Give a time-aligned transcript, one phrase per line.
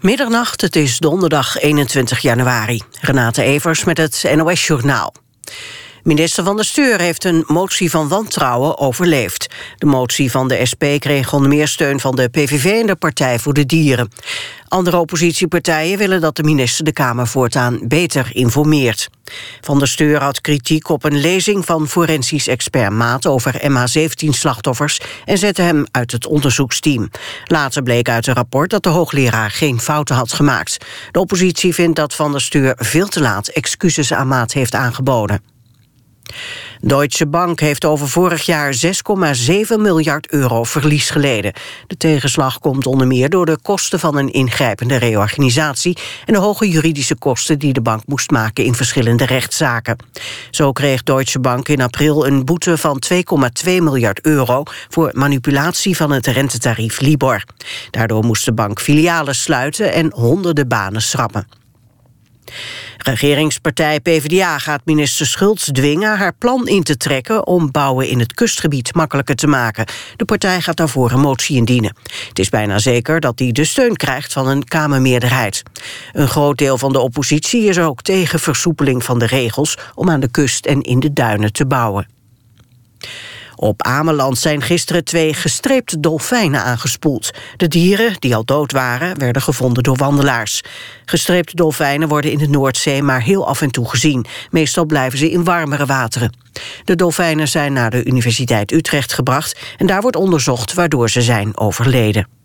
[0.00, 2.82] Middernacht, het is donderdag 21 januari.
[3.00, 5.14] Renate Evers met het NOS Journaal.
[6.06, 9.46] Minister van de Steur heeft een motie van wantrouwen overleefd.
[9.76, 13.38] De motie van de SP kreeg onder meer steun van de PVV en de Partij
[13.38, 14.08] voor de Dieren.
[14.68, 19.08] Andere oppositiepartijen willen dat de minister de Kamer voortaan beter informeert.
[19.60, 25.38] Van der Steur had kritiek op een lezing van forensisch expert Maat over MH17-slachtoffers en
[25.38, 27.10] zette hem uit het onderzoeksteam.
[27.44, 30.84] Later bleek uit een rapport dat de hoogleraar geen fouten had gemaakt.
[31.10, 35.55] De oppositie vindt dat Van der Steur veel te laat excuses aan Maat heeft aangeboden.
[36.80, 38.90] Deutsche Bank heeft over vorig jaar 6,7
[39.78, 41.52] miljard euro verlies geleden.
[41.86, 45.96] De tegenslag komt onder meer door de kosten van een ingrijpende reorganisatie...
[46.24, 49.96] en de hoge juridische kosten die de bank moest maken in verschillende rechtszaken.
[50.50, 53.20] Zo kreeg Deutsche Bank in april een boete van 2,2
[53.64, 54.62] miljard euro...
[54.88, 57.44] voor manipulatie van het rentetarief Libor.
[57.90, 61.46] Daardoor moest de bank filialen sluiten en honderden banen schrappen.
[63.06, 68.34] Regeringspartij PvdA gaat minister Schultz dwingen haar plan in te trekken om bouwen in het
[68.34, 69.86] kustgebied makkelijker te maken.
[70.16, 71.96] De partij gaat daarvoor een motie indienen.
[72.28, 75.62] Het is bijna zeker dat hij de steun krijgt van een Kamermeerderheid.
[76.12, 80.20] Een groot deel van de oppositie is ook tegen versoepeling van de regels om aan
[80.20, 82.08] de kust en in de duinen te bouwen.
[83.56, 87.30] Op Ameland zijn gisteren twee gestreepte dolfijnen aangespoeld.
[87.56, 90.62] De dieren, die al dood waren, werden gevonden door wandelaars.
[91.04, 94.26] Gestreepte dolfijnen worden in de Noordzee maar heel af en toe gezien.
[94.50, 96.32] Meestal blijven ze in warmere wateren.
[96.84, 99.58] De dolfijnen zijn naar de Universiteit Utrecht gebracht...
[99.76, 102.35] en daar wordt onderzocht waardoor ze zijn overleden.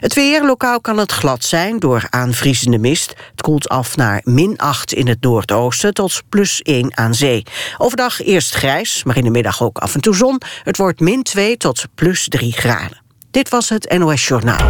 [0.00, 3.14] Het weer, lokaal kan het glad zijn door aanvriezende mist.
[3.30, 7.42] Het koelt af naar min 8 in het noordoosten tot plus 1 aan zee.
[7.78, 10.40] Overdag eerst grijs, maar in de middag ook af en toe zon.
[10.62, 13.02] Het wordt min 2 tot plus 3 graden.
[13.30, 14.68] Dit was het NOS Journaal.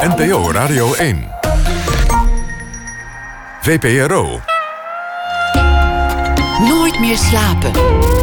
[0.00, 1.28] NPO Radio 1.
[3.60, 4.40] VPRO.
[6.68, 8.19] Nooit meer slapen.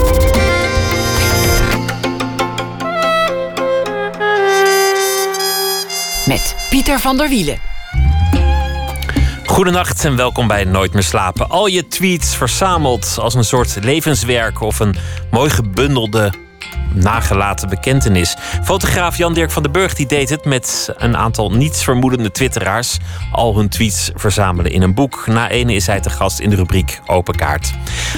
[6.27, 7.59] Met Pieter van der Wielen.
[9.45, 11.49] Goedenacht en welkom bij Nooit meer slapen.
[11.49, 14.95] Al je tweets verzameld als een soort levenswerk of een
[15.31, 16.33] mooi gebundelde
[16.93, 18.35] nagelaten bekentenis.
[18.63, 22.97] Fotograaf Jan-Dirk van den Burg die deed het met een aantal nietsvermoedende twitteraars.
[23.31, 25.27] Al hun tweets verzamelen in een boek.
[25.27, 27.73] Na ene is hij te gast in de rubriek Open Kaart.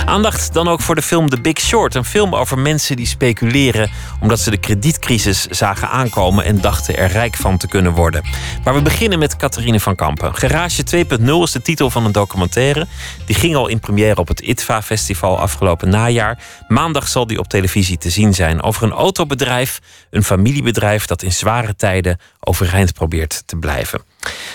[0.06, 1.96] Aandacht dan ook voor de film The Big Short.
[1.96, 3.90] Een film over mensen die speculeren
[4.22, 8.24] omdat ze de kredietcrisis zagen aankomen en dachten er rijk van te kunnen worden.
[8.64, 10.36] Maar we beginnen met Catharine van Kampen.
[10.36, 12.88] Garage 2.0 is de titel van een documentaire.
[13.26, 16.38] Die ging al in première op het ITVA Festival afgelopen najaar.
[16.68, 21.32] Maandag zal die op televisie te zien zijn over een autobedrijf, een familiebedrijf dat in
[21.32, 24.02] zware tijden overeind probeert te blijven.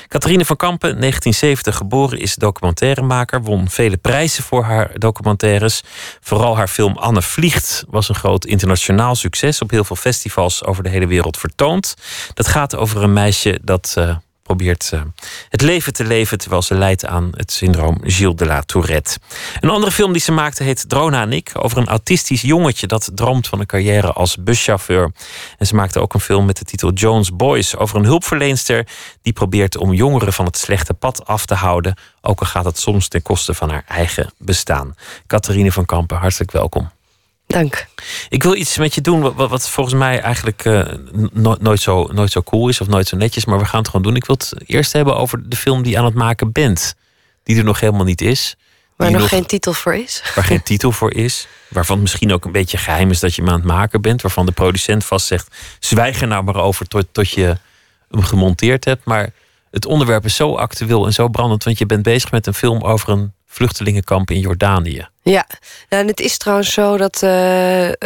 [0.09, 5.83] Catharine van Kampen, 1970 geboren, is documentairemaker, won vele prijzen voor haar documentaires.
[6.21, 10.83] Vooral haar film Anne Vliegt was een groot internationaal succes, op heel veel festivals over
[10.83, 11.95] de hele wereld vertoond.
[12.35, 15.01] Dat gaat over een meisje dat uh, probeert uh,
[15.49, 19.19] het leven te leven terwijl ze lijdt aan het syndroom Gilles de la Tourette.
[19.61, 23.11] Een andere film die ze maakte heet Drona en ik, over een autistisch jongetje dat
[23.15, 25.13] droomt van een carrière als buschauffeur.
[25.59, 28.87] En ze maakte ook een film met de titel Jones Boys over een hulpverleenster
[29.23, 32.79] die probeert om jongeren van het slechte pad af te houden, ook al gaat het
[32.79, 34.95] soms ten koste van haar eigen bestaan.
[35.27, 36.94] Catharine van Kampen, hartelijk welkom.
[37.55, 37.87] Dank.
[38.29, 40.85] Ik wil iets met je doen wat, wat volgens mij eigenlijk uh,
[41.33, 43.89] no nooit, zo, nooit zo cool is of nooit zo netjes, maar we gaan het
[43.89, 44.17] gewoon doen.
[44.17, 46.95] Ik wil het eerst hebben over de film die je aan het maken bent,
[47.43, 48.57] die er nog helemaal niet is.
[48.97, 50.23] Waar nog, nog geen titel voor is.
[50.35, 51.47] Waar geen titel voor is.
[51.69, 54.23] Waarvan misschien ook een beetje geheim is dat je hem aan het maken bent.
[54.23, 57.57] Waarvan de producent vast zegt: zwijg er nou maar over tot, tot je
[58.11, 59.05] hem gemonteerd hebt.
[59.05, 59.31] Maar
[59.71, 61.65] het onderwerp is zo actueel en zo brandend.
[61.65, 65.09] Want je bent bezig met een film over een vluchtelingenkamp in Jordanië.
[65.23, 65.47] Ja,
[65.89, 67.31] nou, en het is trouwens zo dat uh,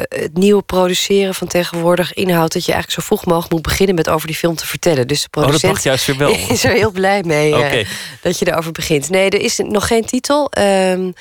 [0.08, 4.08] het nieuwe produceren van tegenwoordig inhoudt dat je eigenlijk zo vroeg mogelijk moet beginnen met
[4.08, 5.06] over die film te vertellen.
[5.06, 6.30] Dus de producent oh, dat mag juist weer wel.
[6.54, 7.86] is er heel blij mee uh,
[8.22, 9.10] dat je erover begint.
[9.10, 10.50] Nee, er is nog geen titel.
[10.58, 11.12] Um,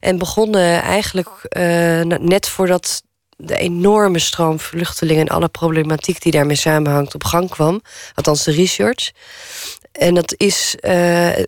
[0.00, 3.02] en begonnen eigenlijk uh, net voordat
[3.36, 7.82] de enorme stroom vluchtelingen en alle problematiek die daarmee samenhangt op gang kwam.
[8.14, 9.10] Althans, de research.
[9.92, 10.74] En dat is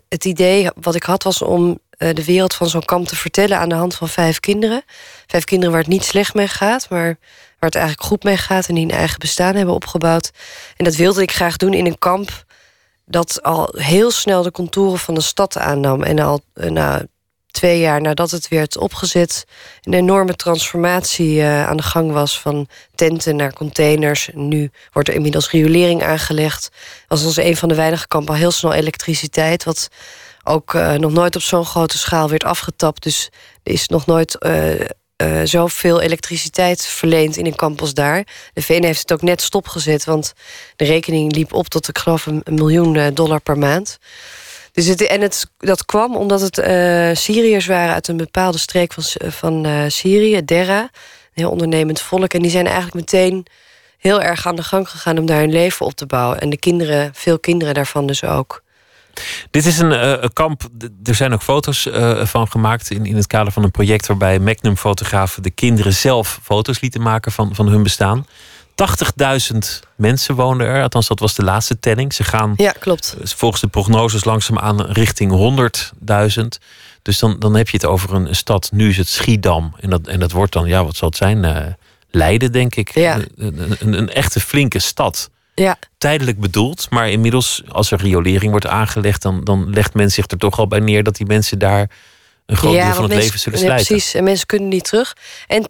[0.08, 3.58] het idee wat ik had was om uh, de wereld van zo'n kamp te vertellen
[3.58, 4.82] aan de hand van vijf kinderen.
[5.26, 7.18] Vijf kinderen waar het niet slecht mee gaat, maar
[7.58, 10.30] waar het eigenlijk goed mee gaat en die een eigen bestaan hebben opgebouwd.
[10.76, 12.44] En dat wilde ik graag doen in een kamp
[13.04, 17.06] dat al heel snel de contouren van de stad aannam en al uh, nou,
[17.50, 19.44] twee jaar nadat het werd opgezet,
[19.82, 24.30] een enorme transformatie uh, aan de gang was van tenten naar containers.
[24.32, 26.70] Nu wordt er inmiddels riolering aangelegd.
[27.08, 29.88] Als ons een van de weinige kampen al heel snel elektriciteit, wat
[30.48, 33.02] ook uh, nog nooit op zo'n grote schaal werd afgetapt.
[33.02, 33.30] Dus
[33.62, 38.26] er is nog nooit uh, zoveel elektriciteit verleend in een campus daar.
[38.52, 40.32] De VN heeft het ook net stopgezet, want
[40.76, 43.98] de rekening liep op tot, ik geloof, een, miljoen dollar per maand.
[44.72, 46.54] Dus het, en het, dat kwam omdat het
[47.18, 50.80] Syriërs waren uit een bepaalde streek van, van Syrië, Derra.
[50.82, 50.88] Een
[51.44, 52.34] heel ondernemend volk.
[52.34, 53.46] En die zijn eigenlijk meteen
[53.98, 56.40] heel erg aan de gang gegaan om daar hun leven op te bouwen.
[56.40, 58.62] En de kinderen, veel kinderen daarvan dus ook.
[59.50, 60.68] Dit is een uh, kamp.
[61.04, 64.38] Er zijn ook foto's uh, van gemaakt in, in het kader van een project waarbij
[64.38, 68.26] Magnum-fotografen de kinderen zelf foto's lieten maken van, van hun bestaan.
[69.52, 69.58] 80.000
[69.96, 72.14] mensen wonen er, althans dat was de laatste telling.
[72.14, 73.16] Ze gaan ja, klopt.
[73.20, 75.60] Eh, volgens de prognoses langzaamaan richting
[76.40, 76.44] 100.000.
[77.02, 78.70] Dus dan, dan heb je het over een stad.
[78.72, 79.74] Nu is het Schiedam.
[79.80, 81.44] En dat, en dat wordt dan, ja, wat zal het zijn?
[81.44, 81.56] Uh,
[82.10, 82.94] Leiden, denk ik.
[82.94, 83.18] Ja.
[83.36, 85.30] Een, een, een, echte flinke stad.
[85.58, 85.78] Ja.
[85.98, 90.38] Tijdelijk bedoeld, maar inmiddels, als er riolering wordt aangelegd, dan, dan legt men zich er
[90.38, 91.90] toch al bij neer dat die mensen daar
[92.46, 93.78] een groot deel van het leven zullen slijten.
[93.78, 94.14] Ja, precies.
[94.14, 95.16] En mensen kunnen niet terug.
[95.46, 95.66] En 80%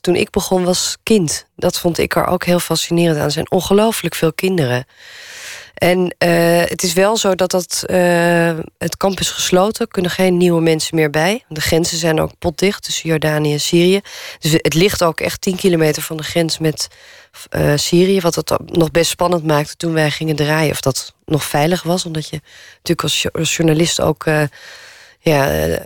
[0.00, 1.46] toen ik begon was kind.
[1.56, 3.24] Dat vond ik er ook heel fascinerend aan.
[3.24, 4.86] Er zijn ongelooflijk veel kinderen.
[5.74, 9.84] En uh, het is wel zo dat dat, uh, het kamp is gesloten.
[9.84, 11.44] Er kunnen geen nieuwe mensen meer bij.
[11.48, 14.00] De grenzen zijn ook potdicht tussen Jordanië en Syrië.
[14.38, 16.88] Dus het ligt ook echt 10 kilometer van de grens met
[17.56, 18.20] uh, Syrië.
[18.20, 20.70] Wat het nog best spannend maakte toen wij gingen draaien.
[20.70, 22.04] Of dat nog veilig was.
[22.04, 22.40] Omdat je
[22.82, 23.02] natuurlijk
[23.32, 24.24] als, journalist ook
[25.18, 25.76] ja, uh,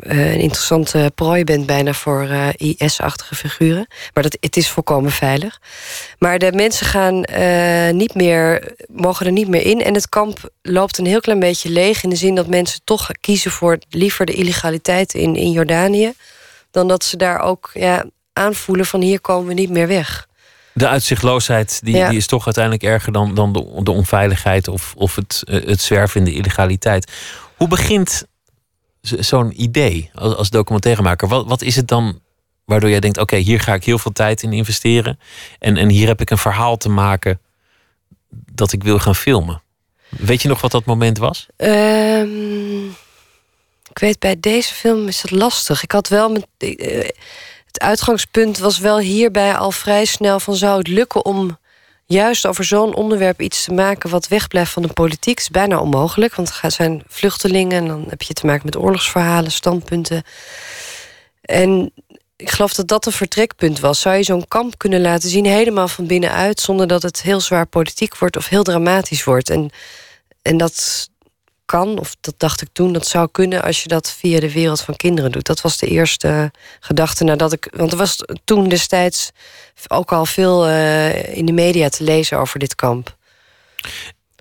[0.00, 3.86] een interessante prooi bent bijna voor IS-achtige figuren.
[4.14, 5.60] Maar dat, het is volkomen veilig.
[6.18, 7.24] Maar de mensen gaan
[7.96, 9.82] niet meer, mogen er niet meer in.
[9.82, 12.02] En het kamp loopt een heel klein beetje leeg...
[12.02, 16.12] in de zin dat mensen toch kiezen voor liever de illegaliteit in, in Jordanië...
[16.70, 20.27] dan dat ze daar ook ja, aanvoelen van hier komen we niet meer weg.
[20.78, 24.68] De uitzichtloosheid die, die is toch uiteindelijk erger dan, dan de, de onveiligheid...
[24.68, 27.12] of, of het, het zwerven in de illegaliteit.
[27.56, 28.24] Hoe begint
[29.02, 31.28] zo'n idee als, als documentairemaker?
[31.28, 32.20] Wat, wat is het dan
[32.64, 35.18] waardoor jij denkt: oké, hier ga ik heel veel tijd in investeren.
[35.58, 37.40] En, en hier heb ik een verhaal te maken
[38.30, 39.62] dat ik wil gaan filmen.
[40.08, 41.46] Weet je nog wat dat moment was?
[41.56, 42.88] Um,
[43.90, 45.82] ik weet, bij deze film is het lastig.
[45.82, 46.30] Ik had wel.
[46.30, 47.08] Met, uh,
[47.68, 51.58] het uitgangspunt was wel hierbij al vrij snel van zou het lukken om
[52.06, 56.34] juist over zo'n onderwerp iets te maken wat wegblijft van de politiek is bijna onmogelijk.
[56.34, 60.22] Want het zijn vluchtelingen en dan heb je te maken met oorlogsverhalen, standpunten.
[61.40, 61.92] En
[62.36, 64.00] ik geloof dat dat een vertrekpunt was.
[64.00, 67.66] Zou je zo'n kamp kunnen laten zien, helemaal van binnenuit, zonder dat het heel zwaar
[67.66, 69.50] politiek wordt of heel dramatisch wordt?
[69.50, 69.70] En,
[70.42, 71.08] en dat,
[71.68, 74.80] kan, of dat dacht ik toen, dat zou kunnen als je dat via de wereld
[74.80, 75.46] van kinderen doet.
[75.46, 76.50] Dat was de eerste
[76.80, 77.68] gedachte nadat ik.
[77.76, 79.30] Want er was toen destijds
[79.88, 83.16] ook al veel uh, in de media te lezen over dit kamp.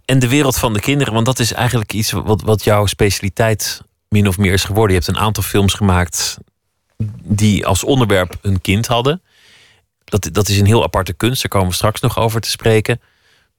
[0.06, 3.81] En de wereld van de kinderen, want dat is eigenlijk iets wat, wat jouw specialiteit
[4.09, 4.95] min of meer is geworden.
[4.95, 6.38] Je hebt een aantal films gemaakt
[7.23, 9.21] die als onderwerp een kind hadden.
[10.03, 13.01] Dat, dat is een heel aparte kunst, daar komen we straks nog over te spreken.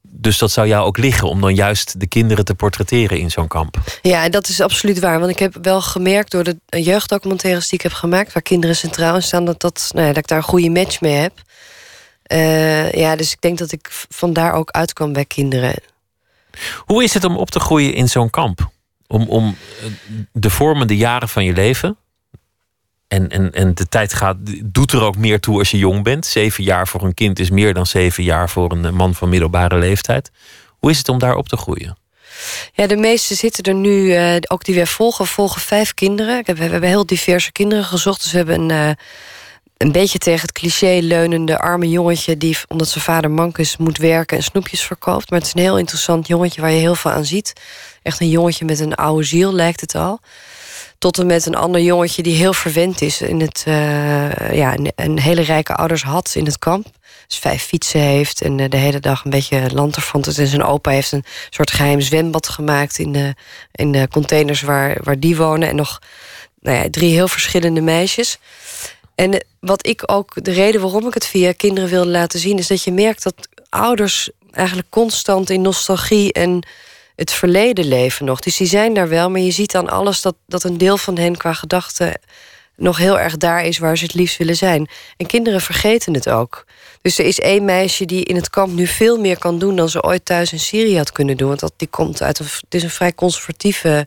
[0.03, 3.49] Dus dat zou jou ook liggen om dan juist de kinderen te portretteren in zo'n
[3.49, 3.77] kamp.
[4.03, 5.19] Ja, dat is absoluut waar.
[5.19, 9.15] Want ik heb wel gemerkt door de jeugddocumentaires die ik heb gemaakt, waar kinderen centraal
[9.15, 11.33] in staan, dat, dat, nou ja, dat ik daar een goede match mee heb.
[12.33, 15.75] Uh, ja, dus ik denk dat ik vandaar ook uitkwam bij kinderen.
[16.77, 18.71] Hoe is het om op te groeien in zo'n kamp?
[19.07, 19.87] Om, om eh,
[20.33, 21.97] de vormende jaren van je leven,
[23.09, 26.27] en, en, en de tijd gaat, doet er ook meer toe als je jong bent.
[26.27, 29.79] Zeven jaar voor een kind is meer dan zeven jaar voor een man van middelbare
[29.79, 30.31] leeftijd.
[30.79, 31.97] Hoe is het om daar op te groeien?
[32.73, 36.45] Ja, de meeste zitten er nu, uh, ook die we volgen, volgen vijf kinderen.
[36.45, 38.23] We hebben heel diverse kinderen gezocht.
[38.23, 38.91] Dus we hebben een, uh,
[39.77, 42.37] een beetje tegen het cliché leunende arme jongetje...
[42.37, 45.31] die, omdat zijn vader mank is, moet werken en snoepjes verkoopt.
[45.31, 47.53] Maar het is een heel interessant jongetje waar je heel veel aan ziet.
[48.03, 50.21] Echt een jongetje met een oude ziel, lijkt het al.
[50.99, 53.21] Tot en met een ander jongetje die heel verwend is.
[53.21, 56.87] In het, uh, ja, een hele rijke ouders had in het kamp.
[57.27, 60.39] Dus vijf fietsen heeft en uh, de hele dag een beetje lanterfant is.
[60.39, 62.99] En zijn opa heeft een soort geheim zwembad gemaakt...
[62.99, 63.35] in de,
[63.73, 65.69] in de containers waar, waar die wonen.
[65.69, 65.99] En nog
[66.61, 68.39] nou ja, drie heel verschillende meisjes.
[69.15, 72.59] En eh, wat ik ook, de reden waarom ik het via kinderen wilde laten zien...
[72.59, 76.63] is dat je merkt dat ouders eigenlijk constant in nostalgie en
[77.19, 78.41] het verleden leven nog.
[78.41, 81.19] Dus die zijn daar wel, maar je ziet dan alles dat, dat een deel van
[81.19, 82.21] hen qua gedachten
[82.77, 84.89] nog heel erg daar is waar ze het liefst willen zijn.
[85.17, 86.65] En kinderen vergeten het ook.
[87.03, 89.89] Dus er is één meisje die in het kamp nu veel meer kan doen dan
[89.89, 91.49] ze ooit thuis in Syrië had kunnen doen.
[91.49, 94.07] Want dat, die komt uit een, het is een vrij conservatieve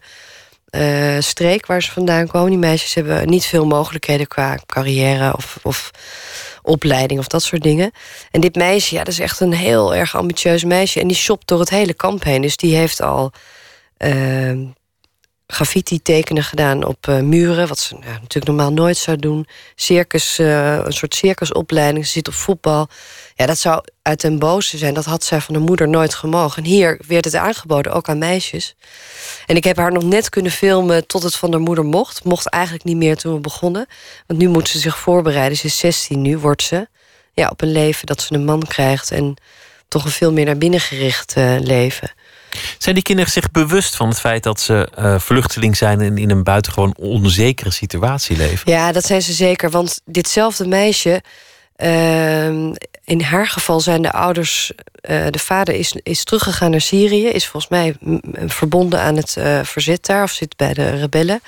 [1.19, 2.49] streek waar ze vandaan komen.
[2.49, 5.91] Die meisjes hebben niet veel mogelijkheden qua carrière of, of
[6.61, 7.91] opleiding of dat soort dingen.
[8.31, 10.99] En dit meisje, ja, dat is echt een heel erg ambitieus meisje.
[10.99, 12.41] En die shopt door het hele kamp heen.
[12.41, 13.31] Dus die heeft al
[13.97, 14.59] uh,
[15.47, 17.67] graffiti tekenen gedaan op uh, muren.
[17.67, 19.47] Wat ze natuurlijk normaal nooit zou doen.
[19.75, 22.05] Circus, uh, een soort circusopleiding.
[22.05, 22.87] Ze zit op voetbal.
[23.35, 24.93] Ja, dat zou uit den boze zijn.
[24.93, 26.63] Dat had zij van de moeder nooit gemogen.
[26.63, 28.75] En hier werd het aangeboden, ook aan meisjes.
[29.45, 32.23] En ik heb haar nog net kunnen filmen tot het van de moeder mocht.
[32.23, 33.85] Mocht eigenlijk niet meer toen we begonnen.
[34.27, 35.57] Want nu moet ze zich voorbereiden.
[35.57, 36.87] Ze is 16 nu, wordt ze.
[37.33, 39.11] Ja, op een leven dat ze een man krijgt.
[39.11, 39.35] En
[39.87, 42.11] toch een veel meer naar binnen gericht uh, leven.
[42.77, 46.29] Zijn die kinderen zich bewust van het feit dat ze uh, vluchteling zijn en in
[46.29, 48.71] een buitengewoon onzekere situatie leven?
[48.71, 49.69] Ja, dat zijn ze zeker.
[49.69, 51.21] Want ditzelfde meisje.
[51.77, 52.71] Uh,
[53.03, 54.71] in haar geval zijn de ouders.
[55.09, 57.27] Uh, de vader is, is teruggegaan naar Syrië.
[57.27, 57.95] Is volgens mij
[58.47, 60.23] verbonden aan het uh, verzet daar.
[60.23, 61.41] Of zit bij de rebellen.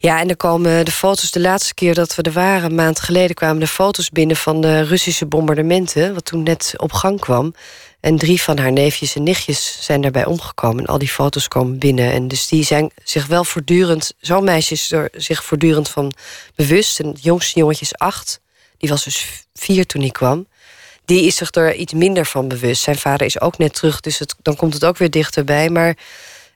[0.00, 1.30] Ja, en er komen de foto's.
[1.30, 4.60] De laatste keer dat we er waren, een maand geleden, kwamen de foto's binnen van
[4.60, 6.14] de Russische bombardementen.
[6.14, 7.54] Wat toen net op gang kwam.
[8.00, 10.78] En drie van haar neefjes en nichtjes zijn daarbij omgekomen.
[10.78, 12.12] En al die foto's komen binnen.
[12.12, 14.14] En dus die zijn zich wel voortdurend...
[14.20, 16.12] Zo'n meisje is er zich voortdurend van
[16.54, 17.00] bewust.
[17.00, 18.40] En het jongste jongetje is acht.
[18.78, 20.46] Die was dus vier toen hij kwam.
[21.04, 22.82] Die is zich er iets minder van bewust.
[22.82, 25.70] Zijn vader is ook net terug, dus het, dan komt het ook weer dichterbij.
[25.70, 25.96] Maar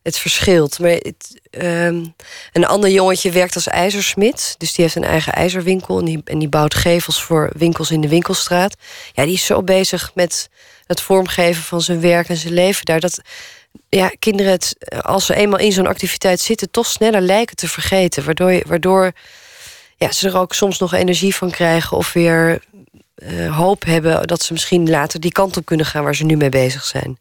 [0.02, 0.78] het verschilt.
[0.78, 2.14] Maar het, um,
[2.52, 4.54] een ander jongetje werkt als ijzersmid.
[4.58, 5.98] Dus die heeft een eigen ijzerwinkel.
[5.98, 8.76] En die, en die bouwt gevels voor winkels in de winkelstraat.
[9.12, 10.48] Ja, die is zo bezig met
[10.86, 13.00] het vormgeven van zijn werk en zijn leven daar.
[13.00, 13.20] Dat
[13.88, 18.24] ja, kinderen het, als ze eenmaal in zo'n activiteit zitten, toch sneller lijken te vergeten.
[18.24, 19.12] Waardoor, waardoor
[20.02, 22.62] ja, ze er ook soms nog energie van krijgen of weer
[23.16, 26.36] uh, hoop hebben dat ze misschien later die kant op kunnen gaan waar ze nu
[26.36, 27.18] mee bezig zijn.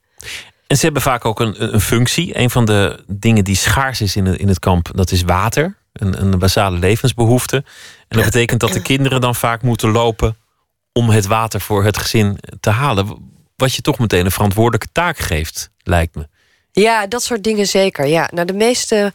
[0.67, 2.37] En ze hebben vaak ook een, een functie.
[2.37, 5.75] Een van de dingen die schaars is in het, in het kamp, dat is water.
[5.93, 7.55] Een, een basale levensbehoefte.
[8.07, 10.37] En dat betekent dat de kinderen dan vaak moeten lopen
[10.91, 13.31] om het water voor het gezin te halen.
[13.55, 16.27] Wat je toch meteen een verantwoordelijke taak geeft, lijkt me.
[16.71, 18.05] Ja, dat soort dingen zeker.
[18.07, 19.13] Ja, nou, de meeste.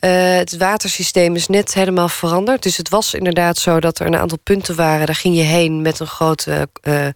[0.00, 2.62] Uh, het watersysteem is net helemaal veranderd.
[2.62, 5.06] Dus het was inderdaad zo dat er een aantal punten waren.
[5.06, 7.06] Daar ging je heen met een grote uh,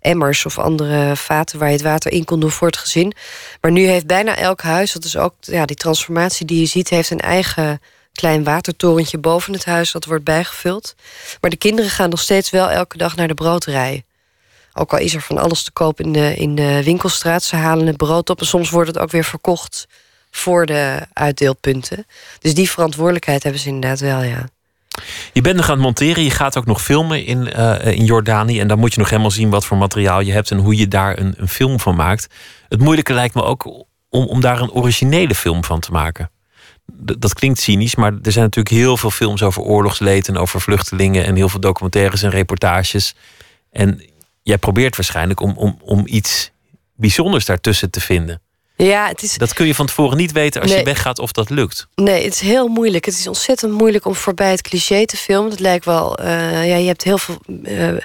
[0.00, 3.12] emmers of andere vaten waar je het water in kon doen voor het gezin.
[3.60, 6.88] Maar nu heeft bijna elk huis, dat is ook ja, die transformatie die je ziet,
[6.88, 7.80] heeft een eigen
[8.12, 10.94] klein watertorentje boven het huis dat wordt bijgevuld.
[11.40, 14.04] Maar de kinderen gaan nog steeds wel elke dag naar de broodrij.
[14.72, 17.42] Ook al is er van alles te koop in de, in de winkelstraat.
[17.42, 19.86] Ze halen het brood op en soms wordt het ook weer verkocht
[20.30, 22.06] voor de uitdeelpunten.
[22.38, 24.48] Dus die verantwoordelijkheid hebben ze inderdaad wel, ja.
[25.32, 28.60] Je bent nog aan het monteren, je gaat ook nog filmen in, uh, in Jordanië.
[28.60, 30.88] En dan moet je nog helemaal zien wat voor materiaal je hebt en hoe je
[30.88, 32.26] daar een, een film van maakt.
[32.68, 33.66] Het moeilijke lijkt me ook
[34.08, 36.30] om, om daar een originele film van te maken.
[36.92, 41.24] dat klinkt cynisch, maar er zijn natuurlijk heel veel films over oorlogsleed en over vluchtelingen
[41.24, 43.14] en heel veel documentaires en reportages.
[43.70, 44.02] En
[44.42, 46.50] jij probeert waarschijnlijk om, om, om iets
[46.94, 48.40] bijzonders daartussen te vinden.
[48.86, 49.36] Ja, het is...
[49.36, 51.86] Dat kun je van tevoren niet weten als je weggaat of dat lukt.
[51.94, 53.04] Nee, het is heel moeilijk.
[53.04, 55.50] Het is ontzettend moeilijk om voorbij het cliché te filmen.
[55.50, 56.20] Dat lijkt wel...
[56.20, 56.26] Uh,
[56.68, 57.96] ja, je hebt heel veel uh,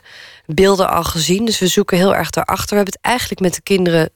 [0.46, 1.46] beelden al gezien.
[1.46, 2.70] Dus we zoeken heel erg daarachter.
[2.70, 4.10] We hebben het eigenlijk met de kinderen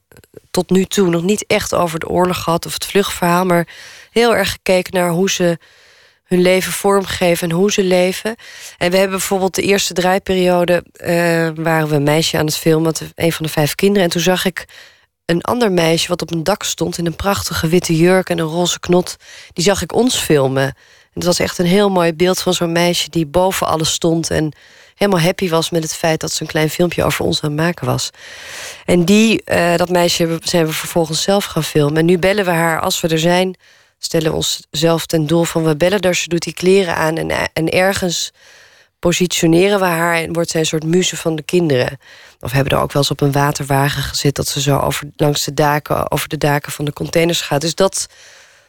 [0.52, 1.10] tot nu toe...
[1.10, 3.46] nog niet echt over de oorlog gehad of het vluchtverhaal...
[3.46, 3.68] maar
[4.12, 5.58] heel erg gekeken naar hoe ze
[6.24, 8.36] hun leven vormgeven en hoe ze leven.
[8.78, 10.84] En we hebben bijvoorbeeld de eerste draaiperiode...
[10.94, 11.08] Uh,
[11.64, 14.04] waren we een meisje aan het filmen, een van de vijf kinderen.
[14.04, 14.66] En toen zag ik
[15.30, 16.98] een ander meisje wat op een dak stond...
[16.98, 19.16] in een prachtige witte jurk en een roze knot.
[19.54, 20.64] Die zag ik ons filmen.
[20.64, 23.10] En het was echt een heel mooi beeld van zo'n meisje...
[23.10, 24.52] die boven alles stond en
[24.96, 26.20] helemaal happy was met het feit...
[26.20, 28.10] dat ze een klein filmpje over ons aan het maken was.
[28.86, 31.98] En die, uh, dat meisje zijn we vervolgens zelf gaan filmen.
[31.98, 33.56] En nu bellen we haar als we er zijn
[34.00, 37.50] stellen we onszelf ten doel van we bellen daar, ze doet die kleren aan en,
[37.54, 38.32] en ergens
[39.00, 41.98] positioneren we haar en wordt zij een soort muze van de kinderen.
[42.40, 45.46] Of hebben er ook wel eens op een waterwagen gezet dat ze zo over, langs
[45.46, 47.62] de daken, over de daken van de containers gaat.
[47.62, 48.08] Dus dat,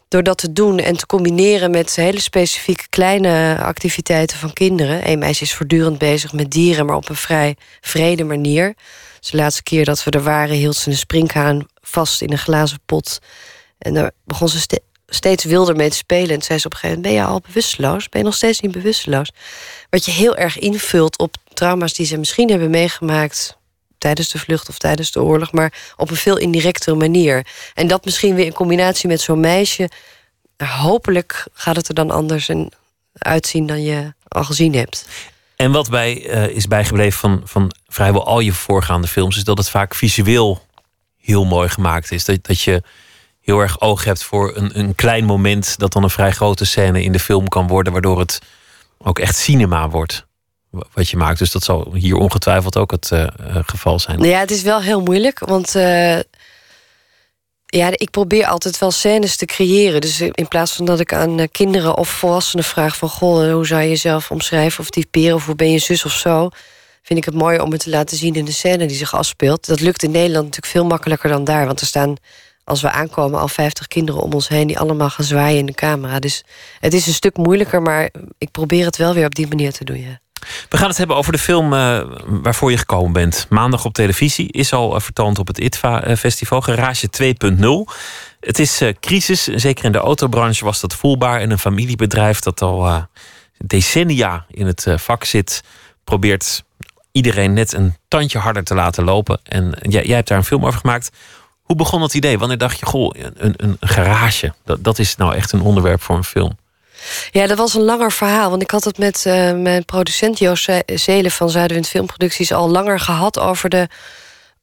[0.09, 5.11] door dat te doen en te combineren met hele specifieke kleine activiteiten van kinderen.
[5.11, 8.75] Een meisje is voortdurend bezig met dieren, maar op een vrij vrede manier.
[9.21, 12.39] Dus de laatste keer dat we er waren, hield ze een springhaan vast in een
[12.39, 13.19] glazen pot.
[13.79, 14.67] En daar begon ze
[15.07, 16.35] steeds wilder mee te spelen.
[16.35, 18.09] En zei ze op een gegeven moment, ben je al bewusteloos?
[18.09, 19.33] Ben je nog steeds niet bewusteloos?
[19.91, 23.59] Wat je heel erg invult op trauma's die ze misschien hebben meegemaakt...
[24.00, 25.52] tijdens de vlucht of tijdens de oorlog...
[25.52, 27.47] maar op een veel indirectere manier.
[27.75, 29.90] En dat misschien weer in combinatie met zo'n meisje...
[30.57, 32.73] hopelijk gaat het er dan anders en
[33.12, 35.07] uitzien dan je al gezien hebt.
[35.57, 39.37] En wat bij uh, is bijgebleven van, van vrijwel al je voorgaande films...
[39.37, 40.66] is dat het vaak visueel
[41.19, 42.25] heel mooi gemaakt is.
[42.25, 42.83] Dat, dat je
[43.40, 47.02] heel erg oog hebt voor een, een klein moment dat dan een vrij grote scène
[47.02, 48.38] in de film kan worden, waardoor het
[48.99, 50.28] ook echt cinema wordt.
[50.71, 51.39] Wat je maakt.
[51.39, 53.27] Dus dat zal hier ongetwijfeld ook het uh,
[53.67, 54.23] geval zijn.
[54.23, 55.39] Ja, het is wel heel moeilijk.
[55.39, 56.19] Want uh,
[57.67, 60.00] ja, ik probeer altijd wel scènes te creëren.
[60.00, 63.83] Dus in plaats van dat ik aan kinderen of volwassenen vraag van goh, hoe zou
[63.83, 66.50] je jezelf omschrijven of typeren of hoe ben je zus of zo
[67.03, 69.67] vind ik het mooi om het te laten zien in de scène die zich afspeelt.
[69.67, 71.67] Dat lukt in Nederland natuurlijk veel makkelijker dan daar.
[71.67, 72.17] Want er staan,
[72.65, 75.75] als we aankomen, al 50 kinderen om ons heen die allemaal gaan zwaaien in de
[75.75, 76.19] camera.
[76.19, 76.45] Dus
[76.81, 79.85] het is een stuk moeilijker, maar ik probeer het wel weer op die manier te
[79.85, 80.00] doen.
[80.00, 80.21] Ja.
[80.69, 83.47] We gaan het hebben over de film uh, waarvoor je gekomen bent.
[83.49, 87.95] Maandag op televisie is al uh, vertoond op het ITVA-festival, Garage 2.0.
[88.41, 91.41] Het is uh, crisis, zeker in de autobranche was dat voelbaar.
[91.41, 93.07] En een familiebedrijf dat al
[93.59, 95.63] decennia in het vak zit,
[96.05, 96.63] probeert
[97.13, 99.41] iedereen net een tandje harder te laten lopen.
[99.43, 101.11] En jij, jij hebt daar een film over gemaakt.
[101.63, 102.39] Hoe begon dat idee?
[102.39, 106.17] Wanneer dacht je, goh, een, een garage, dat, dat is nou echt een onderwerp voor
[106.17, 106.57] een film?
[107.30, 108.50] Ja, dat was een langer verhaal.
[108.50, 113.00] Want ik had het met uh, mijn producent Joost Zelen van Zuiderwind Filmproducties al langer
[113.00, 113.88] gehad over de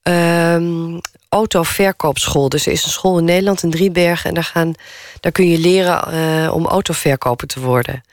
[0.08, 1.00] uh,
[1.30, 2.50] autoverkoopschool.
[2.50, 4.74] Dus er is een school in Nederland in Driebergen en daar, gaan,
[5.20, 8.04] daar kun je leren uh, om autoverkoper te worden.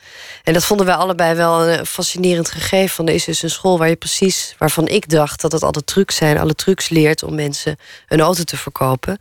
[0.44, 3.06] En dat vonden wij allebei wel een fascinerend gegeven.
[3.06, 6.16] Er is dus een school waar je precies, waarvan ik dacht dat het alle trucs
[6.16, 7.76] zijn, alle trucs leert om mensen
[8.08, 9.18] een auto te verkopen.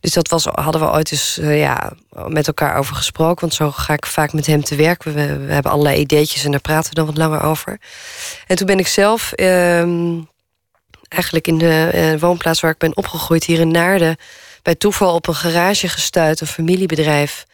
[0.00, 1.92] Dus dat was, hadden we ooit eens uh, ja,
[2.26, 3.40] met elkaar over gesproken.
[3.40, 5.02] Want zo ga ik vaak met hem te werk.
[5.02, 7.80] We, hebben allerlei ideetjes en daar praten we dan wat langer over.
[8.46, 9.32] En toen ben ik zelf.
[9.36, 9.82] Uh,
[11.08, 14.16] eigenlijk in de uh, woonplaats waar ik ben opgegroeid, hier in Naarden,
[14.62, 17.46] bij toeval op een garage gestuurd, een familiebedrijf.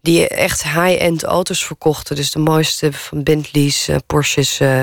[0.00, 2.16] Die echt high-end auto's verkochten.
[2.16, 4.60] Dus de mooiste van Bentleys, uh, Porsches.
[4.60, 4.82] Uh,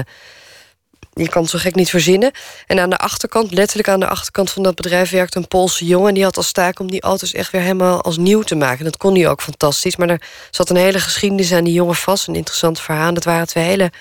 [1.14, 2.32] je kan het zo gek niet verzinnen.
[2.68, 6.08] En aan de achterkant, letterlijk aan de achterkant van dat bedrijf, werkte een Poolse jongen.
[6.08, 8.84] En die had als taak om die auto's echt weer helemaal als nieuw te maken.
[8.84, 9.96] Dat kon hij ook fantastisch.
[9.96, 10.22] Maar er
[10.52, 12.28] zat een hele geschiedenis aan die jongen vast.
[12.28, 13.14] Een interessant verhaal.
[13.14, 13.92] Dat waren twee hele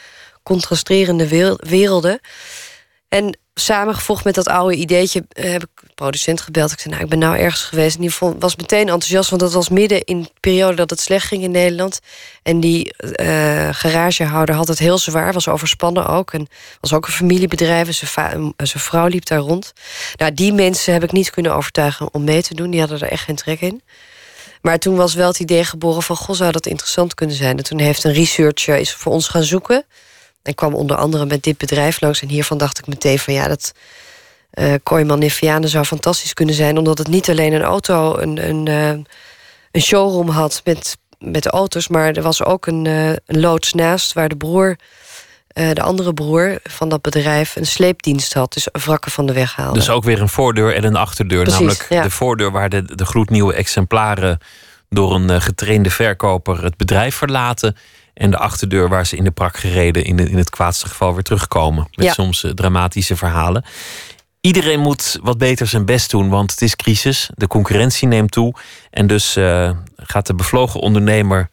[0.43, 2.21] contrasterende werelden.
[3.09, 6.73] En samengevoegd met dat oude ideetje eh, heb ik de producent gebeld.
[6.73, 7.95] Ik zei, nou, ik ben nou ergens geweest.
[7.95, 11.01] En die vond, was meteen enthousiast, want dat was midden in de periode dat het
[11.01, 12.01] slecht ging in Nederland.
[12.43, 16.33] En die uh, garagehouder had het heel zwaar, was overspannen ook.
[16.33, 16.49] En
[16.81, 19.73] was ook een familiebedrijf en zijn vrouw liep daar rond.
[20.17, 22.71] Nou, die mensen heb ik niet kunnen overtuigen om mee te doen.
[22.71, 23.83] Die hadden er echt geen trek in.
[24.63, 26.17] Maar toen was wel het idee geboren van...
[26.17, 27.57] goh, zou dat interessant kunnen zijn.
[27.57, 29.85] En toen heeft een researcher is voor ons gaan zoeken...
[30.45, 32.23] En kwam onder andere met dit bedrijf langs.
[32.23, 33.73] En hiervan dacht ik meteen van ja, dat
[34.55, 36.79] uh, Kooiman in Vianen zou fantastisch kunnen zijn.
[36.79, 38.89] Omdat het niet alleen een auto, een, een, uh,
[39.71, 41.89] een showroom had met, met auto's.
[41.89, 44.77] Maar er was ook een, uh, een loods naast waar de broer,
[45.49, 48.53] de andere broer van dat bedrijf, een sleepdienst had.
[48.53, 49.79] Dus wrakken van de weg haalde.
[49.79, 51.43] Dus ook weer een voordeur en een achterdeur.
[51.43, 52.03] Precies, namelijk ja.
[52.03, 54.39] de voordeur waar de, de gloednieuwe exemplaren
[54.91, 57.77] door een getrainde verkoper het bedrijf verlaten
[58.15, 61.15] en de achterdeur waar ze in de prak gereden in, de, in het kwaadste geval
[61.15, 61.89] weer terugkomen.
[61.95, 63.65] Met soms uh, dramatische verhalen.
[64.41, 67.31] Iedereen moet wat beter zijn best doen, want het is crisis.
[67.35, 68.55] De concurrentie neemt toe.
[68.91, 71.51] En dus uh, gaat de bevlogen ondernemer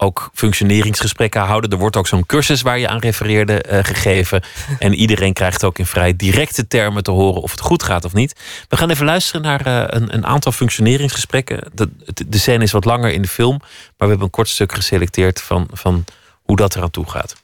[0.00, 1.70] ook functioneringsgesprekken houden.
[1.70, 4.42] Er wordt ook zo'n cursus waar je aan refereerde uh, gegeven.
[4.78, 8.12] En iedereen krijgt ook in vrij directe termen te horen of het goed gaat of
[8.12, 8.34] niet.
[8.68, 11.70] We gaan even luisteren naar uh, een, een, aantal functioneringsgesprekken.
[11.74, 11.90] De,
[12.26, 15.42] de scène is wat langer in de film, maar we hebben een kort stuk geselecteerd
[15.42, 16.04] van, van
[16.42, 17.36] hoe dat eraan toe gaat.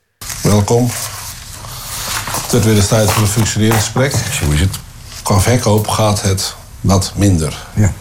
[0.43, 0.91] Welkom.
[2.31, 4.12] Het wordt weer de tijd voor een functioneringsgesprek.
[4.12, 4.79] Zo is het.
[5.23, 7.67] Qua verkoop gaat het wat minder.
[7.75, 7.93] Ja.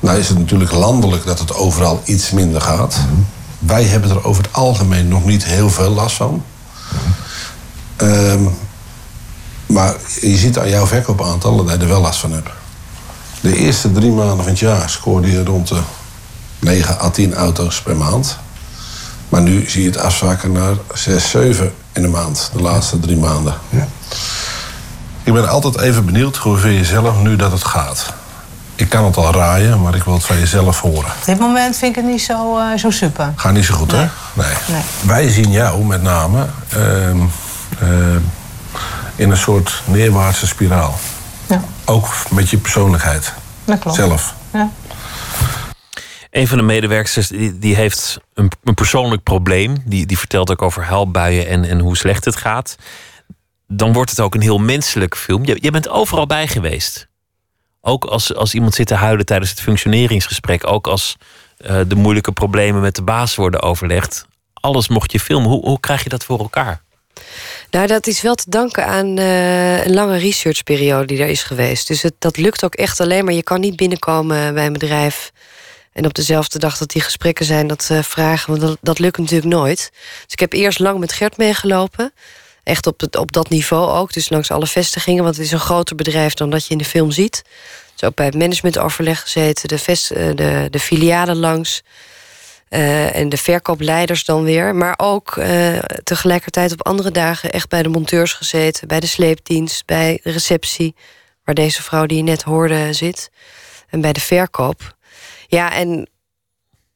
[0.00, 2.96] Nou is het natuurlijk landelijk dat het overal iets minder gaat.
[2.96, 3.26] Mm -hmm.
[3.66, 6.44] Wij hebben er over het algemeen nog niet heel veel last van.
[7.96, 8.54] Um,
[9.66, 12.50] maar je ziet aan jouw verkoopaantallen dat je er wel last van hebt.
[13.40, 15.80] De eerste drie maanden van het jaar scoorde je rond de
[16.58, 18.38] 9 à 10 auto's per maand.
[19.28, 23.16] Maar nu zie je het afzwakken naar 6, 7 in de maand, de laatste drie
[23.16, 23.54] maanden.
[23.68, 23.88] Ja.
[25.22, 28.12] Ik ben altijd even benieuwd hoe vind je zelf nu dat het gaat.
[28.74, 31.10] Ik kan het al raaien, maar ik wil het van jezelf horen.
[31.10, 33.32] Op dit moment vind ik het niet zo, uh, zo super.
[33.36, 34.00] Gaat niet zo goed, nee.
[34.00, 34.06] hè?
[34.32, 34.56] Nee.
[34.68, 34.82] nee.
[35.02, 38.16] Wij zien jou met name uh, uh,
[39.16, 40.98] in een soort neerwaartse spiraal.
[41.46, 41.62] Ja.
[41.84, 43.32] Ook met je persoonlijkheid.
[43.64, 43.96] Dat klopt.
[43.96, 44.34] Zelf.
[44.52, 44.70] Ja.
[46.30, 49.76] Een van de medewerkers die, die heeft een, een, persoonlijk probleem.
[49.84, 52.76] Die, die vertelt ook over huilbuien en, en hoe slecht het gaat.
[53.68, 55.44] Dan wordt het ook een heel menselijk film.
[55.44, 57.08] Je, je bent overal bij geweest.
[57.84, 60.66] Ook als, als iemand zit te huilen tijdens het functioneringsgesprek.
[60.66, 61.16] Ook als
[61.58, 64.26] uh, de moeilijke problemen met de baas worden overlegd.
[64.54, 65.48] Alles mocht je filmen.
[65.48, 66.82] Hoe, hoe krijg je dat voor elkaar?
[67.70, 71.86] Nou, dat is wel te danken aan uh, een lange researchperiode die er is geweest.
[71.86, 75.32] Dus dat lukt ook echt alleen, maar je kan niet binnenkomen bij een bedrijf...
[75.92, 78.58] en op dezelfde dag dat die gesprekken zijn, dat uh, vragen.
[78.58, 79.90] Want dat lukt natuurlijk nooit.
[80.24, 82.12] Dus ik heb eerst lang met Gert meegelopen.
[82.62, 85.22] Echt op, het, op dat niveau ook, dus langs alle vestigingen.
[85.22, 87.42] Want het is een groter bedrijf dan dat je in de film ziet.
[87.92, 91.82] Dus ook bij het managementoverleg gezeten, de, vest, uh, de, de filialen langs...
[92.70, 94.74] Uh, en de verkoopleiders dan weer.
[94.74, 98.88] Maar ook uh, tegelijkertijd op andere dagen echt bij de monteurs gezeten...
[98.88, 100.94] bij de sleepdienst, bij de receptie...
[101.44, 103.30] waar deze vrouw die je net hoorde zit.
[103.88, 104.96] En bij de verkoop.
[105.46, 106.10] Ja, en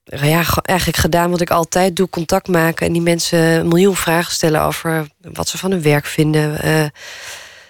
[0.06, 2.08] ja, eigenlijk gedaan wat ik altijd doe.
[2.08, 4.62] Contact maken en die mensen een miljoen vragen stellen...
[4.62, 6.66] over wat ze van hun werk vinden...
[6.66, 6.86] Uh,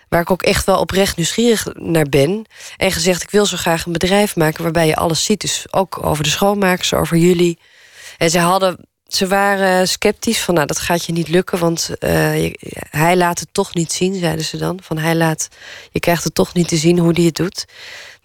[0.09, 2.45] waar ik ook echt wel oprecht nieuwsgierig naar ben.
[2.77, 4.63] En gezegd, ik wil zo graag een bedrijf maken...
[4.63, 5.41] waarbij je alles ziet.
[5.41, 7.59] Dus ook over de schoonmakers, over jullie...
[8.17, 12.11] En ze hadden ze waren sceptisch van, nou, dat gaat je niet lukken, want uh,
[12.91, 14.79] hij laat het toch niet zien, zeiden ze dan.
[14.83, 15.49] Van hij laat,
[15.91, 17.65] je krijgt het toch niet te zien hoe hij het doet.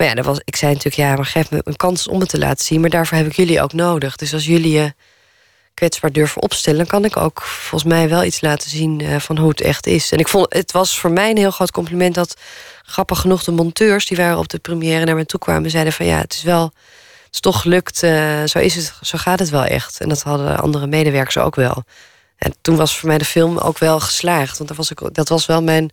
[0.06, 2.38] Ja, dat was, ik zei natuurlijk, ja, maar geef me een kans om het te
[2.38, 2.82] laten zien.
[2.82, 4.16] Maar daarvoor heb ik jullie ook nodig.
[4.16, 4.94] Dus als jullie je
[5.74, 9.38] kwetsbaar durven opstellen, dan kan ik ook volgens mij wel iets laten zien uh, van
[9.38, 10.12] hoe het echt is.
[10.12, 12.38] En ik vond, het was voor mij een heel groot compliment dat
[12.84, 16.06] grappig genoeg de monteurs die waren op de première naar me toe kwamen, zeiden van
[16.06, 16.72] ja, het is wel
[17.32, 18.04] is toch gelukt.
[18.04, 20.00] Uh, zo, is het, zo gaat het wel echt.
[20.00, 21.84] En dat hadden andere medewerkers ook wel.
[22.38, 24.58] En toen was voor mij de film ook wel geslaagd.
[24.58, 25.92] Want dat was, ik, dat was wel mijn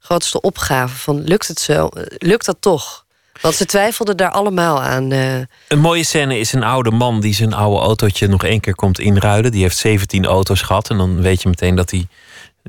[0.00, 0.96] grootste opgave.
[0.96, 1.88] Van, lukt het zo?
[2.18, 3.06] Lukt dat toch?
[3.40, 5.12] Want ze twijfelden daar allemaal aan.
[5.12, 5.34] Uh...
[5.68, 8.98] Een mooie scène is een oude man die zijn oude autootje nog één keer komt
[8.98, 9.52] inruilen.
[9.52, 10.90] Die heeft 17 auto's gehad.
[10.90, 12.06] En dan weet je meteen dat hij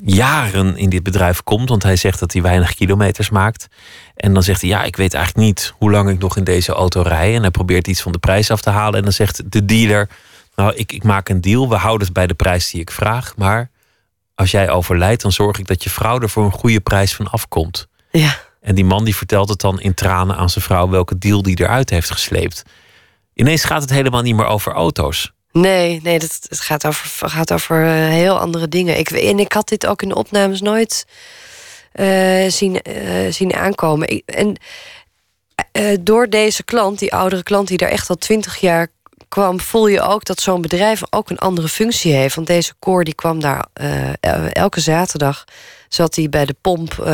[0.04, 1.68] jaren in dit bedrijf komt.
[1.68, 3.68] Want hij zegt dat hij weinig kilometers maakt.
[4.16, 6.72] En dan zegt hij, ja, ik weet eigenlijk niet hoe lang ik nog in deze
[6.72, 7.34] auto rij.
[7.34, 8.98] En hij probeert iets van de prijs af te halen.
[8.98, 10.08] En dan zegt de dealer,
[10.54, 11.68] nou, ik, ik maak een deal.
[11.68, 13.36] We houden het bij de prijs die ik vraag.
[13.36, 13.70] Maar
[14.34, 17.30] als jij overlijdt, dan zorg ik dat je vrouw er voor een goede prijs van
[17.30, 17.88] afkomt.
[18.10, 18.38] Ja.
[18.60, 21.60] En die man die vertelt het dan in tranen aan zijn vrouw welke deal die
[21.60, 22.62] eruit heeft gesleept.
[23.34, 25.32] Ineens gaat het helemaal niet meer over auto's.
[25.52, 28.98] Nee, nee, dat, het gaat over, gaat over uh, heel andere dingen.
[28.98, 31.06] Ik, en ik had dit ook in de opnames nooit
[31.94, 34.22] uh, zien, uh, zien aankomen.
[34.24, 34.56] En
[36.00, 38.88] door deze klant, die oudere klant die daar echt al twintig jaar
[39.28, 42.34] kwam, voel je ook dat zo'n bedrijf ook een andere functie heeft.
[42.34, 43.66] Want deze koor die kwam daar
[44.52, 45.44] elke zaterdag
[45.94, 47.06] zat hij bij de pomp uh,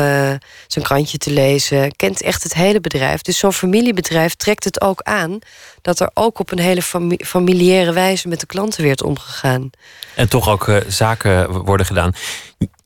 [0.66, 1.96] zijn krantje te lezen.
[1.96, 3.22] Kent echt het hele bedrijf.
[3.22, 5.38] Dus zo'n familiebedrijf trekt het ook aan
[5.82, 9.70] dat er ook op een hele fami familiaire wijze met de klanten werd omgegaan.
[10.14, 12.12] En toch ook uh, zaken worden gedaan.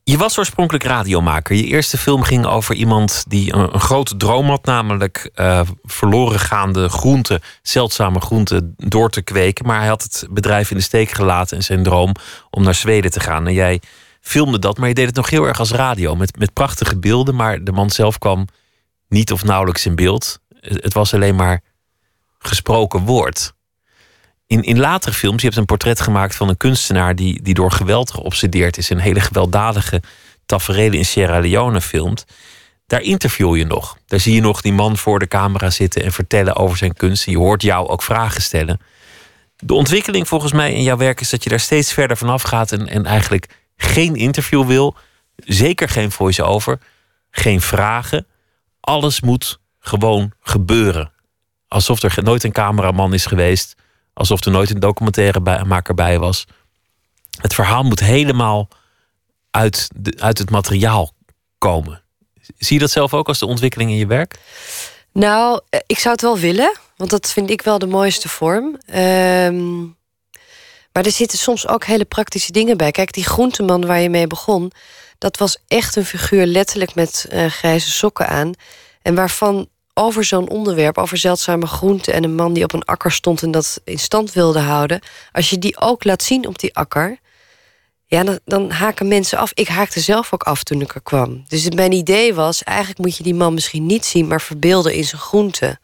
[0.03, 1.55] Je was oorspronkelijk radiomaker.
[1.55, 6.89] Je eerste film ging over iemand die een, grote droom had, namelijk uh, verloren gaande
[6.89, 9.65] groenten, zeldzame groenten, door te kweken.
[9.65, 12.15] Maar hij had het bedrijf in de steek gelaten en zijn droom
[12.49, 13.47] om naar Zweden te gaan.
[13.47, 13.81] En jij
[14.21, 16.15] filmde dat, maar je deed het nog heel erg als radio.
[16.15, 18.47] Met, met prachtige beelden, maar de man zelf kwam
[19.07, 20.39] niet of nauwelijks in beeld.
[20.59, 21.61] Het was alleen maar
[22.39, 23.53] gesproken woord.
[24.47, 27.71] In, in latere films, je hebt een portret gemaakt van een kunstenaar die, die door
[27.71, 28.89] geweld geobsedeerd is.
[28.89, 30.01] Een hele gewelddadige
[30.45, 32.25] tafereel in Sierra Leone filmt.
[32.87, 33.97] Daar interview je nog.
[34.05, 37.25] Daar zie je nog die man voor de camera zitten en vertellen over zijn kunst.
[37.25, 38.79] En je hoort jou ook vragen stellen.
[39.57, 42.71] De ontwikkeling volgens mij in jouw werk is dat je daar steeds verder vanaf gaat
[42.71, 43.47] en, en eigenlijk
[43.81, 44.95] geen interview wil,
[45.35, 46.79] zeker geen voice-over,
[47.31, 48.27] geen vragen.
[48.79, 51.11] Alles moet gewoon gebeuren.
[51.67, 53.75] Alsof er nooit een cameraman is geweest,
[54.13, 56.45] alsof er nooit een documentairemaker bij was.
[57.41, 58.67] Het verhaal moet helemaal
[59.51, 61.13] uit, uit het materiaal
[61.57, 62.01] komen.
[62.57, 64.39] Zie je dat zelf ook als de ontwikkeling in je werk?
[65.11, 68.77] Nou, eh, ik zou het wel willen, want dat vind ik wel de mooiste vorm.
[68.85, 69.83] Ehm,
[70.93, 72.91] maar er zitten soms ook hele praktische dingen bij.
[72.91, 74.71] Kijk, die groenteman waar je mee begon,
[75.17, 78.51] dat was echt een figuur letterlijk met uh, grijze sokken aan.
[79.01, 83.11] En waarvan over zo'n onderwerp, over zeldzame groenten en een man die op een akker
[83.11, 85.01] stond en dat in stand wilde houden,
[85.31, 87.19] als je die ook laat zien op die akker,
[88.05, 89.51] ja, dan, dan haken mensen af.
[89.53, 91.43] Ik haakte zelf ook af toen ik er kwam.
[91.47, 95.03] Dus mijn idee was, eigenlijk moet je die man misschien niet zien, maar verbeelden in
[95.03, 95.79] zijn groenten.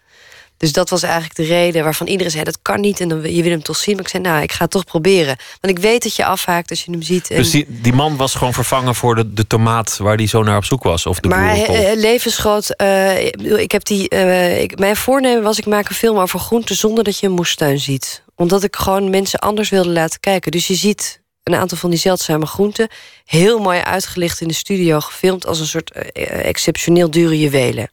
[0.58, 2.44] Dus dat was eigenlijk de reden waarvan iedereen zei...
[2.44, 3.96] dat kan niet en dan, je wil hem toch zien.
[3.96, 5.38] Maar ik zei, nou, ik ga het toch proberen.
[5.62, 7.28] Want ik weet dat je afhaakt als je hem ziet.
[7.28, 9.98] Dus die, die man was gewoon vervangen voor de, de tomaat...
[9.98, 11.06] waar die zo naar op zoek was?
[11.06, 12.82] Of de maar uh, levensgroot...
[12.82, 13.26] Uh,
[13.60, 16.76] ik heb die, uh, ik, mijn voornemen was, ik maak een film over groenten...
[16.76, 18.24] zonder dat je een moestuin ziet.
[18.36, 20.52] Omdat ik gewoon mensen anders wilde laten kijken.
[20.52, 22.88] Dus je ziet een aantal van die zeldzame groenten...
[23.26, 25.46] heel mooi uitgelicht in de studio, gefilmd...
[25.46, 25.92] als een soort
[26.22, 27.90] exceptioneel dure juwelen.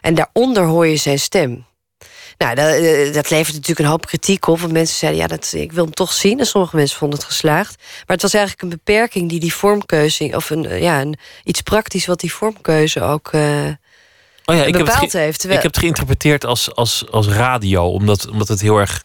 [0.00, 1.66] En daaronder hoor je zijn stem...
[2.38, 4.60] Nou, dat, eh, dat levert natuurlijk een hoop kritiek op.
[4.60, 6.38] Want mensen zeiden, ja, dat, ik wil hem toch zien.
[6.38, 7.74] En sommige mensen vonden het geslaagd.
[7.78, 10.32] Maar het was eigenlijk een beperking die die vormkeuze...
[10.34, 13.66] of een, eh, ja, een, iets praktisch wat die vormkeuze ook uh,
[14.44, 15.44] oh ja, ik bepaald heb heeft.
[15.44, 19.02] Ik heb het geïnterpreteerd als, als, als radio, omdat, omdat het heel erg...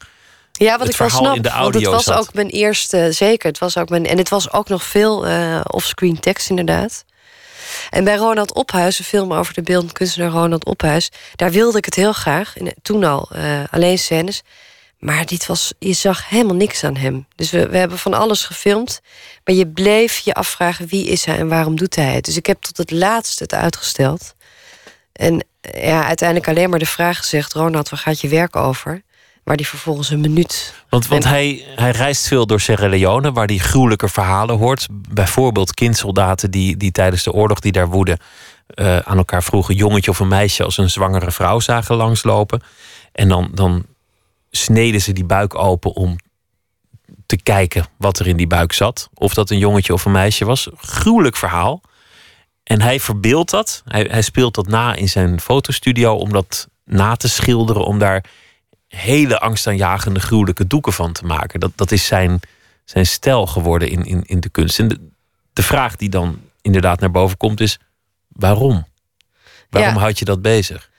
[0.51, 2.27] Ja, wat ik wel snap, in de audio want het was zat.
[2.27, 3.49] ook mijn eerste, zeker.
[3.49, 7.05] Het was ook mijn, en het was ook nog veel uh, offscreen tekst, inderdaad.
[7.89, 11.11] En bij Ronald Ophuis, een film over de beeldend kunstenaar Ronald Ophuis...
[11.35, 14.43] daar wilde ik het heel graag, toen al, uh, alleen scènes.
[14.99, 17.27] Maar dit was, je zag helemaal niks aan hem.
[17.35, 19.01] Dus we, we hebben van alles gefilmd.
[19.43, 22.25] Maar je bleef je afvragen wie is hij en waarom doet hij het.
[22.25, 24.33] Dus ik heb tot het laatste het uitgesteld.
[25.11, 27.53] En ja, uiteindelijk alleen maar de vraag gezegd...
[27.53, 29.03] Ronald, waar gaat je werk over?
[29.49, 30.73] Waar die vervolgens een minuut.
[30.89, 34.87] Want, want hij, hij reist veel door Sierra Leone, waar hij gruwelijke verhalen hoort.
[34.91, 38.17] Bijvoorbeeld kindsoldaten die, die tijdens de oorlog die daar woeden.
[38.75, 42.61] Uh, aan elkaar vroegen: jongetje of een meisje als een zwangere vrouw zagen langslopen.
[43.11, 43.85] En dan, dan
[44.51, 46.15] sneden ze die buik open om
[47.25, 49.09] te kijken wat er in die buik zat.
[49.13, 50.69] Of dat een jongetje of een meisje was.
[50.75, 51.81] Gruwelijk verhaal.
[52.63, 53.81] En hij verbeeldt dat.
[53.85, 57.83] Hij, hij speelt dat na in zijn fotostudio om dat na te schilderen.
[57.83, 58.23] Om daar
[58.89, 61.59] hele angstaanjagende, gruwelijke doeken van te maken.
[61.59, 62.39] Dat, dat is zijn,
[62.85, 64.79] zijn stijl geworden in, in, in de kunst.
[64.79, 65.09] En de,
[65.53, 67.79] de vraag die dan inderdaad naar boven komt is:
[68.27, 68.87] waarom?
[69.69, 69.99] Waarom Ja.
[69.99, 70.89] houd je dat bezig?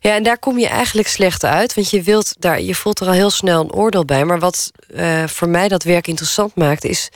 [0.00, 1.74] Ja, en daar kom je eigenlijk slecht uit.
[1.74, 4.24] Want je, wilt daar, je voelt er al heel snel een oordeel bij.
[4.24, 7.10] Maar wat eh, voor mij dat werk interessant maakt, is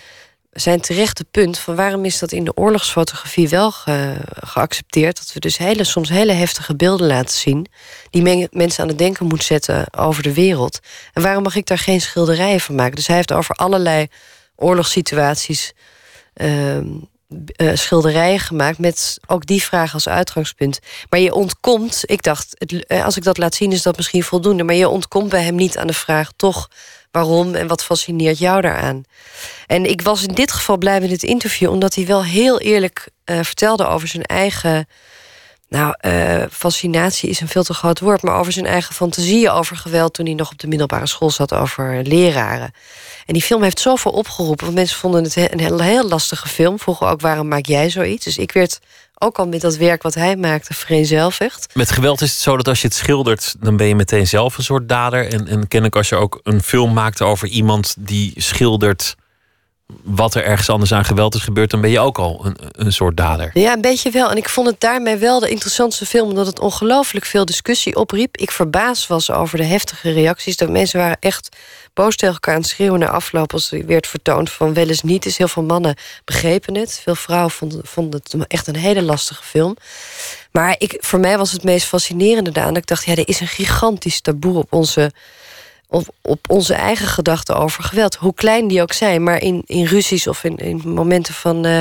[0.51, 5.17] zijn terechte punt van waarom is dat in de oorlogsfotografie wel ge- geaccepteerd?
[5.17, 7.67] Dat we dus hele, soms hele heftige beelden laten zien.
[8.11, 10.81] Die men- mensen aan het denken moet zetten over de wereld.
[11.13, 12.97] En waarom mag ik daar geen schilderijen van maken?
[12.97, 14.07] Dus hij heeft over allerlei
[14.57, 15.73] oorlogssituaties
[16.35, 16.87] ehm,
[17.57, 20.79] eh, schilderijen gemaakt met ook die vraag als uitgangspunt.
[21.11, 24.23] Maar je ontkomt, ik dacht, het, eh, als ik dat laat zien is dat misschien
[24.23, 26.69] voldoende, maar je ontkomt bij hem niet aan de vraag toch
[27.11, 29.03] waarom en wat fascineert jou daaraan.
[29.67, 33.09] En ik was in dit geval blij met het interview, omdat hij wel heel eerlijk
[33.25, 34.89] eh, vertelde over zijn eigen.
[35.69, 39.77] Nou, eh, fascinatie is een veel te groot woord, maar over zijn eigen fantasieën over
[39.77, 42.73] geweld toen hij nog op de middelbare school zat over leraren.
[43.27, 46.79] En die film heeft zoveel opgeroepen, want mensen vonden het een heel, heel lastige film.
[46.79, 48.25] Vroegen ook waarom maak jij zoiets?
[48.25, 48.81] Dus ik werd
[49.23, 51.67] ook al met dat werk wat hij maakte vereenzelvigd.
[51.75, 54.59] Met geweld is het zo dat als je het schildert, dan ben je meteen zelf
[54.59, 55.27] een soort dader.
[55.27, 59.17] En, en kennelijk als je ook een film maakt over iemand die schildert
[60.03, 62.93] wat er ergens anders aan geweld is gebeurd, dan ben je ook al een, een
[62.93, 63.51] soort dader.
[63.55, 64.31] Ja, een beetje wel.
[64.31, 66.29] En ik vond het daarmee wel de interessantste film...
[66.29, 68.37] omdat het ongelooflijk veel discussie opriep.
[68.37, 70.57] Ik verbaasd was over de heftige reacties.
[70.57, 71.57] Dat mensen waren echt
[71.95, 73.01] boos tegen elkaar aan het schreeuwen...
[73.01, 75.23] na afloop als het werd vertoond van wel eens niet.
[75.23, 77.01] Dus heel veel mannen begrepen het.
[77.03, 79.77] Veel vrouwen vonden, vonden het echt een hele lastige film.
[80.53, 82.75] Maar ik, voor mij was het meest fascinerende daaraan...
[82.75, 85.13] dat ik dacht, ja, er is een gigantisch taboe op onze
[85.91, 88.15] op, op onze eigen gedachten over geweld.
[88.15, 89.23] Hoe klein die ook zijn.
[89.23, 91.81] Maar in, in ruzies of in, in momenten van eh,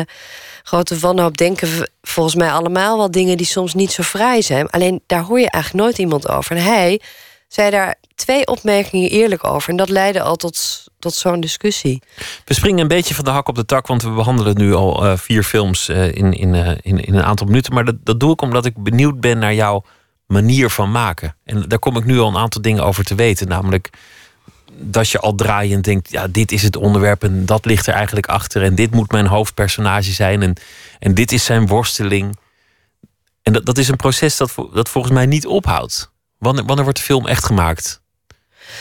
[0.64, 4.70] grote wanhoop denken we volgens mij allemaal wel dingen die soms niet zo fraai zijn.
[4.70, 6.56] Alleen daar hoor je eigenlijk nooit iemand over.
[6.56, 7.02] En hij
[7.48, 9.70] zei daar twee opmerkingen eerlijk over.
[9.70, 12.02] En dat leidde al tot, tot zo'n discussie.
[12.46, 15.06] We springen een beetje van de hak op de tak, want we behandelen nu al
[15.06, 17.74] eh, vier films eh, in, in, in, in een aantal minuten.
[17.74, 19.84] Maar dat, dat doe ik omdat ik benieuwd ben naar jouw
[20.30, 21.36] manier van maken.
[21.44, 23.48] En daar kom ik nu al een aantal dingen over te weten.
[23.48, 23.90] Namelijk
[24.74, 28.28] dat je al draaiend denkt, ja, dit is het onderwerp en dat ligt er eigenlijk
[28.28, 28.64] achter.
[28.64, 30.56] En dit moet mijn hoofdpersonage zijn en,
[31.00, 32.38] en dit is zijn worsteling.
[33.42, 36.12] En dat, dat is een proces dat, dat volgens mij niet ophoudt.
[36.38, 38.02] Wanneer, wanneer wordt de film echt gemaakt?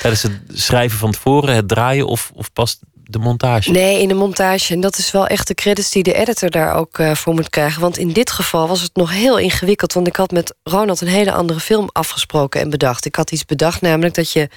[0.01, 2.79] Tijdens het schrijven van tevoren, het draaien of, of pas
[3.11, 3.71] de montage?
[3.71, 4.75] Nee, in de montage.
[4.75, 7.51] En dat is wel echt de credits die de editor daar ook eh, voor moet
[7.51, 7.81] krijgen.
[7.81, 9.93] Want in dit geval was het nog heel ingewikkeld.
[9.93, 13.05] Want ik had met Ronald een hele andere film afgesproken en bedacht.
[13.05, 14.49] Ik had iets bedacht, namelijk dat, je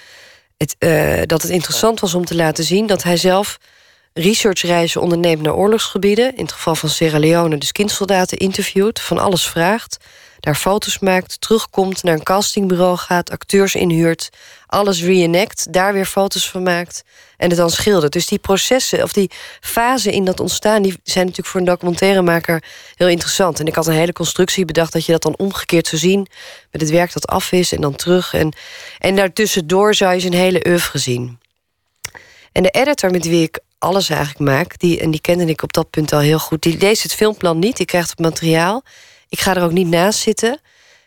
[0.58, 2.88] het, eh, dat het interessant was om te laten zien...
[2.88, 3.58] dat hij zelf
[4.14, 6.36] researchreizen onderneemt naar oorlogsgebieden.
[6.36, 9.98] In het geval van Sierra Leone dus kindsoldaten interviewt, van alles vraagt...
[10.40, 13.30] daar foto's maakt, terugkomt, naar een castingbureau gaat...
[13.30, 14.30] acteurs inhuurt,
[14.66, 17.04] alles reenact, daar weer foto's van maakt...
[17.42, 18.14] en het dan schildert.
[18.14, 20.82] Dus die processen, of die fasen in dat ontstaan...
[20.82, 22.64] die zijn natuurlijk voor een documentairemaker
[22.96, 23.60] heel interessant.
[23.60, 24.94] En ik had een hele constructie bedacht...
[24.94, 26.28] dat je dat dan omgekeerd zou zien...
[26.72, 28.34] met het werk dat af is en dan terug.
[28.34, 28.54] En,
[28.98, 31.40] en daartussendoor zou je zijn hele oeuvre zien.
[32.52, 34.80] En de editor met wie ik alles eigenlijk maak...
[34.80, 36.62] Die, en die kende ik op dat punt al heel goed...
[36.62, 38.84] die leest het filmplan niet, die krijgt het materiaal.
[39.30, 40.60] Ik ga er ook niet naast zitten...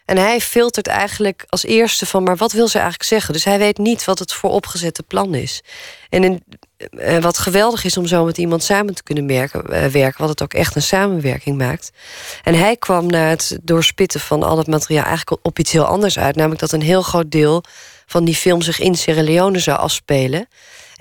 [0.05, 3.33] En hij filtert eigenlijk als eerste van, maar wat wil ze eigenlijk zeggen?
[3.33, 5.63] Dus hij weet niet wat het vooropgezette plan is.
[6.09, 6.45] En
[6.77, 10.29] eh, wat geweldig is om zo met iemand samen te kunnen werken, eh, werken, wat
[10.29, 11.91] het ook echt een samenwerking maakt.
[12.43, 16.19] En hij kwam na het doorspitten van al het materiaal eigenlijk op iets heel anders
[16.19, 16.37] uit.
[16.37, 17.63] Namelijk dat een heel groot deel
[18.07, 20.49] van die film zich in Sierra Leone zou afspelen.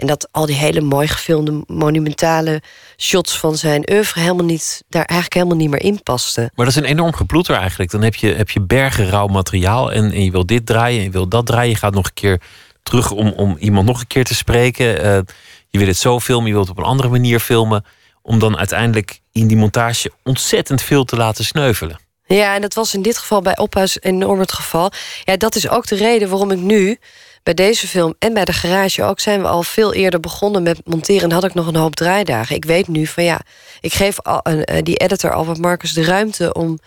[0.04, 2.62] En dat al die hele mooi gefilmde, monumentale
[2.98, 6.52] shots van zijn oeuvre helemaal niet, daar eigenlijk helemaal niet meer in pasten.
[6.56, 7.92] Maar dat is een enorm geploeter eigenlijk.
[7.92, 11.04] Dan heb je, heb je bergen rauw materiaal en, en je wil dit draaien en
[11.04, 11.70] je wil dat draaien.
[11.70, 12.42] Je gaat nog een keer
[12.82, 15.06] terug om, om iemand nog een keer te spreken.
[15.06, 15.20] Uh,
[15.68, 17.86] je wil het zo filmen, je wilt het op een andere manier filmen.
[18.22, 22.00] Om dan uiteindelijk in die montage ontzettend veel te laten sneuvelen.
[22.26, 24.92] Ja, en dat was in dit geval bij Ophuis enorm het geval.
[25.24, 26.98] Ja, dat is ook de reden waarom ik nu
[27.44, 30.82] bij deze film en bij de garage ook zijn we al veel eerder begonnen met
[30.84, 31.24] monteren.
[31.24, 32.56] En had ik nog een hoop draaidagen.
[32.56, 33.42] Ik weet nu van ja,
[33.82, 36.80] ik geef al, uh, die editor Albert Marcus de ruimte om,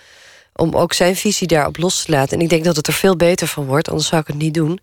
[0.55, 2.39] om ook zijn visie daarop los te laten.
[2.39, 4.55] En ik denk dat het er veel beter van wordt, anders zou ik het niet
[4.55, 4.81] doen.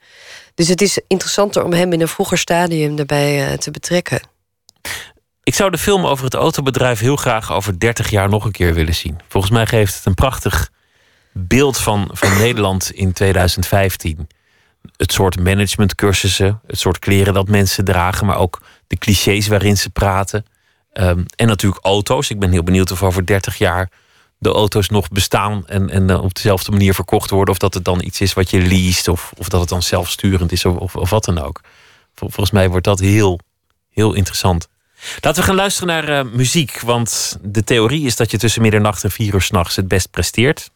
[0.55, 4.21] Dus het is interessanter om hem in een vroeger stadium erbij uh, te betrekken.
[5.43, 8.73] Ik zou de film over het autobedrijf heel graag over 30 jaar nog een keer
[8.73, 9.19] willen zien.
[9.27, 10.71] Volgens mij geeft het een prachtig
[11.31, 14.27] beeld van, van Nederland in 2015.
[14.97, 19.89] Het soort managementcursussen, het soort kleren dat mensen dragen, maar ook de clichés waarin ze
[19.89, 20.45] praten.
[20.93, 22.29] Um, en natuurlijk auto's.
[22.29, 23.89] Ik ben heel benieuwd of over 30 jaar
[24.43, 27.53] de auto's nog bestaan en, en uh, op dezelfde manier verkocht worden.
[27.53, 30.51] Of dat het dan iets is wat je leest, of, of dat het dan zelfsturend
[30.51, 31.61] is, of, of, wat dan ook.
[32.15, 33.39] volgens mij wordt dat heel,
[33.89, 34.67] heel interessant.
[35.19, 36.79] Laten we gaan luisteren naar uh, muziek.
[36.79, 40.71] Want de theorie is dat je tussen middernacht en vier uur s'nachts het best presteert.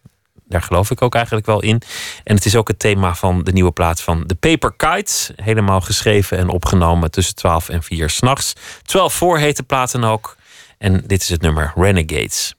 [0.49, 1.81] Daar geloof ik ook eigenlijk wel in.
[2.23, 5.31] En het is ook het thema van de nieuwe plaat van The Paper Kites.
[5.35, 8.53] Helemaal geschreven en opgenomen tussen 12 en 4 s'nachts.
[8.83, 10.35] 12 voor heet de platen ook.
[10.77, 12.55] En dit is het nummer Renegades.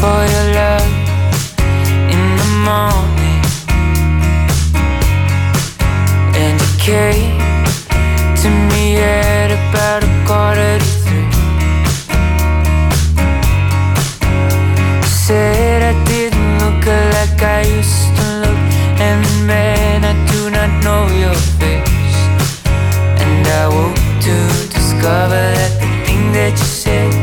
[0.00, 0.98] For your love
[2.68, 3.07] morning And you
[6.88, 7.36] came
[8.40, 11.28] to me at about a quarter to three.
[15.04, 16.82] Said I didn't look
[17.16, 18.62] like I used to look
[19.06, 22.18] And man, I do not know your face.
[23.22, 24.36] And I woke to
[24.76, 27.17] discover that the thing that you said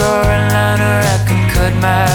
[0.00, 2.09] could draw a line or I could cut my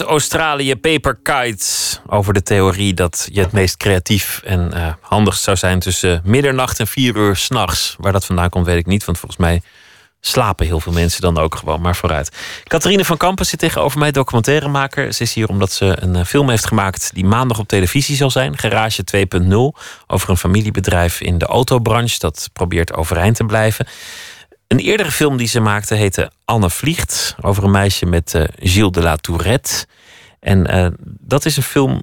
[0.00, 5.42] uit Australië, Paper Kites, over de theorie dat je het meest creatief en uh, handigst
[5.42, 7.96] zou zijn tussen middernacht en vier uur s'nachts.
[7.98, 9.62] Waar dat vandaan komt, weet ik niet, want volgens mij
[10.20, 12.36] slapen heel veel mensen dan ook gewoon, maar vooruit.
[12.64, 15.12] Catharine van Kampen zit tegenover mij, documentairemaker.
[15.12, 18.30] Ze is hier omdat ze een eh, film heeft gemaakt die maandag op televisie zal
[18.30, 18.58] zijn.
[18.58, 19.48] Garage 2.0,
[20.06, 23.86] over een familiebedrijf in de autobranche dat probeert overeind te blijven.
[24.66, 27.34] Een eerdere film die ze maakte heette Anne Vliegt.
[27.40, 29.86] Over een meisje met uh, Gilles de la Tourette.
[30.40, 32.02] En uh, dat is een film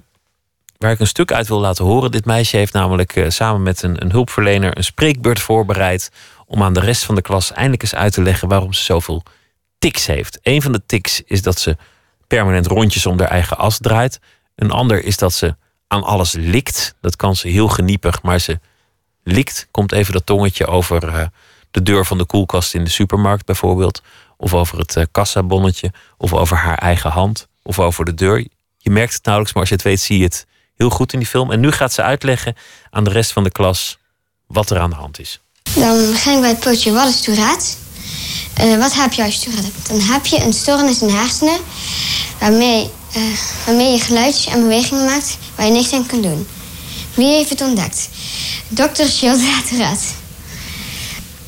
[0.78, 2.10] waar ik een stuk uit wil laten horen.
[2.10, 6.10] Dit meisje heeft namelijk uh, samen met een, een, hulpverlener een spreekbeurt voorbereid.
[6.46, 9.22] om aan de rest van de klas eindelijk eens uit te leggen waarom ze zoveel
[9.78, 10.38] tics heeft.
[10.42, 11.76] Een van de tics is dat ze
[12.26, 14.20] permanent rondjes om haar eigen as draait.
[14.54, 16.94] Een ander is dat ze aan alles likt.
[17.00, 18.60] Dat kan ze heel geniepig, maar ze
[19.22, 19.68] likt.
[19.70, 21.30] Komt even dat tongetje over
[21.76, 24.02] de deur van de koelkast in de supermarkt bijvoorbeeld.
[24.36, 25.92] Of over het uh, kassabonnetje.
[26.18, 27.48] Of over haar eigen hand.
[27.62, 28.46] Of over de deur.
[28.76, 30.46] Je merkt het nauwelijks, maar als je het weet zie je het
[30.76, 31.52] heel goed in die film.
[31.52, 32.56] En nu gaat ze uitleggen
[32.90, 33.98] aan de rest van de klas
[34.46, 35.40] wat er aan de hand is.
[35.74, 37.66] Dan begin ik bij het potje wat is Tourette?
[38.60, 39.88] Uh, wat heb je als je Tourette hebt?
[39.88, 41.58] Dan heb je een stoornis in de hersenen...
[42.38, 43.22] waarmee, uh,
[43.66, 46.48] waarmee je geluidjes en bewegingen maakt waar je niks aan kunt doen.
[47.14, 48.08] Wie heeft het ontdekt?
[48.68, 49.02] Dr.
[49.02, 50.24] Gilles Tourette.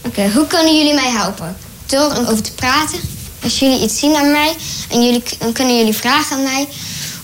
[0.03, 1.57] Oké, hoe kunnen jullie mij helpen?
[1.87, 2.99] Door erover te praten.
[3.43, 4.57] Als jullie iets zien aan mij
[4.91, 6.69] en jullie, dan kunnen jullie vragen aan mij.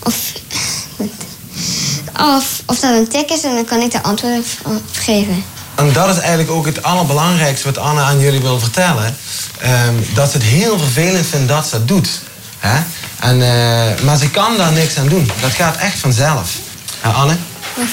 [0.02, 0.32] Of,
[2.20, 5.44] of, of dat een tik is en dan kan ik de antwoord op geven.
[5.74, 9.16] En dat is eigenlijk ook het allerbelangrijkste wat Anne aan jullie wil vertellen.
[9.64, 12.08] Um, dat ze het heel vervelend vindt dat ze het doet.
[12.58, 12.82] Hè?
[13.20, 15.30] En, uh, maar ze kan daar niks aan doen.
[15.40, 16.50] Dat gaat echt vanzelf.
[17.00, 17.36] Hè, Anne?
[17.76, 17.84] Ja.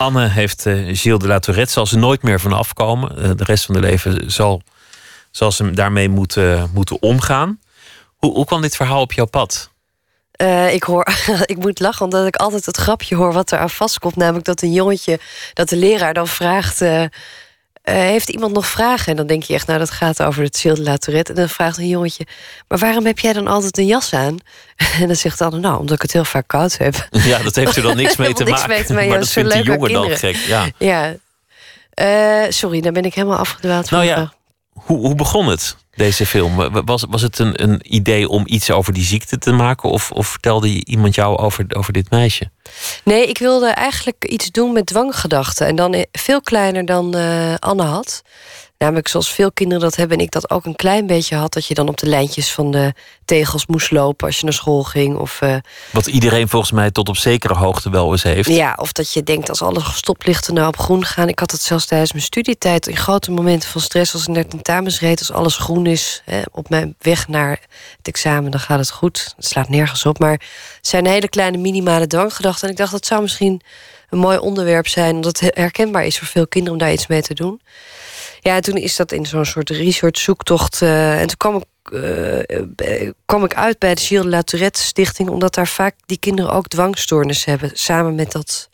[0.00, 3.12] Anne heeft uh, Gilles de la Tourette, zal ze nooit meer vanaf komen.
[3.18, 4.62] Uh, de rest van haar leven zal,
[5.30, 7.60] zal ze daarmee moeten, moeten omgaan.
[8.16, 9.70] Hoe, hoe kwam dit verhaal op jouw pad?
[10.42, 11.06] Uh, ik, hoor,
[11.44, 14.16] ik moet lachen omdat ik altijd het grapje hoor wat er aan vastkomt.
[14.16, 15.18] Namelijk dat een jongetje,
[15.54, 16.84] dat de leraar dan vraagt...
[17.82, 19.06] heeft iemand nog vragen?
[19.06, 21.32] En dan denk je echt, nou, dat gaat over het Gilles de la Tourette.
[21.32, 22.26] En dan vraagt een jongetje,
[22.68, 24.36] maar waarom heb jij dan altijd een jas aan?
[25.00, 27.08] En dan zegt dan, nou, omdat ik het heel vaak koud heb.
[27.22, 28.68] Ja, dat heeft er dan niks mee te maken.
[28.68, 29.08] Mee te maken.
[29.08, 30.36] maar dat vindt die jongen dan gek.
[30.36, 31.14] Ja, ja.
[32.00, 33.90] Uh, sorry, dan ben ik helemaal afgedwaald.
[33.90, 34.32] Nou ja,
[34.72, 36.84] hoe, hoe begon het, deze film?
[36.84, 39.90] Was, was het een, een idee om iets over die ziekte te maken?
[39.90, 42.50] Of, of vertelde iemand jou over, over dit meisje?
[43.04, 45.66] Nee, ik wilde eigenlijk iets doen met dwanggedachten.
[45.66, 48.22] En dan veel kleiner dan uh, Anne had.
[48.80, 51.52] Namelijk zoals veel kinderen dat hebben en ik dat ook een klein beetje had...
[51.52, 52.92] dat je dan op de lijntjes van de
[53.24, 55.16] tegels moest lopen als je naar school ging.
[55.16, 55.56] Of, uh,
[55.92, 58.48] Wat iedereen volgens mij tot op zekere hoogte wel eens heeft.
[58.48, 61.28] Ja, of dat je denkt als alle stoplichten nou op groen gaan.
[61.28, 64.12] Ik had het zelfs tijdens mijn studietijd in grote momenten van stress...
[64.12, 66.22] als ik naar tentamens reed, als alles groen is...
[66.24, 67.60] Hè, op mijn weg naar
[67.96, 69.32] het examen, dan gaat het goed.
[69.36, 70.32] Het slaat nergens op, maar
[70.76, 72.64] het zijn hele kleine minimale dwanggedachten.
[72.64, 73.60] En ik dacht, dat zou misschien
[74.10, 75.14] een mooi onderwerp zijn...
[75.14, 77.60] omdat het herkenbaar is voor veel kinderen om daar iets mee te doen...
[78.40, 80.80] Ja, toen is dat in zo'n soort research zoektocht.
[80.80, 85.28] Uh, en toen kwam ik, uh, kwam ik uit bij de Gilles de Tourette Stichting...
[85.28, 87.70] omdat daar vaak die kinderen ook dwangstoornissen hebben...
[87.74, 88.68] samen met, dat,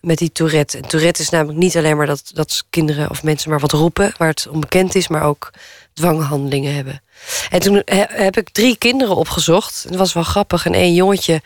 [0.00, 0.76] met die Tourette.
[0.76, 4.14] En Tourette is namelijk niet alleen maar dat, dat kinderen of mensen maar wat roepen...
[4.16, 5.50] waar het onbekend is, maar ook
[5.92, 7.02] dwanghandelingen hebben.
[7.50, 9.82] En toen heb ik drie kinderen opgezocht.
[9.82, 10.66] Het was wel grappig.
[10.66, 11.42] En één jongetje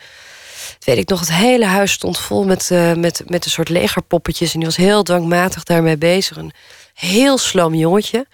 [0.79, 4.53] weet ik nog, het hele huis stond vol met, met, met een soort legerpoppetjes.
[4.53, 6.37] En die was heel dwangmatig daarmee bezig.
[6.37, 6.53] Een
[7.01, 8.25] heel sloom jongetje.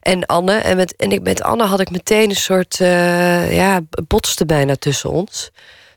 [0.00, 3.80] En Anne, en met, en ik, met Anne had ik meteen een soort, uh, ja,
[4.06, 5.50] botste bijna tussen ons.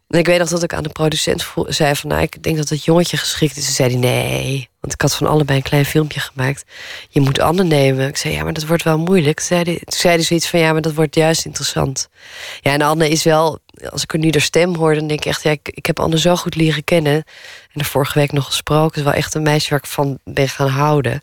[0.07, 2.09] En ik weet nog dat ik aan de producent zei van...
[2.09, 3.65] nou, ik denk dat het jongetje geschikt is.
[3.65, 6.63] Ze zei nee, want ik had van allebei een klein filmpje gemaakt.
[7.09, 8.07] Je moet Anne nemen.
[8.07, 9.37] Ik zei, ja, maar dat wordt wel moeilijk.
[9.37, 12.09] Toen zei, zei hij zoiets van, ja, maar dat wordt juist interessant.
[12.61, 13.59] Ja, en Anne is wel...
[13.89, 15.43] Als ik er nu de stem hoor, dan denk ik echt...
[15.43, 17.13] ja, ik, ik heb Anne zo goed leren kennen.
[17.73, 18.87] En er vorige week nog gesproken.
[18.87, 21.21] Het is wel echt een meisje waar ik van ben gaan houden.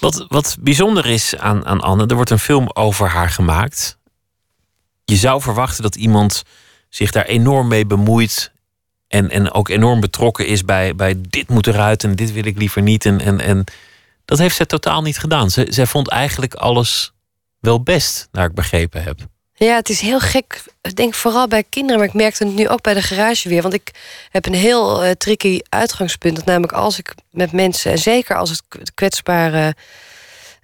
[0.00, 2.06] Wat, wat bijzonder is aan, aan Anne...
[2.06, 3.98] er wordt een film over haar gemaakt.
[5.04, 6.42] Je zou verwachten dat iemand
[6.88, 8.52] zich daar enorm mee bemoeit.
[9.08, 12.58] En, en ook enorm betrokken is bij, bij dit moet eruit en dit wil ik
[12.58, 13.06] liever niet.
[13.06, 13.64] En, en, en
[14.24, 15.50] dat heeft ze totaal niet gedaan.
[15.50, 17.12] Ze, zij vond eigenlijk alles
[17.60, 19.20] wel best, naar ik begrepen heb.
[19.64, 20.62] Ja, het is heel gek.
[20.80, 23.62] Ik denk vooral bij kinderen, maar ik merkte het nu ook bij de garage weer.
[23.62, 23.90] Want ik
[24.30, 26.36] heb een heel uh, tricky uitgangspunt.
[26.36, 29.74] Dat namelijk als ik met mensen, en zeker als het kwetsbare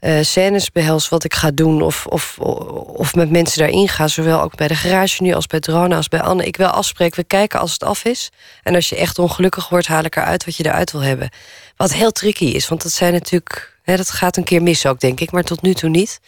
[0.01, 1.83] uh, scènes behels wat ik ga doen...
[1.83, 2.39] Of, of,
[2.87, 4.09] of met mensen daarin ga.
[4.09, 6.47] Zowel ook bij de garage nu als bij Drone als bij Anne.
[6.47, 8.31] Ik wil afspreken, we kijken als het af is.
[8.63, 11.31] En als je echt ongelukkig wordt, haal ik eruit wat je eruit wil hebben.
[11.79, 13.77] Wat heel tricky is, want dat zijn natuurlijk...
[13.85, 16.21] Dat gaat een keer mis ook, denk ik, maar tot nu toe niet.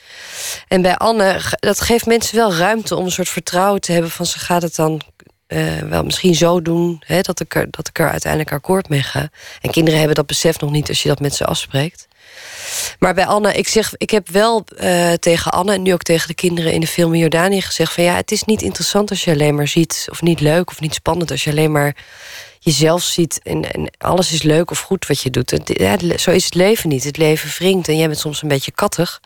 [0.68, 4.10] En bij Anne, dat geeft mensen wel ruimte om een soort vertrouwen te hebben...
[4.10, 5.00] van ze gaat het dan
[5.48, 9.02] uh, wel misschien zo doen hè, dat, ik er, dat ik er uiteindelijk akkoord mee
[9.02, 9.28] ga.
[9.60, 12.08] En kinderen hebben dat besef nog niet als je dat met ze afspreekt.
[12.98, 16.28] Maar bij Anne, ik, zeg, ik heb wel uh, tegen Anne en nu ook tegen
[16.28, 19.30] de kinderen in de film Jordanië gezegd: van ja, het is niet interessant als je
[19.30, 21.96] alleen maar ziet, of niet leuk of niet spannend als je alleen maar
[22.62, 25.60] jezelf ziet en, en alles is leuk of goed wat je doet.
[25.64, 27.04] Ja, zo is het leven niet.
[27.04, 29.20] Het leven wringt en jij bent soms een beetje kattig.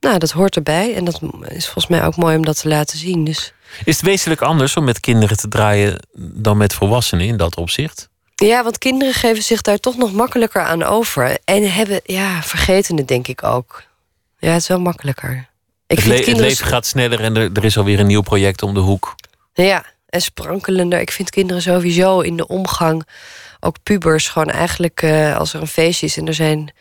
[0.00, 2.98] Nou, dat hoort erbij en dat is volgens mij ook mooi om dat te laten
[2.98, 3.24] zien.
[3.24, 3.52] Dus.
[3.84, 8.08] Is het wezenlijk anders om met kinderen te draaien dan met volwassenen in dat opzicht?
[8.34, 11.38] Ja, want kinderen geven zich daar toch nog makkelijker aan over.
[11.44, 13.82] En hebben, ja, vergeten het denk ik ook.
[14.38, 15.48] Ja, het is wel makkelijker.
[15.86, 18.62] Ik het, le het leven gaat sneller en er, er is alweer een nieuw project
[18.62, 19.14] om de hoek.
[19.52, 21.00] Ja, en sprankelender.
[21.00, 23.06] Ik vind kinderen sowieso in de omgang,
[23.60, 26.74] ook pubers, gewoon eigenlijk uh, als er een feestje is en er zijn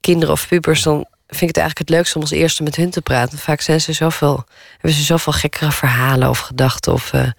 [0.00, 2.90] kinderen of pubers, dan vind ik het eigenlijk het leukste om als eerste met hun
[2.90, 3.38] te praten.
[3.38, 6.92] Vaak zijn ze zoveel, hebben ze zoveel gekkere verhalen of gedachten.
[6.92, 7.30] Of, uh...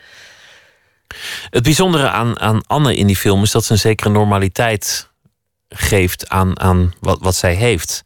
[1.49, 5.09] Het bijzondere aan, aan Anne in die film is dat ze een zekere normaliteit
[5.69, 8.03] geeft aan, aan wat, wat zij heeft.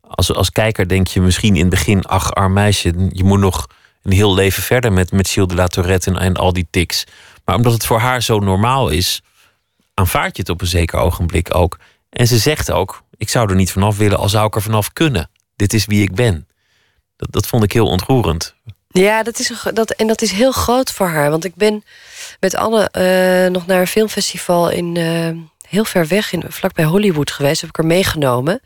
[0.00, 3.66] Als, als kijker denk je misschien in het begin, ach arm meisje, je moet nog
[4.12, 7.04] heel leven verder met, met Gilles de la Tourette en, al die tics.
[7.44, 9.22] Maar omdat het voor haar zo normaal is,
[9.94, 11.78] aanvaard je het op een zeker ogenblik ook.
[12.10, 14.92] En ze zegt ook, ik zou er niet vanaf willen, al zou ik er vanaf
[14.92, 15.30] kunnen.
[15.56, 16.48] Dit is wie ik ben.
[17.16, 18.54] Dat, dat vond ik heel ontroerend.
[18.88, 21.30] Ja, dat is, dat, en dat is heel groot voor haar.
[21.30, 21.84] Want ik ben
[22.40, 25.30] met Anne uh, nog naar een filmfestival in uh,
[25.68, 27.60] heel ver weg, in, vlakbij Hollywood geweest.
[27.60, 28.60] Heb ik er meegenomen.